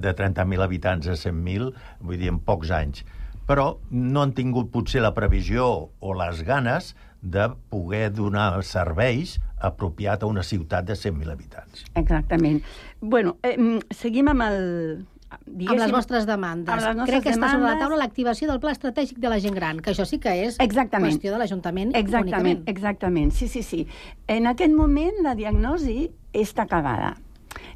de 0.00 0.14
30.000 0.16 0.64
habitants 0.64 1.10
a 1.12 1.18
100.000, 1.20 1.72
vull 2.00 2.16
dir, 2.16 2.32
en 2.32 2.40
pocs 2.40 2.72
anys. 2.72 3.04
Però 3.46 3.76
no 3.92 4.24
han 4.24 4.32
tingut 4.34 4.72
potser 4.72 5.04
la 5.04 5.12
previsió 5.14 5.66
o 6.00 6.16
les 6.16 6.40
ganes 6.48 6.94
de 7.20 7.50
poder 7.70 8.08
donar 8.14 8.64
serveis 8.64 9.36
apropiat 9.58 10.22
a 10.22 10.26
una 10.26 10.42
ciutat 10.42 10.84
de 10.84 10.94
100.000 10.94 11.32
habitants. 11.32 11.84
Exactament. 11.94 12.62
Bueno, 13.00 13.36
eh, 13.42 13.56
seguim 13.90 14.28
amb 14.32 14.46
el... 14.48 15.06
Amb 15.36 15.80
les 15.80 15.90
vostres 15.90 16.24
demandes. 16.26 16.70
Amb 16.70 17.00
les 17.00 17.08
Crec 17.08 17.24
que 17.24 17.32
demandes... 17.34 17.36
està 17.36 17.50
sobre 17.56 17.72
la 17.72 17.80
taula 17.80 17.98
l'activació 17.98 18.48
del 18.50 18.60
pla 18.62 18.72
estratègic 18.76 19.18
de 19.22 19.32
la 19.32 19.40
gent 19.42 19.56
gran, 19.58 19.80
que 19.82 19.90
això 19.92 20.06
sí 20.06 20.20
que 20.22 20.32
és 20.44 20.60
exactament. 20.62 21.16
qüestió 21.16 21.34
de 21.34 21.40
l'Ajuntament 21.42 21.92
exactament, 21.98 22.28
únicament. 22.28 22.62
Exactament, 22.70 23.32
sí, 23.34 23.48
sí, 23.48 23.64
sí. 23.66 23.86
En 24.28 24.46
aquest 24.46 24.72
moment 24.72 25.18
la 25.26 25.34
diagnosi 25.38 26.12
està 26.32 26.68
acabada. 26.68 27.16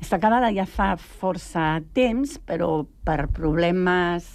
Està 0.01 0.21
acabada 0.21 0.53
ja 0.55 0.67
fa 0.69 0.95
força 1.01 1.81
temps, 1.97 2.39
però 2.47 2.85
per 3.05 3.27
problemes 3.35 4.29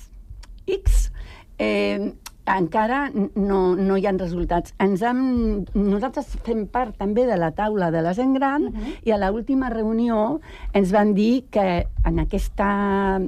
X 0.68 1.10
eh, 1.58 2.14
encara 2.46 3.10
no, 3.14 3.76
no 3.76 3.98
hi 3.98 4.06
ha 4.06 4.14
resultats. 4.14 4.76
Ens 4.82 5.02
hem, 5.06 5.66
nosaltres 5.74 6.36
fem 6.46 6.66
part 6.72 6.98
també 7.00 7.26
de 7.26 7.38
la 7.42 7.52
taula 7.58 7.90
de 7.92 8.04
la 8.06 8.14
gent 8.14 8.36
gran 8.38 8.68
uh 8.68 8.72
-huh. 8.72 8.94
i 9.04 9.12
a 9.12 9.18
l'última 9.18 9.70
reunió 9.70 10.40
ens 10.74 10.92
van 10.92 11.14
dir 11.14 11.46
que 11.50 11.88
en 12.06 12.20
aquesta 12.20 13.22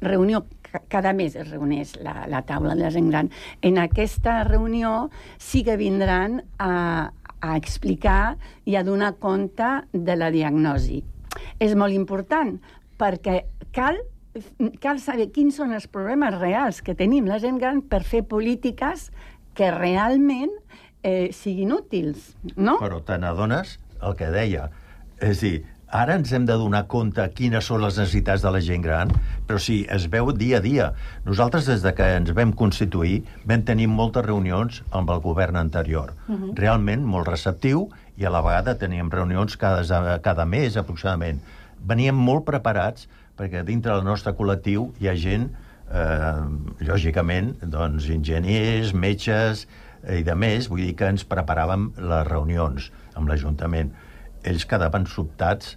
reunió 0.00 0.44
cada 0.88 1.12
mes 1.12 1.36
es 1.36 1.50
reuneix 1.50 1.96
la, 2.02 2.26
la 2.28 2.42
taula 2.42 2.74
de 2.74 2.82
la 2.82 2.90
gent 2.90 3.08
gran. 3.10 3.30
En 3.62 3.78
aquesta 3.78 4.44
reunió 4.44 5.10
sí 5.38 5.62
que 5.64 5.76
vindran 5.76 6.44
a, 6.58 7.12
a 7.40 7.56
explicar 7.56 8.36
i 8.64 8.76
a 8.76 8.84
donar 8.84 9.16
compte 9.16 9.82
de 9.92 10.16
la 10.16 10.30
diagnosi. 10.30 11.02
És 11.58 11.74
molt 11.74 11.94
important 11.94 12.56
perquè 12.98 13.44
cal 13.72 13.98
cal 14.82 15.00
saber 15.02 15.30
quins 15.34 15.56
són 15.60 15.74
els 15.76 15.86
problemes 15.90 16.36
reals 16.38 16.82
que 16.84 16.96
tenim 16.98 17.28
la 17.28 17.38
gent 17.42 17.60
gran 17.62 17.82
per 17.82 18.02
fer 18.04 18.22
polítiques 18.28 19.10
que 19.56 19.70
realment 19.72 20.52
eh, 21.02 21.30
siguin 21.32 21.72
útils, 21.76 22.34
no? 22.56 22.76
Però 22.82 23.00
te 23.06 23.16
n'adones 23.20 23.78
el 24.02 24.16
que 24.18 24.28
deia. 24.32 24.68
És 25.22 25.40
dir, 25.40 25.54
ara 25.88 26.16
ens 26.18 26.32
hem 26.36 26.44
de 26.48 26.56
donar 26.60 26.84
compte 26.92 27.24
quines 27.36 27.64
són 27.70 27.80
les 27.84 27.96
necessitats 27.96 28.44
de 28.44 28.52
la 28.52 28.60
gent 28.60 28.84
gran, 28.84 29.12
però 29.48 29.60
sí, 29.62 29.84
es 29.92 30.08
veu 30.12 30.32
dia 30.36 30.58
a 30.58 30.64
dia. 30.64 30.90
Nosaltres, 31.24 31.70
des 31.70 31.84
de 31.86 31.94
que 31.96 32.08
ens 32.18 32.34
vam 32.36 32.52
constituir, 32.52 33.22
vam 33.48 33.64
tenir 33.64 33.88
moltes 33.88 34.26
reunions 34.26 34.82
amb 34.90 35.12
el 35.14 35.22
govern 35.24 35.56
anterior. 35.56 36.12
Uh 36.28 36.34
-huh. 36.34 36.56
Realment 36.58 37.04
molt 37.04 37.28
receptiu, 37.28 37.88
i 38.16 38.24
a 38.24 38.30
la 38.30 38.40
vegada 38.40 38.78
teníem 38.78 39.10
reunions 39.10 39.56
cada, 39.56 40.18
cada 40.24 40.44
mes, 40.44 40.76
aproximadament. 40.76 41.40
Veníem 41.86 42.16
molt 42.16 42.44
preparats 42.44 43.08
perquè 43.36 43.62
dintre 43.66 43.94
del 43.94 44.04
nostre 44.06 44.32
col·lectiu 44.36 44.90
hi 45.00 45.10
ha 45.10 45.14
gent, 45.20 45.50
eh, 45.90 46.42
lògicament, 46.88 47.54
doncs, 47.62 48.08
enginyers, 48.12 48.94
metges 48.94 49.66
i 50.12 50.22
de 50.26 50.36
més, 50.38 50.70
vull 50.70 50.84
dir 50.84 50.94
que 50.98 51.10
ens 51.12 51.26
preparàvem 51.28 51.90
les 51.98 52.26
reunions 52.28 52.90
amb 53.18 53.28
l'Ajuntament. 53.30 53.92
Ells 54.46 54.66
quedaven 54.68 55.06
sobtats, 55.10 55.76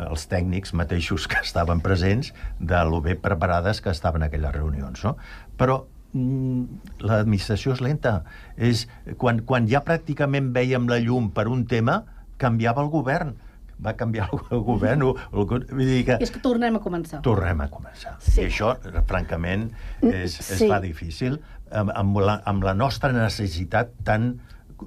els 0.00 0.26
tècnics 0.30 0.74
mateixos 0.76 1.26
que 1.30 1.40
estaven 1.44 1.82
presents, 1.84 2.32
de 2.58 2.84
lo 2.88 3.00
bé 3.04 3.16
preparades 3.16 3.80
que 3.80 3.92
estaven 3.94 4.26
aquelles 4.26 4.54
reunions, 4.54 5.04
no? 5.04 5.16
Però 5.60 5.82
mm, 6.12 7.04
l'administració 7.06 7.76
és 7.76 7.84
lenta. 7.84 8.20
És, 8.56 8.86
quan, 9.18 9.44
quan 9.46 9.68
ja 9.70 9.82
pràcticament 9.84 10.52
veiem 10.56 10.88
la 10.90 11.00
llum 11.02 11.30
per 11.34 11.48
un 11.50 11.66
tema, 11.70 12.02
canviava 12.40 12.80
el 12.86 12.92
govern 12.92 13.36
va 13.84 13.94
canviar 13.98 14.28
el 14.32 14.62
govern, 14.66 15.06
o, 15.08 15.14
el, 15.32 15.46
vull 15.48 15.86
dir 15.86 16.02
que... 16.08 16.18
I 16.20 16.28
és 16.28 16.34
que 16.34 16.42
tornem 16.44 16.76
a 16.76 16.82
començar. 16.84 17.22
Tornem 17.26 17.64
a 17.64 17.70
començar. 17.72 18.16
Sí. 18.24 18.42
I 18.42 18.50
això, 18.50 18.74
francament, 19.08 19.70
és, 20.02 20.36
sí. 20.36 20.52
es 20.58 20.62
fa 20.66 20.80
difícil 20.84 21.40
amb, 21.70 21.92
amb, 21.94 22.20
la, 22.24 22.40
amb 22.50 22.66
la 22.66 22.74
nostra 22.76 23.12
necessitat 23.14 23.92
tan 24.06 24.32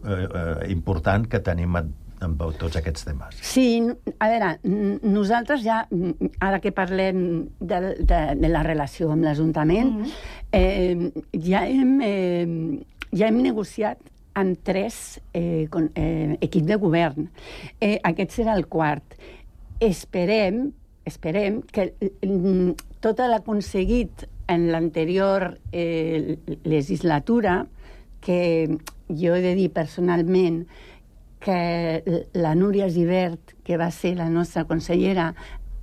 eh, 0.04 0.24
eh, 0.24 0.56
important 0.74 1.28
que 1.30 1.42
tenim 1.44 1.78
amb, 1.80 2.00
amb 2.24 2.44
tots 2.60 2.78
aquests 2.80 3.08
temes. 3.10 3.42
Sí, 3.44 3.68
a 4.16 4.30
veure, 4.32 4.54
nosaltres 5.04 5.64
ja, 5.66 5.84
ara 6.40 6.62
que 6.64 6.74
parlem 6.76 7.24
de, 7.60 7.82
de, 8.00 8.22
de 8.40 8.52
la 8.52 8.64
relació 8.66 9.12
amb 9.12 9.28
l'Ajuntament, 9.28 9.92
mm 9.92 10.04
-hmm. 10.04 10.12
eh, 10.52 11.12
ja, 11.50 11.66
hem, 11.68 12.02
eh, 12.02 12.80
ja 13.12 13.28
hem 13.28 13.42
negociat 13.42 14.00
amb 14.34 14.60
tres 14.64 15.22
eh, 15.34 15.68
con, 15.70 15.92
eh, 15.96 16.38
equips 16.42 16.68
de 16.68 16.78
govern. 16.82 17.30
Eh, 17.80 18.00
aquest 18.04 18.40
serà 18.40 18.56
el 18.58 18.68
quart. 18.68 19.18
Esperem, 19.84 20.72
esperem 21.06 21.62
que 21.74 21.92
mm, 22.00 22.74
tot 23.04 23.22
l'aconseguit 23.28 24.26
en 24.48 24.70
l'anterior 24.72 25.54
eh, 25.72 26.38
legislatura, 26.64 27.64
que 28.24 28.78
jo 29.10 29.36
he 29.36 29.44
de 29.44 29.54
dir 29.56 29.70
personalment 29.76 30.64
que 31.44 32.24
la 32.32 32.54
Núria 32.56 32.88
Givert, 32.90 33.52
que 33.68 33.78
va 33.78 33.90
ser 33.92 34.16
la 34.16 34.30
nostra 34.32 34.64
consellera, 34.64 35.34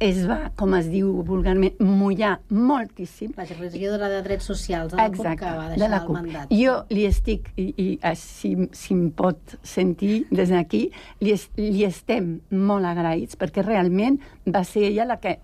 es 0.00 0.22
va, 0.24 0.38
com 0.56 0.72
es 0.78 0.88
diu 0.88 1.10
vulgarment, 1.28 1.76
mullar 1.84 2.38
moltíssim. 2.48 3.34
La 3.36 3.44
regidora 3.44 4.08
de 4.08 4.22
Drets 4.24 4.48
Socials, 4.48 4.94
de 4.94 4.96
la 4.96 5.06
Exacte, 5.10 5.36
CUP, 5.36 5.40
que 5.42 5.56
va 5.58 5.66
deixar 5.68 5.84
de 5.84 5.90
la 5.92 6.00
CUP. 6.06 6.16
el 6.16 6.22
mandat. 6.22 6.54
Jo 6.56 6.76
li 6.90 7.04
estic, 7.04 7.50
i, 7.60 7.66
i 7.76 7.88
eh, 8.00 8.14
si, 8.16 8.54
si 8.72 8.96
em 8.96 9.10
pot 9.16 9.58
sentir 9.62 10.24
des 10.32 10.50
d'aquí, 10.54 10.86
li, 11.20 11.34
es, 11.36 11.50
li 11.60 11.84
estem 11.84 12.38
molt 12.50 12.88
agraïts, 12.88 13.36
perquè 13.36 13.64
realment 13.66 14.18
va 14.48 14.64
ser 14.64 14.88
ella 14.88 15.04
la 15.12 15.20
que 15.20 15.36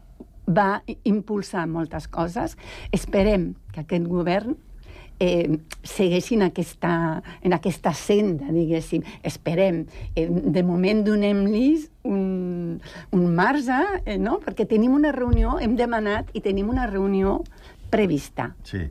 va 0.47 0.81
impulsar 1.05 1.67
moltes 1.69 2.09
coses. 2.09 2.57
Esperem 2.97 3.53
que 3.75 3.85
aquest 3.85 4.09
govern 4.09 4.57
eh, 5.21 5.59
segueixin 5.83 6.45
aquesta, 6.47 7.23
en 7.43 7.57
aquesta 7.57 7.93
senda, 7.97 8.51
diguéssim. 8.53 9.05
Esperem. 9.25 9.85
Eh, 10.15 10.29
de 10.29 10.63
moment 10.67 11.03
donem-los 11.07 11.89
un, 12.07 12.81
un 13.13 13.25
marge, 13.35 13.81
eh, 14.05 14.19
no? 14.19 14.39
perquè 14.45 14.67
tenim 14.69 14.95
una 14.95 15.13
reunió, 15.17 15.57
hem 15.61 15.77
demanat 15.79 16.31
i 16.37 16.43
tenim 16.45 16.71
una 16.73 16.87
reunió 16.91 17.41
prevista. 17.91 18.53
Sí, 18.67 18.85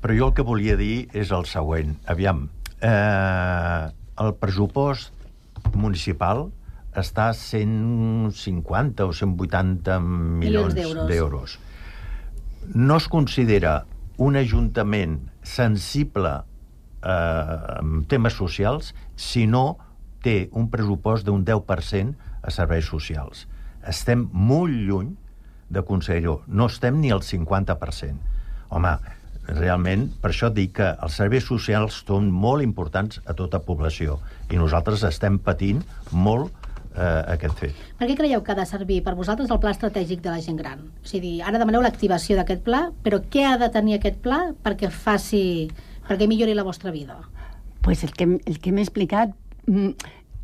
però 0.00 0.16
jo 0.16 0.30
el 0.30 0.36
que 0.36 0.46
volia 0.46 0.78
dir 0.80 1.08
és 1.16 1.32
el 1.34 1.46
següent. 1.50 1.96
Aviam, 2.10 2.46
eh, 2.80 3.90
el 4.20 4.34
pressupost 4.40 5.12
municipal 5.74 6.48
està 6.96 7.30
a 7.30 7.34
150 7.36 9.06
o 9.06 9.12
180 9.14 10.00
milions, 10.02 10.74
milions 10.74 11.06
d'euros. 11.08 11.58
No 12.74 12.96
es 12.98 13.06
considera 13.08 13.84
un 14.20 14.36
ajuntament 14.36 15.16
sensible 15.42 16.32
eh, 16.36 17.78
en 17.80 18.02
temes 18.08 18.36
socials 18.36 18.92
si 19.16 19.46
no 19.48 19.78
té 20.20 20.50
un 20.52 20.68
pressupost 20.72 21.24
d'un 21.24 21.44
10% 21.46 22.28
a 22.44 22.52
serveis 22.52 22.88
socials. 22.88 23.46
Estem 23.88 24.26
molt 24.32 24.76
lluny 24.76 25.14
d'aconseguir-ho. 25.72 26.42
No 26.48 26.68
estem 26.68 27.00
ni 27.00 27.12
al 27.14 27.24
50%. 27.24 28.18
Home, 28.76 28.92
realment, 29.48 30.08
per 30.20 30.34
això 30.34 30.50
dic 30.52 30.76
que 30.78 30.90
els 30.92 31.16
serveis 31.16 31.46
socials 31.48 32.02
són 32.04 32.28
molt 32.30 32.62
importants 32.62 33.22
a 33.24 33.34
tota 33.38 33.62
població 33.64 34.18
i 34.50 34.60
nosaltres 34.60 35.04
estem 35.08 35.38
patint 35.42 35.80
molt 36.12 36.52
eh, 36.94 37.34
aquest 37.34 37.58
fet. 37.60 37.84
Per 37.98 38.08
què 38.08 38.16
creieu 38.18 38.42
que 38.44 38.54
ha 38.54 38.58
de 38.58 38.66
servir 38.68 39.00
per 39.06 39.14
vosaltres 39.18 39.50
el 39.50 39.60
pla 39.62 39.74
estratègic 39.74 40.22
de 40.24 40.32
la 40.32 40.40
gent 40.44 40.58
gran? 40.58 40.86
O 41.02 41.10
sigui, 41.10 41.38
ara 41.42 41.60
demaneu 41.60 41.84
l'activació 41.84 42.38
d'aquest 42.38 42.64
pla, 42.66 42.86
però 43.04 43.20
què 43.32 43.46
ha 43.48 43.56
de 43.60 43.70
tenir 43.72 43.98
aquest 43.98 44.20
pla 44.24 44.42
perquè 44.64 44.90
faci 44.90 45.44
perquè 46.08 46.26
millori 46.26 46.56
la 46.58 46.66
vostra 46.66 46.90
vida? 46.90 47.20
Pues 47.82 48.02
el 48.04 48.12
que, 48.12 48.26
el 48.44 48.58
que 48.60 48.72
m'he 48.72 48.82
explicat, 48.82 49.32
mm, 49.66 49.92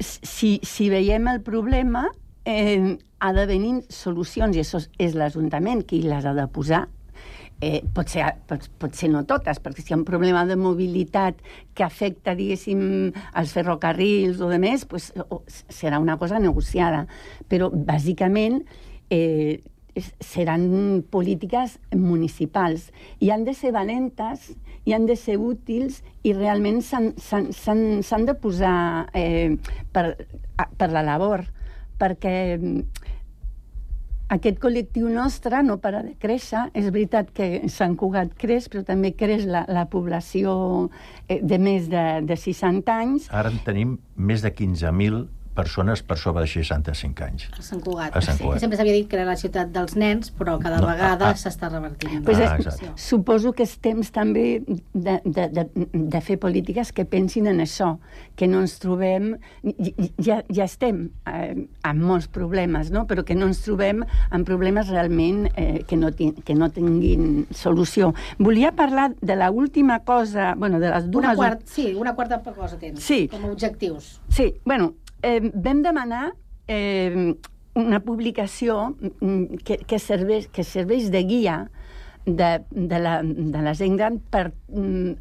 si, 0.00 0.56
si 0.62 0.88
veiem 0.92 1.26
el 1.28 1.42
problema, 1.44 2.06
eh, 2.44 2.96
ha 3.18 3.32
de 3.32 3.46
venir 3.48 3.80
solucions, 3.90 4.56
i 4.56 4.62
això 4.62 4.80
és 5.02 5.16
l'Ajuntament 5.18 5.82
qui 5.88 6.02
les 6.04 6.24
ha 6.24 6.34
de 6.36 6.46
posar 6.52 6.86
eh, 7.60 7.82
pot, 7.94 8.08
ser, 8.12 8.26
pot, 8.48 8.66
pot 8.80 8.96
ser 8.96 9.10
no 9.12 9.22
totes, 9.28 9.60
perquè 9.62 9.82
si 9.82 9.92
hi 9.92 9.96
ha 9.96 10.00
un 10.00 10.06
problema 10.08 10.44
de 10.48 10.56
mobilitat 10.60 11.38
que 11.74 11.86
afecta, 11.86 12.36
diguéssim, 12.36 12.82
els 13.36 13.54
ferrocarrils 13.56 14.42
o 14.44 14.50
de 14.52 14.60
més, 14.62 14.84
pues, 14.88 15.12
serà 15.72 16.00
una 16.02 16.18
cosa 16.20 16.40
negociada. 16.42 17.06
Però, 17.48 17.70
bàsicament, 17.72 18.62
eh, 19.10 19.62
seran 20.20 21.04
polítiques 21.10 21.78
municipals 21.96 22.90
i 23.20 23.30
han 23.32 23.46
de 23.46 23.54
ser 23.56 23.72
valentes 23.72 24.50
i 24.84 24.92
han 24.92 25.06
de 25.08 25.16
ser 25.16 25.38
útils 25.40 26.02
i 26.22 26.34
realment 26.36 26.82
s'han 26.84 28.26
de 28.28 28.34
posar 28.36 29.08
eh, 29.16 29.56
per, 29.92 30.04
per 30.76 30.90
la 30.92 31.02
labor 31.06 31.46
perquè 31.96 32.36
aquest 34.32 34.58
col·lectiu 34.62 35.08
nostre 35.12 35.62
no 35.62 35.78
para 35.82 36.02
de 36.06 36.14
créixer. 36.18 36.66
És 36.74 36.90
veritat 36.90 37.30
que 37.34 37.68
Sant 37.72 37.96
Cugat 37.98 38.34
creix, 38.38 38.68
però 38.72 38.82
també 38.86 39.12
creix 39.16 39.46
la, 39.46 39.64
la 39.68 39.86
població 39.90 40.56
eh, 41.28 41.40
de 41.42 41.58
més 41.62 41.90
de, 41.92 42.06
de 42.26 42.38
60 42.38 42.96
anys. 42.96 43.30
Ara 43.30 43.52
en 43.54 43.62
tenim 43.66 43.96
més 44.16 44.42
de 44.42 44.52
15.000 44.54 45.24
persones 45.56 46.02
per 46.06 46.18
sobre 46.20 46.44
de 46.44 46.50
65 46.52 47.24
anys. 47.24 47.48
A 47.56 47.64
Sant 47.64 47.82
Cugat. 47.84 48.14
A 48.16 48.22
Sant 48.24 48.38
Cugat. 48.38 48.60
Sí. 48.60 48.64
Sempre 48.66 48.78
s'havia 48.78 48.94
dit 48.96 49.08
que 49.10 49.18
era 49.18 49.26
la 49.28 49.36
ciutat 49.40 49.72
dels 49.74 49.96
nens, 49.98 50.30
però 50.36 50.58
cada 50.62 50.78
no, 50.82 50.90
vegada 50.90 51.30
ah, 51.30 51.34
ah. 51.34 51.40
s'està 51.40 51.70
revertint. 51.72 52.22
Pues 52.26 52.40
ah, 52.42 52.54
exacte. 52.60 52.92
suposo 53.00 53.54
que 53.56 53.66
és 53.66 53.74
temps 53.82 54.12
també 54.14 54.46
de, 54.66 55.18
de, 55.24 55.48
de, 55.56 55.66
de 55.92 56.22
fer 56.24 56.38
polítiques 56.42 56.92
que 56.96 57.06
pensin 57.08 57.48
en 57.50 57.62
això, 57.64 57.96
que 58.36 58.48
no 58.50 58.62
ens 58.64 58.76
trobem... 58.82 59.34
Ja, 60.22 60.42
ja 60.52 60.66
estem 60.66 61.06
eh, 61.28 61.66
amb 61.86 62.06
molts 62.06 62.28
problemes, 62.32 62.92
no? 62.94 63.06
però 63.08 63.24
que 63.26 63.36
no 63.38 63.48
ens 63.50 63.62
trobem 63.64 64.04
amb 64.30 64.46
problemes 64.48 64.90
realment 64.92 65.46
eh, 65.54 65.82
que, 65.88 65.98
no 65.98 66.12
que 66.16 66.56
no 66.58 66.70
tinguin 66.74 67.46
solució. 67.56 68.12
Volia 68.38 68.72
parlar 68.76 69.12
de 69.20 69.36
la 69.36 69.50
última 69.50 70.00
cosa, 70.04 70.54
bueno, 70.56 70.80
de 70.80 70.90
les 70.90 71.10
dues... 71.10 71.24
Una 71.24 71.34
quart, 71.34 71.66
sí, 71.70 71.92
una 71.94 72.14
quarta 72.14 72.40
cosa 72.52 72.78
tens, 72.78 73.02
sí. 73.02 73.26
com 73.28 73.44
a 73.44 73.52
objectius. 73.52 74.20
Sí, 74.28 74.54
bueno, 74.64 74.94
eh, 75.22 75.40
vam 75.54 75.82
demanar 75.84 76.30
eh, 76.68 77.34
una 77.76 78.00
publicació 78.00 78.96
mm, 78.98 79.62
que, 79.64 79.78
que, 79.84 79.98
serveix, 80.00 80.48
que 80.52 80.64
serveix 80.64 81.10
de 81.12 81.22
guia 81.28 81.58
de, 82.26 82.64
de, 82.70 82.98
la, 82.98 83.20
de 83.22 83.62
la 83.62 83.72
gent 83.78 83.94
gran 83.96 84.18
per, 84.18 84.50
mm, 84.68 85.12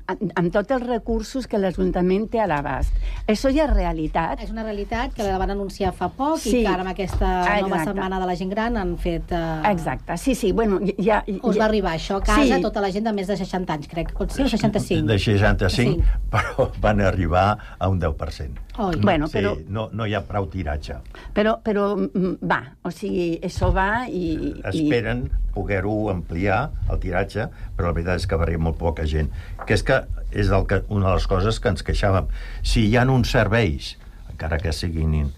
amb 0.42 0.52
tots 0.52 0.74
els 0.74 0.84
recursos 0.88 1.46
que 1.48 1.60
l'Ajuntament 1.62 2.26
té 2.34 2.42
a 2.42 2.48
l'abast. 2.50 2.98
Això 3.30 3.52
ja 3.54 3.68
és 3.68 3.74
realitat. 3.74 4.42
És 4.42 4.50
una 4.52 4.66
realitat 4.66 5.14
que 5.14 5.24
la 5.24 5.38
van 5.38 5.54
anunciar 5.54 5.94
fa 5.94 6.10
poc 6.10 6.42
sí. 6.42 6.58
i 6.58 6.64
que 6.66 6.74
ara 6.74 6.82
amb 6.82 6.92
aquesta 6.96 7.30
Exacte. 7.44 7.62
nova 7.68 7.84
setmana 7.86 8.20
de 8.24 8.30
la 8.32 8.38
gent 8.40 8.52
gran 8.52 8.82
han 8.82 8.96
fet... 8.98 9.30
Uh... 9.30 9.62
Exacte, 9.70 10.18
sí, 10.18 10.34
sí. 10.36 10.52
Bueno, 10.52 10.82
ja, 10.98 11.22
ja, 11.28 11.38
Us 11.46 11.62
va 11.62 11.70
arribar 11.70 11.94
això 11.94 12.18
a 12.18 12.26
casa, 12.26 12.58
sí. 12.58 12.62
tota 12.66 12.82
la 12.82 12.90
gent 12.92 13.06
de 13.06 13.14
més 13.14 13.30
de 13.30 13.38
60 13.38 13.78
anys, 13.78 13.92
crec. 13.94 14.14
Pot 14.18 14.34
ser 14.34 14.50
o 14.50 14.50
65? 14.50 15.06
De 15.06 15.22
65, 15.22 15.70
sí. 15.70 16.20
però 16.34 16.70
van 16.82 17.06
arribar 17.06 17.48
a 17.78 17.90
un 17.92 18.02
10%. 18.02 18.66
Oi. 18.82 19.00
Bueno, 19.00 19.30
sí, 19.30 19.38
però... 19.38 19.54
no, 19.70 19.88
no 19.94 20.10
hi 20.10 20.18
ha 20.18 20.26
prou 20.26 20.50
tiratge. 20.52 20.98
Però, 21.38 21.60
però 21.64 21.92
mm, 21.96 22.38
va, 22.50 22.64
o 22.82 22.92
sigui, 22.92 23.36
això 23.46 23.70
va 23.76 24.08
i... 24.10 24.56
Esperen 24.66 25.28
i... 25.30 25.45
poder-ho 25.56 25.96
ampliar, 26.12 26.60
el 26.92 27.00
tiratge, 27.04 27.48
però 27.78 27.90
la 27.90 27.98
veritat 27.98 28.22
és 28.22 28.28
que 28.30 28.40
va 28.40 28.46
arribar 28.48 28.68
molt 28.70 28.80
poca 28.82 29.08
gent. 29.10 29.32
Que 29.66 29.78
és 29.78 29.86
que 29.88 30.04
és 30.36 30.52
el 30.52 30.68
que, 30.70 30.84
una 30.90 31.10
de 31.10 31.16
les 31.16 31.30
coses 31.32 31.62
que 31.64 31.72
ens 31.72 31.86
queixàvem. 31.86 32.28
Si 32.62 32.86
hi 32.90 33.00
ha 33.00 33.08
uns 33.10 33.32
serveis, 33.32 33.96
encara 34.32 34.60
que 34.60 34.76
siguin 34.76 35.32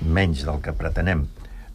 menys 0.00 0.46
del 0.46 0.62
que 0.64 0.72
pretenem, 0.76 1.26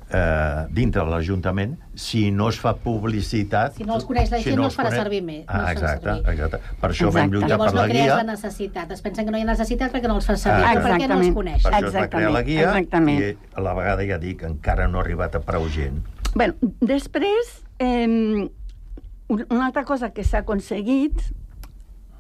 eh, 0.10 0.66
dintre 0.72 1.04
de 1.04 1.12
l'Ajuntament, 1.12 1.76
si 1.96 2.30
no 2.32 2.50
es 2.50 2.60
fa 2.62 2.76
publicitat... 2.82 3.76
Si 3.78 3.88
no 3.88 3.98
els 3.98 4.08
coneix 4.08 4.32
la 4.32 4.40
gent, 4.40 4.48
si 4.48 4.56
no, 4.56 4.64
no 4.64 4.70
els 4.70 4.78
farà 4.78 4.94
servir 4.94 5.22
més. 5.26 5.44
Ah, 5.48 5.66
no 5.66 5.76
exacte, 5.76 6.16
exacte. 6.32 6.62
Per 6.82 6.90
això 6.90 7.10
exacte. 7.10 7.20
vam 7.20 7.36
lluitar 7.36 7.52
Llavors 7.54 7.74
per 7.74 7.80
la 7.82 7.88
guia... 7.92 8.02
Llavors 8.02 8.16
no 8.16 8.18
la 8.24 8.32
necessitat. 8.32 8.96
Es 8.96 9.06
pensen 9.06 9.28
que 9.28 9.36
no 9.36 9.40
hi 9.42 9.46
ha 9.46 9.52
necessitat 9.52 9.96
perquè 9.96 10.12
no 10.12 10.18
els 10.22 10.30
fa 10.30 10.38
servir, 10.40 10.68
ah, 10.72 10.76
perquè 10.88 11.12
no 11.12 11.20
els 11.22 11.32
coneix. 11.38 11.64
Per 11.66 11.74
això 11.74 11.92
es 11.92 11.98
va 12.00 12.10
crear 12.16 12.34
la 12.36 12.44
guia 12.48 12.68
Exactament. 12.70 13.24
i 13.24 13.56
a 13.56 13.66
la 13.66 13.78
vegada 13.78 14.10
ja 14.12 14.20
dic, 14.22 14.46
encara 14.48 14.90
no 14.92 15.02
ha 15.02 15.06
arribat 15.06 15.40
a 15.40 15.44
prou 15.46 15.68
gent. 15.74 16.04
Bueno, 16.36 16.54
després, 16.82 17.64
eh, 17.80 18.50
una 19.30 19.66
altra 19.66 19.86
cosa 19.86 20.12
que 20.14 20.24
s'ha 20.24 20.44
aconseguit, 20.44 21.24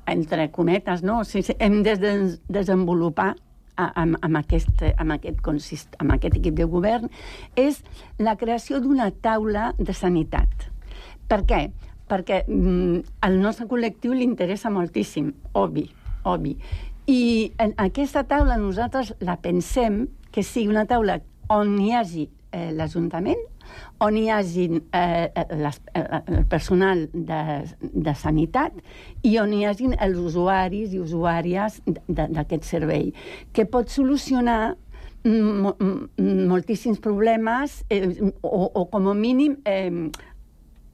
entre 0.07 0.51
cometes, 0.51 1.03
no? 1.03 1.19
O 1.19 1.25
sigui, 1.25 1.55
hem 1.59 1.81
de 1.83 1.95
desenvolupar 2.47 3.35
amb, 3.75 4.17
amb, 4.21 4.37
aquest, 4.39 4.83
amb, 4.97 5.15
aquest 5.17 5.41
consist, 5.43 5.95
amb 5.99 6.15
aquest 6.15 6.37
equip 6.39 6.55
de 6.55 6.67
govern 6.69 7.09
és 7.59 7.81
la 8.21 8.37
creació 8.39 8.79
d'una 8.79 9.09
taula 9.11 9.73
de 9.77 9.93
sanitat. 9.93 10.69
Per 11.27 11.41
què? 11.49 11.61
Perquè 12.09 12.43
mm, 12.45 13.01
al 13.25 13.39
nostre 13.41 13.67
col·lectiu 13.67 14.13
li 14.13 14.25
interessa 14.27 14.69
moltíssim, 14.69 15.33
obvi, 15.57 15.87
obvi. 16.23 16.55
I 17.09 17.51
en 17.61 17.73
aquesta 17.81 18.23
taula 18.29 18.57
nosaltres 18.61 19.13
la 19.25 19.37
pensem 19.41 20.05
que 20.31 20.43
sigui 20.45 20.71
una 20.71 20.85
taula 20.89 21.19
on 21.49 21.75
hi 21.81 21.91
hagi 21.93 22.29
eh, 22.55 22.71
l'Ajuntament, 22.75 23.41
on 24.03 24.15
hi 24.17 24.29
hagi 24.31 24.69
eh, 24.95 25.27
les, 25.59 25.81
eh, 25.93 26.05
el 26.37 26.45
personal 26.51 27.05
de, 27.11 27.41
de 27.81 28.15
sanitat 28.15 28.79
i 29.23 29.35
on 29.41 29.53
hi 29.53 29.65
hagi 29.67 29.91
els 29.99 30.21
usuaris 30.21 30.95
i 30.95 31.01
usuàries 31.03 31.81
d'aquest 32.07 32.67
servei, 32.67 33.11
que 33.51 33.67
pot 33.67 33.91
solucionar 33.91 34.75
moltíssims 35.25 36.99
problemes 37.01 37.79
eh, 37.89 38.05
o, 38.43 38.69
o 38.69 38.85
com 38.91 39.09
a 39.09 39.15
mínim 39.17 39.57
eh, 39.65 40.11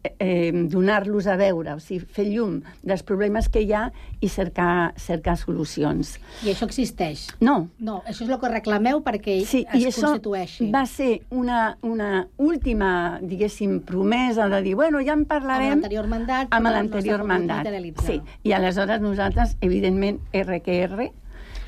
eh, 0.03 0.51
donar-los 0.69 1.27
a 1.27 1.35
veure, 1.39 1.75
o 1.77 1.81
sigui, 1.83 2.05
fer 2.05 2.25
llum 2.29 2.59
dels 2.85 3.03
problemes 3.07 3.49
que 3.51 3.61
hi 3.63 3.73
ha 3.73 3.83
i 4.21 4.29
cercar, 4.31 4.93
cercar 4.99 5.37
solucions. 5.39 6.15
I 6.45 6.53
això 6.53 6.67
existeix? 6.69 7.27
No. 7.41 7.69
No, 7.79 8.01
això 8.05 8.25
és 8.25 8.31
el 8.31 8.39
que 8.41 8.51
reclameu 8.51 9.03
perquè 9.05 9.39
sí, 9.45 9.63
es 9.67 9.81
i 9.81 9.89
això 9.91 10.11
constitueixi. 10.13 10.69
va 10.73 10.85
ser 10.89 11.11
una, 11.29 11.77
una 11.85 12.27
última, 12.37 13.19
diguéssim, 13.21 13.79
promesa 13.85 14.49
de 14.51 14.61
dir, 14.65 14.75
bueno, 14.79 15.01
ja 15.05 15.15
en 15.17 15.25
parlarem... 15.29 15.77
Amb 15.77 15.85
l'anterior 15.85 16.09
mandat. 16.11 16.51
Amb 16.51 16.73
l'anterior 16.73 17.25
mandat, 17.27 17.69
sí. 18.05 18.19
I 18.43 18.55
aleshores 18.57 19.01
nosaltres, 19.03 19.57
evidentment, 19.61 20.21
RQR, 20.33 21.11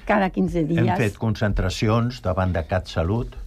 cada 0.06 0.30
15 0.30 0.66
dies... 0.68 0.84
Hem 0.84 1.00
fet 1.00 1.18
concentracions 1.22 2.22
davant 2.26 2.54
de 2.56 2.66
CatSalut, 2.68 3.38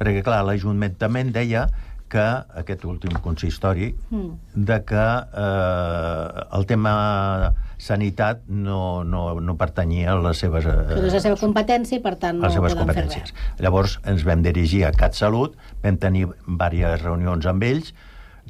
perquè, 0.00 0.24
clar, 0.26 0.42
l'Ajuntament 0.48 1.32
deia 1.34 1.68
que 2.10 2.26
aquest 2.60 2.84
últim 2.88 3.14
consistori 3.24 3.92
mm. 4.10 4.62
de 4.68 4.78
que 4.88 5.06
eh, 5.44 6.44
el 6.58 6.66
tema 6.66 6.94
sanitat 7.80 8.42
no, 8.48 9.02
no, 9.04 9.22
no 9.40 9.56
pertanyia 9.60 10.12
a 10.12 10.20
les 10.20 10.42
seves... 10.42 10.66
Eh, 10.68 10.76
no 10.90 11.06
és 11.08 11.16
la 11.16 11.22
seva 11.24 11.38
competència 11.40 11.98
i, 11.98 12.02
per 12.04 12.16
tant, 12.20 12.40
no 12.40 12.48
les 12.48 12.58
seves 12.58 12.76
res. 12.76 13.34
Llavors 13.62 13.98
ens 14.10 14.24
vam 14.28 14.44
dirigir 14.44 14.84
a 14.88 14.92
CatSalut, 14.92 15.56
vam 15.84 16.00
tenir 16.02 16.26
diverses 16.28 17.04
reunions 17.06 17.48
amb 17.48 17.64
ells, 17.66 17.94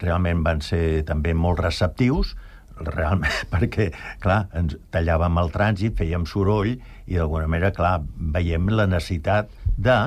realment 0.03 0.43
van 0.47 0.65
ser 0.65 1.05
també 1.07 1.37
molt 1.37 1.61
receptius, 1.63 2.35
realment, 2.81 3.37
perquè, 3.53 3.91
clar, 4.25 4.47
ens 4.57 4.79
tallàvem 4.95 5.39
el 5.45 5.53
trànsit, 5.55 5.95
fèiem 6.01 6.27
soroll, 6.27 6.75
i 7.07 7.21
d'alguna 7.21 7.47
manera, 7.51 7.75
clar, 7.77 7.99
veiem 8.35 8.73
la 8.73 8.89
necessitat 8.91 9.53
de, 9.77 10.01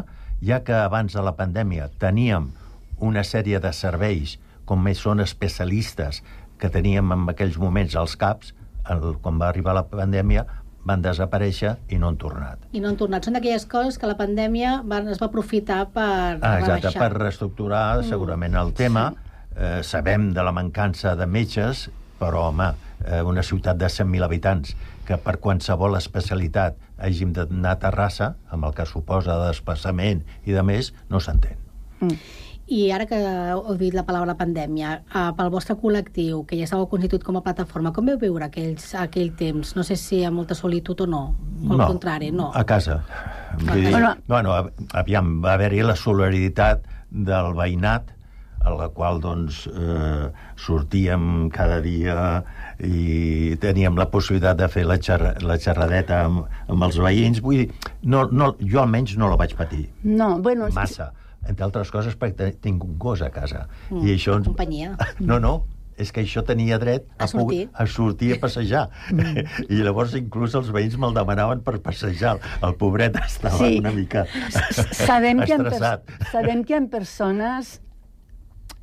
ja 0.44 0.60
que 0.68 0.76
abans 0.76 1.16
de 1.16 1.24
la 1.24 1.36
pandèmia 1.38 1.88
teníem 2.02 2.52
una 3.04 3.24
sèrie 3.28 3.60
de 3.64 3.72
serveis, 3.76 4.38
com 4.66 4.82
més 4.84 5.02
són 5.04 5.22
especialistes, 5.24 6.22
que 6.60 6.72
teníem 6.72 7.12
en 7.12 7.26
aquells 7.32 7.58
moments 7.60 7.96
als 8.00 8.16
CAPs, 8.20 8.54
el, 8.92 9.04
quan 9.24 9.40
va 9.42 9.50
arribar 9.52 9.76
la 9.76 9.86
pandèmia, 9.92 10.46
van 10.84 11.04
desaparèixer 11.04 11.78
i 11.96 12.00
no 12.00 12.10
han 12.12 12.18
tornat. 12.20 12.64
I 12.76 12.82
no 12.84 12.92
han 12.92 13.00
tornat. 13.00 13.24
Són 13.24 13.38
d'aquelles 13.38 13.66
coses 13.72 14.00
que 14.00 14.08
la 14.10 14.18
pandèmia 14.20 14.82
van, 14.88 15.08
es 15.12 15.22
va 15.22 15.30
aprofitar 15.30 15.86
per 15.96 16.08
ah, 16.08 16.58
exacte, 16.60 16.90
rebaixar. 16.90 17.00
per 17.00 17.12
reestructurar 17.16 17.84
mm. 18.02 18.10
segurament 18.12 18.58
el 18.60 18.74
tema. 18.76 19.10
Sí. 19.14 19.30
Eh, 19.54 19.78
sabem 19.88 20.32
de 20.36 20.44
la 20.44 20.52
mancança 20.56 21.14
de 21.16 21.28
metges, 21.30 21.88
però, 22.20 22.50
home, 22.50 22.72
eh, 23.06 23.22
una 23.24 23.44
ciutat 23.46 23.80
de 23.80 23.88
100.000 23.92 24.28
habitants 24.28 24.76
que 25.08 25.20
per 25.20 25.38
qualsevol 25.44 25.98
especialitat 26.00 26.80
hàgim 27.04 27.34
d'anar 27.36 27.76
a 27.76 27.82
Terrassa, 27.84 28.34
amb 28.52 28.68
el 28.68 28.76
que 28.76 28.88
suposa 28.88 29.36
de 29.40 29.52
desplaçament 29.52 30.24
i 30.48 30.56
de 30.56 30.64
més, 30.64 30.94
no 31.12 31.20
s'entén. 31.24 31.60
Mm. 32.00 32.18
I 32.72 32.86
ara 32.96 33.04
que 33.04 33.18
heu 33.20 33.76
dit 33.76 33.92
la 33.96 34.06
paraula 34.08 34.38
pandèmia, 34.40 34.94
eh, 35.04 35.24
pel 35.36 35.50
vostre 35.52 35.76
col·lectiu, 35.76 36.46
que 36.48 36.56
ja 36.56 36.64
estàveu 36.64 36.88
constituït 36.88 37.24
com 37.28 37.36
a 37.36 37.44
plataforma, 37.44 37.92
com 37.92 38.08
veu 38.08 38.18
viure 38.22 38.48
aquells, 38.48 38.94
aquell 38.96 39.34
temps? 39.36 39.74
No 39.76 39.84
sé 39.84 39.98
si 40.00 40.22
hi 40.22 40.24
ha 40.24 40.32
molta 40.32 40.56
solitud 40.56 41.02
o 41.04 41.08
no, 41.08 41.24
o 41.36 41.72
al 41.74 41.82
no, 41.82 41.88
contrari, 41.92 42.32
no. 42.32 42.52
a 42.56 42.64
casa. 42.64 43.02
Vull 43.60 43.82
dir, 43.82 43.90
bueno, 43.92 44.16
bueno, 44.28 44.56
aviam, 44.94 45.40
va 45.44 45.58
haver-hi 45.58 45.84
la 45.84 45.96
solidaritat 46.00 46.88
del 47.12 47.52
veïnat, 47.58 48.14
a 48.64 48.72
la 48.72 48.88
qual 48.96 49.20
doncs, 49.20 49.66
eh, 49.68 50.30
sortíem 50.56 51.50
cada 51.52 51.82
dia 51.84 52.46
i 52.80 53.58
teníem 53.60 53.98
la 54.00 54.06
possibilitat 54.08 54.62
de 54.62 54.70
fer 54.72 54.86
la, 54.88 54.96
xerra, 55.04 55.34
la 55.44 55.58
xerradeta 55.60 56.22
amb, 56.30 56.48
amb 56.72 56.88
els 56.88 57.02
veïns. 57.04 57.44
Vull 57.44 57.66
dir, 57.66 57.90
no, 58.08 58.24
no, 58.32 58.54
jo 58.64 58.80
almenys 58.86 59.18
no 59.20 59.28
la 59.28 59.36
vaig 59.36 59.58
patir. 59.60 59.90
No, 60.08 60.38
bueno... 60.40 60.72
Massa 60.72 61.12
entre 61.48 61.66
altres 61.66 61.92
coses 61.94 62.18
perquè 62.20 62.54
tinc 62.62 62.84
un 62.86 62.98
gos 63.00 63.22
a 63.22 63.30
casa. 63.34 63.68
Mm, 63.90 64.04
I 64.08 64.18
això... 64.18 64.40
Companyia. 64.44 64.96
No, 65.24 65.38
no, 65.40 65.54
és 66.00 66.12
que 66.12 66.24
això 66.24 66.42
tenia 66.46 66.80
dret 66.82 67.06
a, 67.18 67.26
a 67.26 67.28
sortir 67.30 67.68
a, 67.70 67.86
sortir 67.88 68.34
a 68.36 68.40
passejar. 68.42 68.84
Mm. 69.14 69.46
I 69.74 69.82
llavors 69.86 70.16
inclús 70.18 70.56
els 70.58 70.72
veïns 70.74 70.98
me'l 71.00 71.16
demanaven 71.16 71.64
per 71.66 71.78
passejar. 71.86 72.38
El 72.66 72.76
pobret 72.80 73.18
estava 73.22 73.62
sí. 73.62 73.80
una 73.82 73.94
mica 73.96 74.26
sabem 74.92 75.44
que 75.44 75.54
estressat. 75.54 76.06
Que 76.08 76.30
sabem 76.34 76.64
que 76.64 76.76
hi 76.76 76.80
ha 76.80 76.84
persones 76.92 77.80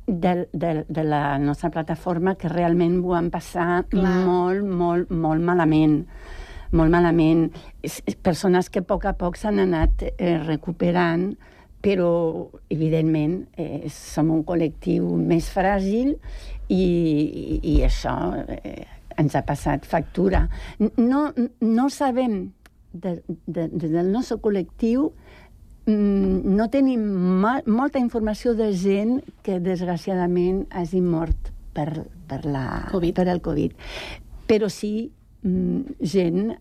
de, 0.07 0.47
de, 0.51 0.85
de 0.87 1.03
la 1.07 1.37
nostra 1.39 1.71
plataforma 1.71 2.35
que 2.35 2.49
realment 2.51 2.99
ho 3.05 3.15
han 3.15 3.29
passat 3.33 3.91
Clar. 3.93 4.15
molt, 4.25 4.65
molt, 4.67 5.11
molt 5.11 5.43
malament 5.45 6.01
molt 6.71 6.87
malament. 6.87 7.49
Persones 8.23 8.69
que 8.71 8.79
a 8.79 8.85
poc 8.87 9.05
a 9.09 9.11
poc 9.19 9.35
s'han 9.35 9.59
anat 9.59 10.05
eh, 10.07 10.37
recuperant, 10.39 11.33
però, 11.81 12.49
evidentment, 12.69 13.45
eh, 13.57 13.89
som 13.89 14.31
un 14.33 14.43
col·lectiu 14.45 15.09
més 15.17 15.49
fràgil 15.49 16.13
i, 16.69 16.77
i, 16.77 17.59
i 17.73 17.75
això 17.87 18.15
eh, 18.45 18.85
ens 19.19 19.35
ha 19.35 19.43
passat 19.47 19.85
factura. 19.89 20.45
No, 20.97 21.27
no 21.61 21.89
sabem, 21.89 22.51
de, 22.93 23.21
de, 23.45 23.67
de, 23.67 23.87
del 23.87 24.11
nostre 24.11 24.37
col·lectiu, 24.43 25.09
mm, 25.87 26.55
no 26.57 26.69
tenim 26.73 27.05
molta 27.65 28.01
informació 28.01 28.55
de 28.57 28.71
gent 28.77 29.19
que, 29.45 29.59
desgraciadament, 29.63 30.67
hagi 30.69 31.01
mort 31.01 31.51
per, 31.73 32.05
per, 32.27 32.43
la, 32.45 32.65
COVID. 32.91 33.15
per 33.15 33.27
el 33.31 33.41
Covid. 33.41 33.73
Però 34.47 34.69
sí 34.69 35.09
mm, 35.41 35.97
gent 36.01 36.53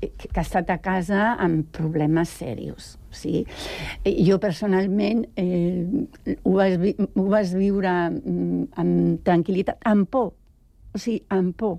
que 0.00 0.38
ha 0.38 0.44
estat 0.44 0.70
a 0.72 0.78
casa 0.80 1.34
amb 1.36 1.68
problemes 1.76 2.32
serios. 2.40 2.94
O 3.10 3.16
sigui, 3.16 3.44
jo 4.26 4.38
personalment 4.40 5.26
eh, 5.36 5.84
ho, 6.42 6.54
vas, 6.56 6.76
ho 6.78 7.26
vas 7.28 7.54
viure 7.56 7.92
mm, 8.08 8.66
amb 8.80 9.22
tranquil·litat, 9.26 9.80
amb 9.90 10.08
por, 10.10 10.32
o 10.94 11.00
sigui, 11.00 11.24
amb 11.36 11.56
por. 11.58 11.78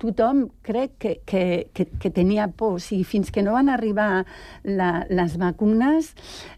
Tothom 0.00 0.46
crec 0.66 0.96
que, 0.98 1.12
que, 1.24 1.44
que, 1.72 1.86
que 2.00 2.10
tenia 2.10 2.48
por. 2.48 2.78
O 2.78 2.82
sigui, 2.82 3.04
fins 3.08 3.30
que 3.34 3.44
no 3.46 3.54
van 3.56 3.70
arribar 3.72 4.24
la, 4.64 5.04
les 5.10 5.36
vacunes, 5.40 6.14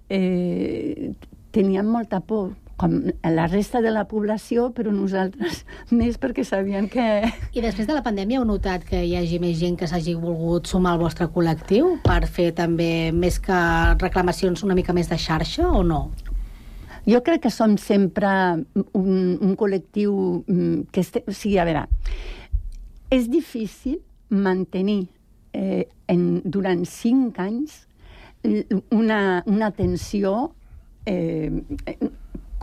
eh, 0.08 1.12
teníem 1.56 1.88
molta 1.88 2.20
por 2.20 2.54
com 2.76 2.98
la 3.24 3.46
resta 3.48 3.80
de 3.80 3.90
la 3.90 4.04
població, 4.08 4.68
però 4.76 4.92
nosaltres 4.92 5.64
més 5.98 6.18
perquè 6.20 6.44
sabien 6.44 6.90
que... 6.92 7.06
I 7.56 7.64
després 7.64 7.88
de 7.88 7.96
la 7.96 8.04
pandèmia 8.04 8.40
heu 8.40 8.46
notat 8.48 8.84
que 8.84 9.00
hi 9.04 9.16
hagi 9.16 9.40
més 9.42 9.56
gent 9.60 9.78
que 9.80 9.88
s'hagi 9.88 10.16
volgut 10.20 10.68
sumar 10.68 10.94
al 10.94 11.02
vostre 11.02 11.28
col·lectiu 11.32 11.96
per 12.04 12.22
fer 12.28 12.50
també 12.56 13.10
més 13.16 13.40
que 13.40 13.60
reclamacions 14.00 14.64
una 14.66 14.76
mica 14.76 14.96
més 14.96 15.08
de 15.08 15.18
xarxa 15.20 15.70
o 15.72 15.82
no? 15.86 16.10
Jo 17.06 17.22
crec 17.22 17.44
que 17.46 17.54
som 17.54 17.76
sempre 17.78 18.28
un, 18.98 19.10
un 19.40 19.56
col·lectiu 19.56 20.42
mm, 20.44 20.88
que... 20.92 21.04
Este, 21.06 21.22
o 21.24 21.32
sigui, 21.32 21.56
a 21.62 21.66
veure, 21.68 21.86
és 23.14 23.28
difícil 23.30 24.00
mantenir 24.28 25.06
eh, 25.54 25.86
en, 26.10 26.42
durant 26.44 26.82
cinc 26.84 27.38
anys 27.40 27.84
una, 28.90 29.42
una 29.46 29.70
tensió 29.74 30.52
eh, 31.06 31.50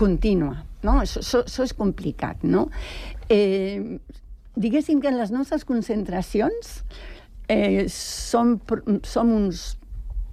contínua. 0.03 0.59
No? 0.83 0.99
Això, 1.01 1.23
això, 1.23 1.43
això 1.47 1.67
és 1.67 1.75
complicat. 1.77 2.43
No? 2.43 2.67
Eh, 3.31 3.99
diguéssim 4.55 5.01
que 5.01 5.09
en 5.09 5.17
les 5.17 5.31
nostres 5.33 5.63
concentracions 5.65 6.75
eh, 7.47 7.87
som, 7.89 8.57
som 9.07 9.31
uns 9.33 9.73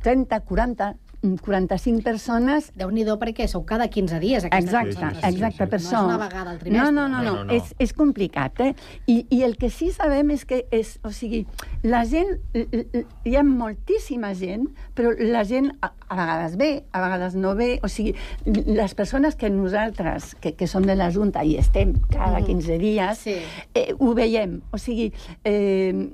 30, 0.04 0.42
40 0.48 0.94
45 1.20 2.02
persones... 2.04 2.70
déu 2.76 2.90
nhi 2.94 3.04
perquè 3.20 3.46
sou 3.50 3.64
cada 3.68 3.88
15 3.92 4.20
dies, 4.22 4.44
exacte, 4.48 5.10
exacte, 5.26 5.66
per 5.66 5.78
això. 5.78 6.00
No 6.00 6.14
és 6.14 6.14
una 6.14 6.18
vegada 6.20 6.54
al 6.54 6.58
trimestre. 6.60 6.92
No, 6.92 7.08
no, 7.08 7.08
no, 7.08 7.22
no, 7.22 7.34
no, 7.40 7.44
no. 7.44 7.54
És, 7.54 7.74
és 7.78 7.92
complicat, 7.96 8.60
eh? 8.64 8.70
I, 9.06 9.26
I 9.28 9.42
el 9.44 9.56
que 9.60 9.70
sí 9.70 9.90
sabem 9.92 10.32
és 10.32 10.46
que, 10.48 10.62
és, 10.72 10.94
o 11.04 11.12
sigui, 11.12 11.42
la 11.84 12.04
gent, 12.08 12.32
hi 12.54 13.36
ha 13.36 13.44
moltíssima 13.44 14.32
gent, 14.38 14.68
però 14.96 15.12
la 15.18 15.44
gent 15.48 15.70
a, 15.80 15.92
a 16.08 16.18
vegades 16.22 16.56
ve, 16.60 16.70
a 16.92 17.04
vegades 17.04 17.36
no 17.36 17.54
ve, 17.58 17.70
o 17.84 17.92
sigui, 17.92 18.14
les 18.46 18.96
persones 18.96 19.36
que 19.36 19.52
nosaltres, 19.52 20.34
que, 20.40 20.54
que 20.56 20.70
som 20.70 20.86
de 20.88 20.96
la 20.96 21.10
Junta 21.12 21.44
i 21.44 21.58
estem 21.60 21.94
cada 22.08 22.40
15 22.40 22.76
mm. 22.76 22.80
dies, 22.80 23.24
sí. 23.28 23.36
eh, 23.74 23.90
ho 23.98 24.14
veiem, 24.16 24.60
o 24.72 24.80
sigui, 24.80 25.10
eh, 25.44 26.08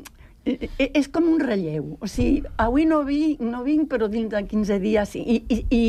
és 0.47 1.09
com 1.11 1.27
un 1.27 1.41
relleu. 1.43 1.97
O 2.01 2.09
sigui, 2.11 2.45
avui 2.63 2.87
no 2.87 3.03
vinc, 3.07 3.43
no 3.43 3.65
vinc 3.67 3.91
però 3.91 4.09
dins 4.11 4.31
de 4.33 4.43
15 4.47 4.79
dies 4.83 5.17
I, 5.19 5.43
i, 5.43 5.59
i, 5.75 5.83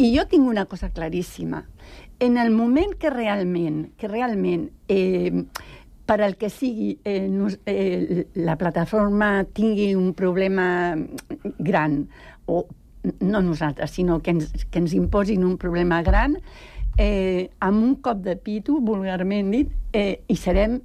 i 0.00 0.10
jo 0.16 0.26
tinc 0.30 0.48
una 0.48 0.64
cosa 0.66 0.90
claríssima. 0.90 1.64
En 2.22 2.38
el 2.38 2.52
moment 2.54 2.94
que 2.98 3.10
realment, 3.10 3.90
que 3.98 4.08
realment 4.08 4.68
eh, 4.88 5.44
per 6.06 6.20
al 6.22 6.36
que 6.38 6.50
sigui 6.50 6.96
eh, 7.04 7.26
nos, 7.28 7.58
eh, 7.66 8.28
la 8.34 8.56
plataforma 8.58 9.44
tingui 9.52 9.92
un 9.98 10.12
problema 10.14 10.96
gran 11.58 12.06
o 12.46 12.66
no 13.18 13.42
nosaltres, 13.42 13.90
sinó 13.90 14.20
que 14.22 14.30
ens, 14.30 14.66
que 14.70 14.78
ens 14.78 14.94
imposin 14.94 15.44
un 15.44 15.56
problema 15.58 16.02
gran, 16.06 16.36
eh, 16.96 17.50
amb 17.58 17.82
un 17.82 17.96
cop 17.96 18.22
de 18.22 18.36
pitu, 18.38 18.78
vulgarment 18.80 19.50
dit, 19.50 19.72
eh, 19.92 20.22
hi 20.28 20.36
serem 20.38 20.80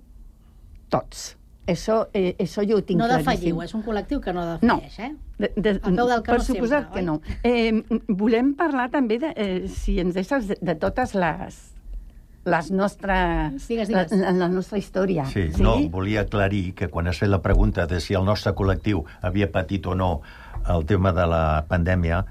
tots. 0.90 1.37
Això, 1.68 2.08
eh, 2.16 2.36
això 2.40 2.64
jo 2.64 2.78
ho 2.80 2.84
tinc 2.88 3.02
No 3.02 3.08
claríssim. 3.10 3.34
defalliu, 3.34 3.62
és 3.66 3.74
un 3.76 3.84
col·lectiu 3.84 4.22
que 4.24 4.34
no 4.34 4.46
defalleix, 4.54 5.00
eh? 5.04 5.14
De, 5.38 5.50
de, 5.56 5.74
peu 5.84 6.08
del 6.08 6.22
per 6.24 6.40
suposat 6.42 6.88
sempre, 6.88 6.94
que 6.94 7.00
oi? 7.00 7.06
no. 7.06 7.20
Eh, 7.44 8.00
volem 8.08 8.54
parlar 8.56 8.88
també, 8.94 9.20
de, 9.20 9.34
eh, 9.36 9.68
si 9.68 10.00
ens 10.00 10.16
deixes, 10.16 10.48
de, 10.48 10.58
de 10.62 10.76
totes 10.80 11.14
les, 11.14 11.60
les 12.48 12.72
nostres... 12.72 13.68
Digues, 13.68 13.92
digues. 13.92 14.16
La, 14.16 14.32
la 14.32 14.48
nostra 14.48 14.80
història. 14.80 15.28
Sí, 15.28 15.50
sí, 15.54 15.62
no, 15.62 15.76
volia 15.92 16.24
aclarir 16.24 16.72
que 16.74 16.88
quan 16.88 17.12
has 17.12 17.20
fet 17.20 17.30
la 17.30 17.42
pregunta 17.44 17.86
de 17.86 18.00
si 18.00 18.16
el 18.16 18.26
nostre 18.26 18.56
col·lectiu 18.56 19.04
havia 19.22 19.52
patit 19.52 19.86
o 19.88 19.96
no 19.96 20.22
el 20.72 20.88
tema 20.88 21.12
de 21.16 21.28
la 21.28 21.66
pandèmia, 21.68 22.24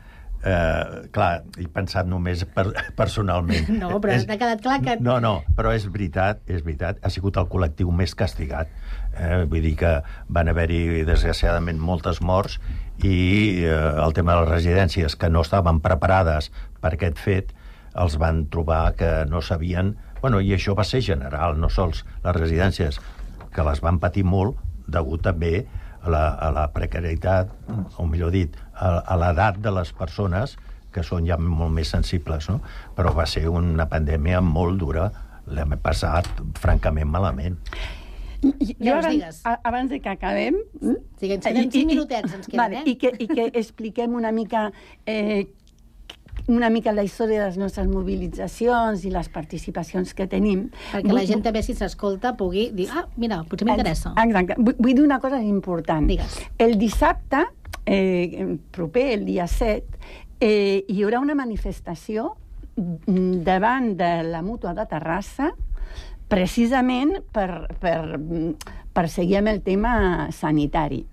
eh, 0.45 1.09
clar, 1.15 1.43
he 1.59 1.67
pensat 1.73 2.07
només 2.11 2.45
per, 2.55 2.69
personalment. 3.01 3.69
No, 3.83 3.99
però 4.01 4.15
És- 4.17 4.27
t'ha 4.29 4.39
quedat 4.41 4.63
clar 4.65 4.81
que... 4.85 4.97
No, 5.01 5.19
no, 5.21 5.43
però 5.57 5.73
és 5.77 5.87
veritat, 5.93 6.41
és 6.47 6.65
veritat, 6.65 6.99
ha 7.03 7.11
sigut 7.13 7.37
el 7.41 7.49
col·lectiu 7.53 7.93
més 7.93 8.15
castigat. 8.19 8.69
Eh? 9.17 9.45
Vull 9.49 9.63
dir 9.65 9.75
que 9.81 9.93
van 10.29 10.49
haver-hi, 10.53 11.05
desgraciadament, 11.09 11.79
moltes 11.81 12.21
morts 12.21 12.59
i 13.05 13.65
eh, 13.65 13.71
el 14.05 14.13
tema 14.17 14.35
de 14.37 14.43
les 14.45 14.51
residències 14.55 15.17
que 15.17 15.31
no 15.33 15.43
estaven 15.45 15.81
preparades 15.85 16.51
per 16.81 16.95
aquest 16.97 17.19
fet 17.21 17.55
els 17.97 18.19
van 18.21 18.45
trobar 18.53 18.91
que 18.97 19.25
no 19.31 19.41
sabien... 19.41 19.95
Bueno, 20.21 20.41
i 20.41 20.51
això 20.57 20.75
va 20.77 20.83
ser 20.85 21.01
general, 21.05 21.59
no 21.61 21.69
sols 21.71 22.03
les 22.25 22.35
residències, 22.37 22.97
que 23.55 23.65
les 23.65 23.81
van 23.85 23.99
patir 24.03 24.25
molt, 24.25 24.57
degut 24.89 25.23
també 25.25 25.67
a 26.07 26.11
la, 26.13 26.25
a 26.39 26.51
la 26.55 26.67
precarietat, 26.73 27.51
o 27.99 28.07
millor 28.07 28.33
dit, 28.35 28.55
a, 28.75 29.01
a 29.03 29.17
l'edat 29.21 29.59
de 29.63 29.73
les 29.75 29.91
persones 29.97 30.57
que 30.95 31.03
són 31.05 31.27
ja 31.29 31.37
molt 31.37 31.75
més 31.77 31.91
sensibles, 31.93 32.47
no? 32.49 32.61
Però 32.97 33.13
va 33.17 33.27
ser 33.29 33.45
una 33.51 33.89
pandèmia 33.91 34.41
molt 34.41 34.79
dura, 34.81 35.11
l'hem 35.47 35.75
passat 35.83 36.29
francament 36.59 37.11
malament. 37.13 37.59
Jo, 38.47 38.53
Digues, 38.61 39.05
abans, 39.05 39.39
a- 39.49 39.61
abans 39.67 39.91
de 39.91 39.99
que 40.01 40.09
acabem... 40.13 40.57
mm, 40.81 40.97
Sí, 41.19 41.27
que 41.29 41.35
ens 41.39 41.47
queden 41.47 41.71
cinc 41.73 41.87
minutets, 41.91 42.33
ens 42.37 42.47
queden, 42.47 42.61
vale, 42.61 42.81
eh? 42.81 42.91
I 42.93 42.97
que, 43.01 43.13
I 43.19 43.27
que 43.29 43.47
expliquem 43.59 44.15
una 44.15 44.33
mica... 44.33 44.69
Eh, 45.07 45.47
una 46.49 46.69
mica 46.71 46.93
la 46.93 47.03
història 47.03 47.41
de 47.41 47.47
les 47.51 47.57
nostres 47.59 47.89
mobilitzacions 47.91 49.05
i 49.05 49.11
les 49.11 49.29
participacions 49.29 50.13
que 50.15 50.27
tenim. 50.31 50.69
Perquè 50.93 51.13
la 51.13 51.25
gent 51.27 51.43
també, 51.43 51.63
si 51.67 51.75
s'escolta, 51.75 52.35
pugui 52.39 52.69
dir, 52.77 52.89
ah, 52.95 53.07
mira, 53.17 53.43
potser 53.49 53.67
m'interessa. 53.67 54.13
Exacte. 54.23 54.55
Vull, 54.59 54.77
vull 54.79 54.95
dir 54.95 55.05
una 55.05 55.19
cosa 55.21 55.41
important. 55.43 56.07
Digues. 56.07 56.39
El 56.59 56.77
dissabte, 56.79 57.45
eh, 57.87 58.57
proper, 58.71 59.09
el 59.19 59.25
dia 59.27 59.47
7, 59.47 59.85
eh, 60.41 60.85
hi 60.89 61.03
haurà 61.03 61.19
una 61.21 61.35
manifestació 61.35 62.35
mm, 62.77 63.43
davant 63.47 63.95
de 63.97 64.11
la 64.31 64.43
Mútua 64.43 64.75
de 64.75 64.87
Terrassa 64.87 65.51
precisament 66.29 67.21
per, 67.33 67.69
per, 67.81 68.19
mm, 68.19 68.53
per 68.93 69.09
seguir 69.13 69.39
amb 69.41 69.49
el 69.53 69.61
tema 69.63 70.29
sanitari. 70.33 71.05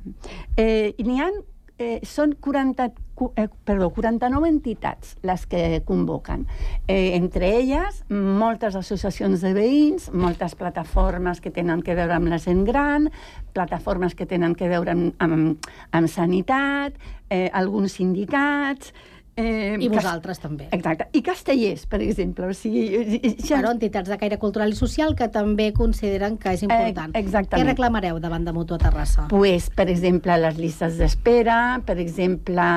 Eh, 0.57 0.95
n'hi 1.03 1.19
ha 1.21 1.29
eh, 1.77 1.99
són 2.05 2.36
40, 2.39 2.89
cu- 2.93 3.03
eh, 3.36 3.47
perdó, 3.66 3.89
49 3.91 4.49
entitats 4.49 5.18
les 5.22 5.45
que 5.45 5.82
convoquen. 5.86 6.47
Eh, 6.88 7.16
entre 7.16 7.49
elles, 7.59 8.03
moltes 8.09 8.76
associacions 8.76 9.41
de 9.41 9.53
veïns, 9.53 10.09
moltes 10.14 10.55
plataformes 10.55 11.41
que 11.41 11.51
tenen 11.51 11.82
que 11.82 11.95
veure 11.95 12.18
amb 12.18 12.32
la 12.32 12.39
gent 12.41 12.64
gran, 12.66 13.09
plataformes 13.53 14.16
que 14.16 14.26
tenen 14.26 14.55
que 14.55 14.70
veure 14.70 14.93
amb, 14.95 15.14
amb, 15.20 15.72
amb 15.91 16.11
sanitat, 16.11 16.99
eh, 17.30 17.49
alguns 17.53 17.99
sindicats... 17.99 18.93
Eh, 19.36 19.77
I 19.79 19.88
cas- 19.89 19.95
vosaltres 19.95 20.39
també. 20.39 20.67
Exacte. 20.71 21.07
I 21.11 21.21
castellers, 21.25 21.88
per 21.89 22.01
exemple. 22.05 22.45
O 22.45 22.53
sigui, 22.53 23.19
ja... 23.47 23.57
Però 23.57 23.71
entitats 23.73 24.11
de 24.11 24.17
caire 24.21 24.38
cultural 24.38 24.69
i 24.69 24.77
social 24.77 25.15
que 25.17 25.27
també 25.34 25.71
consideren 25.73 26.38
que 26.38 26.53
és 26.53 26.61
important. 26.67 27.15
Eh, 27.15 27.23
exactament. 27.23 27.63
Què 27.63 27.71
reclamareu 27.71 28.19
davant 28.21 28.45
de 28.45 28.53
Mutua 28.53 28.77
Terrassa? 28.77 29.25
Pues, 29.31 29.71
per 29.73 29.88
exemple, 29.89 30.38
les 30.38 30.59
llistes 30.61 30.99
d'espera, 31.01 31.81
per 31.86 31.97
exemple, 31.97 32.67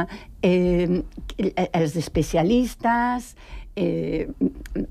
eh, 0.41 1.03
els 1.73 1.97
especialistes, 2.01 3.35
eh, 3.77 4.29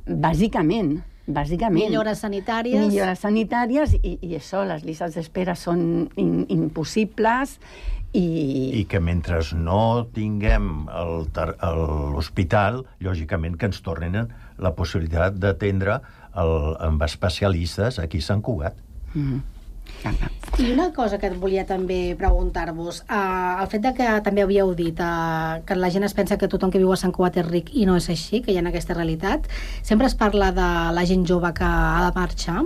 bàsicament, 0.06 1.00
bàsicament. 1.26 1.88
Millores 1.90 2.20
sanitàries. 2.22 2.78
Millores 2.86 3.26
sanitàries, 3.26 3.98
i, 4.04 4.20
i 4.22 4.36
això, 4.38 4.62
les 4.70 4.86
llistes 4.86 5.18
d'espera 5.18 5.56
són 5.58 6.12
in, 6.22 6.46
impossibles, 6.54 7.58
i... 8.16 8.82
I 8.82 8.84
que 8.90 9.02
mentre 9.04 9.42
no 9.60 10.08
tinguem 10.16 10.86
l'hospital, 12.14 12.84
lògicament 13.04 13.58
que 13.60 13.68
ens 13.72 13.82
tornen 13.86 14.32
la 14.62 14.72
possibilitat 14.78 15.36
d'atendre 15.42 16.00
el- 16.36 16.78
amb 16.80 17.04
especialistes 17.04 18.00
aquí 18.00 18.24
a 18.24 18.30
Sant 18.30 18.42
Cugat. 18.46 18.80
Mm. 19.14 19.44
I 20.58 20.72
una 20.72 20.88
cosa 20.94 21.20
que 21.22 21.28
et 21.30 21.36
volia 21.38 21.66
també 21.66 22.16
preguntar-vos, 22.18 23.04
uh, 23.06 23.62
el 23.62 23.68
fet 23.70 23.84
de 23.84 23.92
que 23.98 24.08
també 24.26 24.42
havíeu 24.42 24.72
dit 24.78 24.98
uh, 25.02 25.62
que 25.66 25.78
la 25.78 25.92
gent 25.94 26.06
es 26.08 26.16
pensa 26.18 26.38
que 26.42 26.50
tothom 26.50 26.72
que 26.74 26.82
viu 26.82 26.92
a 26.94 26.98
Sant 26.98 27.14
Cugat 27.14 27.38
és 27.42 27.46
ric 27.48 27.70
i 27.74 27.86
no 27.86 27.98
és 28.00 28.10
així, 28.10 28.42
que 28.42 28.54
hi 28.54 28.58
ha 28.58 28.66
aquesta 28.66 28.98
realitat, 28.98 29.46
sempre 29.86 30.08
es 30.10 30.18
parla 30.18 30.52
de 30.56 30.70
la 30.96 31.06
gent 31.06 31.26
jove 31.30 31.52
que 31.58 31.68
ha 31.68 32.02
de 32.08 32.12
marxar. 32.18 32.64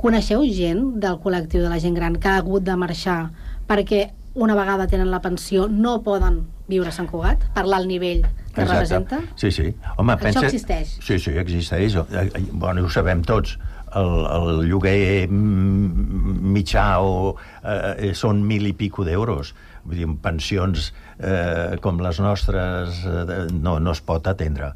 Coneixeu 0.00 0.44
gent 0.48 1.00
del 1.02 1.20
col·lectiu 1.20 1.64
de 1.64 1.72
la 1.72 1.80
gent 1.82 1.96
gran 1.98 2.16
que 2.16 2.32
ha 2.32 2.40
hagut 2.40 2.64
de 2.64 2.76
marxar 2.76 3.20
perquè 3.68 4.10
una 4.34 4.54
vegada 4.56 4.86
tenen 4.88 5.10
la 5.12 5.20
pensió 5.20 5.66
no 5.68 5.98
poden 6.04 6.40
viure 6.68 6.88
a 6.88 6.94
Sant 6.94 7.08
Cugat 7.10 7.44
per 7.54 7.66
l'alt 7.68 7.88
nivell 7.88 8.24
que 8.54 8.64
representa? 8.64 9.20
Sí, 9.36 9.50
sí. 9.52 9.68
Home, 9.96 10.16
Això 10.16 10.44
existeix? 10.46 10.96
Sí, 11.04 11.18
sí, 11.18 11.36
existeix. 11.40 11.96
Eh, 11.96 12.24
eh, 12.26 12.42
Bueno, 12.52 12.84
ho 12.84 12.90
sabem 12.92 13.22
tots. 13.24 13.58
El, 13.92 14.08
el 14.24 14.62
lloguer 14.70 15.28
mitjà 15.28 16.86
o, 17.04 17.34
eh, 17.60 18.12
són 18.16 18.40
mil 18.48 18.64
i 18.70 18.72
pico 18.72 19.04
d'euros. 19.04 19.52
Vull 19.84 20.00
dir, 20.00 20.08
pensions 20.24 20.92
eh, 21.18 21.76
com 21.84 22.00
les 22.00 22.20
nostres 22.24 23.02
eh, 23.04 23.46
no, 23.52 23.78
no 23.80 23.92
es 23.92 24.00
pot 24.00 24.28
atendre. 24.32 24.72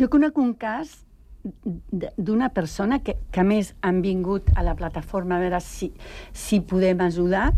Jo 0.00 0.10
conec 0.10 0.38
un 0.42 0.54
cas 0.58 0.96
d'una 2.16 2.48
persona 2.56 2.98
que, 3.04 3.18
que 3.30 3.42
a 3.42 3.46
més 3.46 3.74
han 3.84 4.00
vingut 4.02 4.48
a 4.56 4.64
la 4.66 4.74
plataforma 4.74 5.36
a 5.36 5.44
veure 5.44 5.60
si, 5.60 5.92
si 6.32 6.62
podem 6.64 7.04
ajudar, 7.04 7.50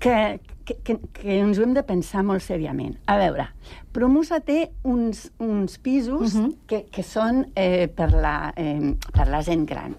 que, 0.00 0.40
que, 0.64 0.74
que, 0.82 0.96
que 1.12 1.38
ens 1.38 1.58
ho 1.58 1.64
hem 1.66 1.74
de 1.76 1.84
pensar 1.86 2.24
molt 2.26 2.42
seriament. 2.42 2.96
A 3.06 3.18
veure, 3.20 3.46
Promusa 3.92 4.40
té 4.40 4.70
uns, 4.86 5.28
uns 5.38 5.78
pisos 5.78 6.34
uh 6.34 6.40
-huh. 6.40 6.56
que, 6.66 6.84
que 6.90 7.02
són 7.02 7.46
eh, 7.54 7.88
per, 7.88 8.10
la, 8.12 8.52
eh, 8.56 8.94
per 9.12 9.28
la 9.28 9.42
gent 9.42 9.66
gran. 9.66 9.96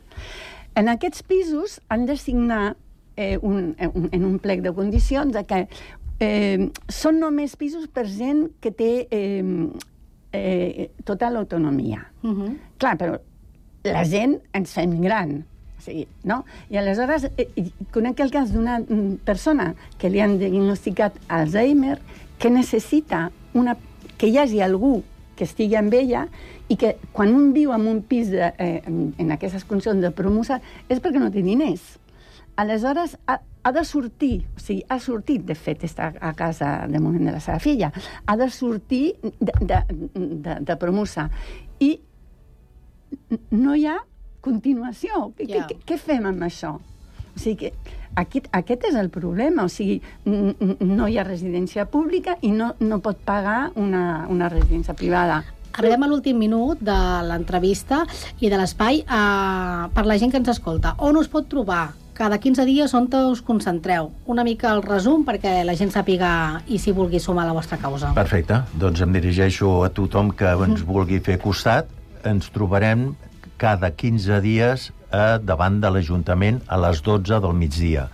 En 0.76 0.88
aquests 0.88 1.24
pisos 1.24 1.82
han 1.90 2.06
de 2.06 2.18
signar 2.18 2.76
eh, 3.16 3.38
un, 3.42 3.76
un, 3.94 4.10
en 4.12 4.26
un 4.26 4.40
plec 4.40 4.62
de 4.62 4.74
condicions 4.74 5.34
de 5.34 5.44
que 5.44 5.68
eh, 6.20 6.72
són 6.88 7.20
només 7.20 7.56
pisos 7.56 7.88
per 7.88 8.08
gent 8.08 8.50
que 8.60 8.72
té 8.72 9.08
eh, 9.12 9.68
eh, 10.32 10.92
tota 11.04 11.30
l'autonomia. 11.30 12.12
Uh 12.24 12.32
-huh. 12.32 12.58
Clar, 12.78 12.98
però 12.98 13.20
la 13.84 14.04
gent 14.06 14.40
ens 14.54 14.74
fem 14.74 15.02
gran, 15.02 15.46
sigui, 15.82 16.08
no? 16.24 16.44
I 16.70 16.80
aleshores 16.82 17.28
eh, 17.36 17.48
conec 17.94 18.22
el 18.24 18.34
cas 18.34 18.54
d'una 18.54 18.80
mm, 18.82 19.22
persona 19.28 19.72
que 20.00 20.10
li 20.10 20.22
han 20.22 20.38
diagnosticat 20.42 21.18
Alzheimer 21.28 22.00
que 22.42 22.50
necessita 22.50 23.30
una, 23.54 23.78
que 24.18 24.30
hi 24.30 24.38
hagi 24.38 24.62
algú 24.62 25.02
que 25.36 25.48
estigui 25.48 25.78
amb 25.80 25.94
ella 25.98 26.28
i 26.70 26.78
que 26.78 26.96
quan 27.16 27.34
un 27.34 27.52
viu 27.56 27.74
en 27.74 27.88
un 27.90 28.04
pis 28.06 28.30
de, 28.30 28.52
eh, 28.58 28.82
en, 28.86 29.14
en 29.18 29.32
aquestes 29.34 29.66
condicions 29.66 30.02
de 30.04 30.12
promusa 30.16 30.60
és 30.88 31.02
perquè 31.02 31.20
no 31.20 31.32
té 31.34 31.42
diners. 31.46 31.98
Aleshores, 32.62 33.16
ha, 33.26 33.40
ha 33.64 33.72
de 33.72 33.84
sortir, 33.86 34.44
o 34.56 34.62
sigui, 34.62 34.84
ha 34.90 35.00
sortit, 35.00 35.44
de 35.48 35.56
fet, 35.56 35.84
està 35.88 36.12
a 36.20 36.34
casa 36.38 36.72
de 36.92 37.02
moment 37.02 37.26
de 37.26 37.34
la 37.34 37.42
seva 37.42 37.60
filla, 37.64 37.92
ha 38.26 38.38
de 38.38 38.50
sortir 38.54 39.16
de, 39.24 39.54
de, 39.62 39.82
de, 40.14 40.58
de 40.68 40.78
promusa. 40.82 41.30
I 41.82 41.96
no 43.52 43.76
hi 43.76 43.88
ha 43.90 43.98
continuació. 44.42 45.32
Què, 45.38 45.48
Ja. 45.50 45.68
què, 45.70 45.78
què 45.86 45.98
fem 45.98 46.26
amb 46.26 46.42
això? 46.44 46.76
O 47.32 47.40
sigui 47.40 47.56
que 47.56 47.74
aquest, 48.16 48.50
aquest 48.52 48.84
és 48.90 48.96
el 48.96 49.10
problema. 49.10 49.64
O 49.64 49.70
sigui, 49.70 50.02
no 50.26 51.08
hi 51.08 51.18
ha 51.18 51.24
residència 51.24 51.86
pública 51.86 52.38
i 52.42 52.52
no, 52.52 52.74
no 52.80 53.00
pot 53.00 53.18
pagar 53.24 53.72
una, 53.76 54.28
una 54.30 54.50
residència 54.50 54.94
privada. 54.94 55.44
Arribem 55.72 56.04
a 56.04 56.08
l'últim 56.12 56.36
minut 56.38 56.82
de 56.84 56.98
l'entrevista 57.30 58.02
i 58.44 58.50
de 58.52 58.58
l'espai 58.60 59.06
uh, 59.08 59.88
per 59.96 60.04
la 60.06 60.18
gent 60.20 60.34
que 60.34 60.42
ens 60.42 60.50
escolta. 60.52 60.96
On 61.00 61.16
us 61.16 61.30
pot 61.32 61.48
trobar? 61.48 61.94
Cada 62.14 62.38
15 62.38 62.66
dies 62.68 62.92
on 62.94 63.08
us 63.32 63.40
concentreu? 63.42 64.12
Una 64.28 64.44
mica 64.44 64.74
el 64.76 64.84
resum 64.84 65.24
perquè 65.26 65.64
la 65.64 65.74
gent 65.80 65.90
sàpiga 65.96 66.62
i 66.68 66.78
si 66.78 66.92
vulgui 66.92 67.22
sumar 67.24 67.46
a 67.46 67.48
la 67.48 67.54
vostra 67.56 67.80
causa. 67.80 68.12
Perfecte. 68.14 68.60
Doncs 68.78 69.02
em 69.02 69.16
dirigeixo 69.16 69.84
a 69.86 69.90
tothom 69.90 70.34
que 70.36 70.52
ens 70.52 70.84
vulgui 70.92 71.22
fer 71.24 71.40
costat. 71.40 71.88
Ens 72.28 72.52
trobarem 72.52 73.14
cada 73.62 73.92
15 73.94 74.42
dies 74.42 74.90
eh, 74.90 75.38
davant 75.44 75.78
de 75.84 75.92
l'Ajuntament 75.94 76.62
a 76.68 76.80
les 76.82 77.04
12 77.06 77.42
del 77.44 77.54
migdia. 77.58 78.08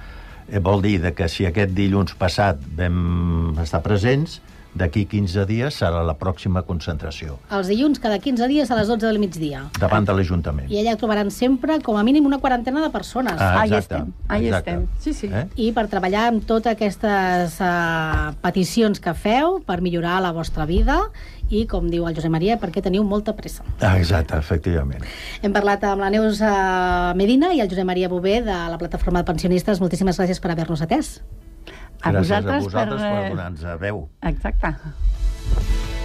Eh, 0.47 0.59
vol 0.63 0.83
dir 0.83 0.99
que 1.15 1.29
si 1.31 1.47
aquest 1.47 1.71
dilluns 1.77 2.17
passat 2.19 2.59
vam 2.77 3.55
estar 3.63 3.81
presents, 3.85 4.41
d'aquí 4.77 5.05
15 5.09 5.45
dies 5.49 5.75
serà 5.81 6.03
la 6.05 6.13
pròxima 6.17 6.61
concentració, 6.67 7.39
Els 7.51 7.67
dilluns, 7.67 7.99
cada 7.99 8.19
15 8.19 8.47
dies 8.47 8.69
a 8.71 8.75
les 8.79 8.87
12 8.87 9.05
del 9.07 9.19
migdia. 9.19 9.65
davant 9.79 10.05
de 10.05 10.13
l'Ajuntament. 10.13 10.69
I 10.71 10.79
allà 10.83 10.95
trobaran 10.97 11.31
sempre, 11.31 11.79
com 11.81 11.97
a 11.97 12.03
mínim, 12.03 12.25
una 12.25 12.37
quarantena 12.39 12.81
de 12.81 12.89
persones. 12.89 13.33
Ah, 13.37 13.61
Ahí 13.61 13.69
exacte, 13.73 13.95
estem, 13.95 14.13
ahí 14.27 14.45
exacte. 14.47 14.71
estem. 14.71 14.87
Sí, 14.99 15.13
sí. 15.13 15.27
Eh? 15.33 15.47
I 15.55 15.71
per 15.73 15.87
treballar 15.87 16.27
amb 16.31 16.45
totes 16.45 16.71
aquestes 16.73 17.57
uh, 17.59 18.33
peticions 18.41 18.99
que 19.01 19.13
feu 19.13 19.59
per 19.65 19.81
millorar 19.81 20.21
la 20.21 20.31
vostra 20.31 20.65
vida 20.65 21.09
i, 21.49 21.65
com 21.65 21.87
diu 21.89 22.05
el 22.07 22.13
Josep 22.15 22.29
Maria, 22.31 22.57
perquè 22.59 22.81
teniu 22.83 23.03
molta 23.07 23.33
pressa. 23.35 23.63
Ah, 23.79 23.95
exacte, 23.97 24.35
efectivament. 24.37 25.03
Hem 25.41 25.53
parlat 25.55 25.83
amb 25.87 26.03
la 26.03 26.09
Neus 26.11 26.41
uh, 26.43 27.13
Medina 27.15 27.53
i 27.55 27.61
el 27.63 27.69
Josep 27.71 27.87
Maria 27.87 28.09
Bové 28.11 28.41
de 28.43 28.57
la 28.69 28.77
plataforma 28.77 29.23
de 29.23 29.29
pensionistes. 29.31 29.79
Moltíssimes 29.79 30.19
gràcies 30.19 30.41
per 30.43 30.51
haver-nos 30.51 30.81
atès. 30.83 31.17
A 32.01 32.11
Gràcies 32.13 32.29
vosaltres 32.29 32.55
a 32.55 32.65
vosaltres 32.65 33.01
per, 33.01 33.11
per, 33.11 33.25
eh, 33.25 33.29
donar-nos 33.35 33.79
veu. 33.81 34.03
Exacte. 34.31 35.95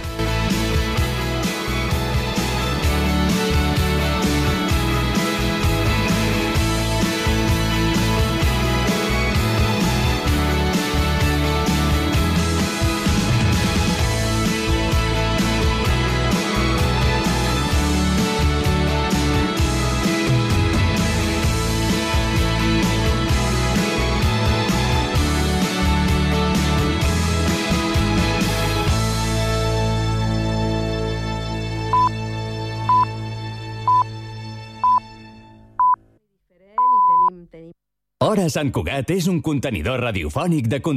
Hora 38.33 38.47
Sant 38.49 38.71
Cugat 38.73 39.11
és 39.13 39.27
un 39.29 39.43
contenidor 39.45 39.99
radiofònic 40.01 40.65
de 40.65 40.79
contingut 40.81 40.89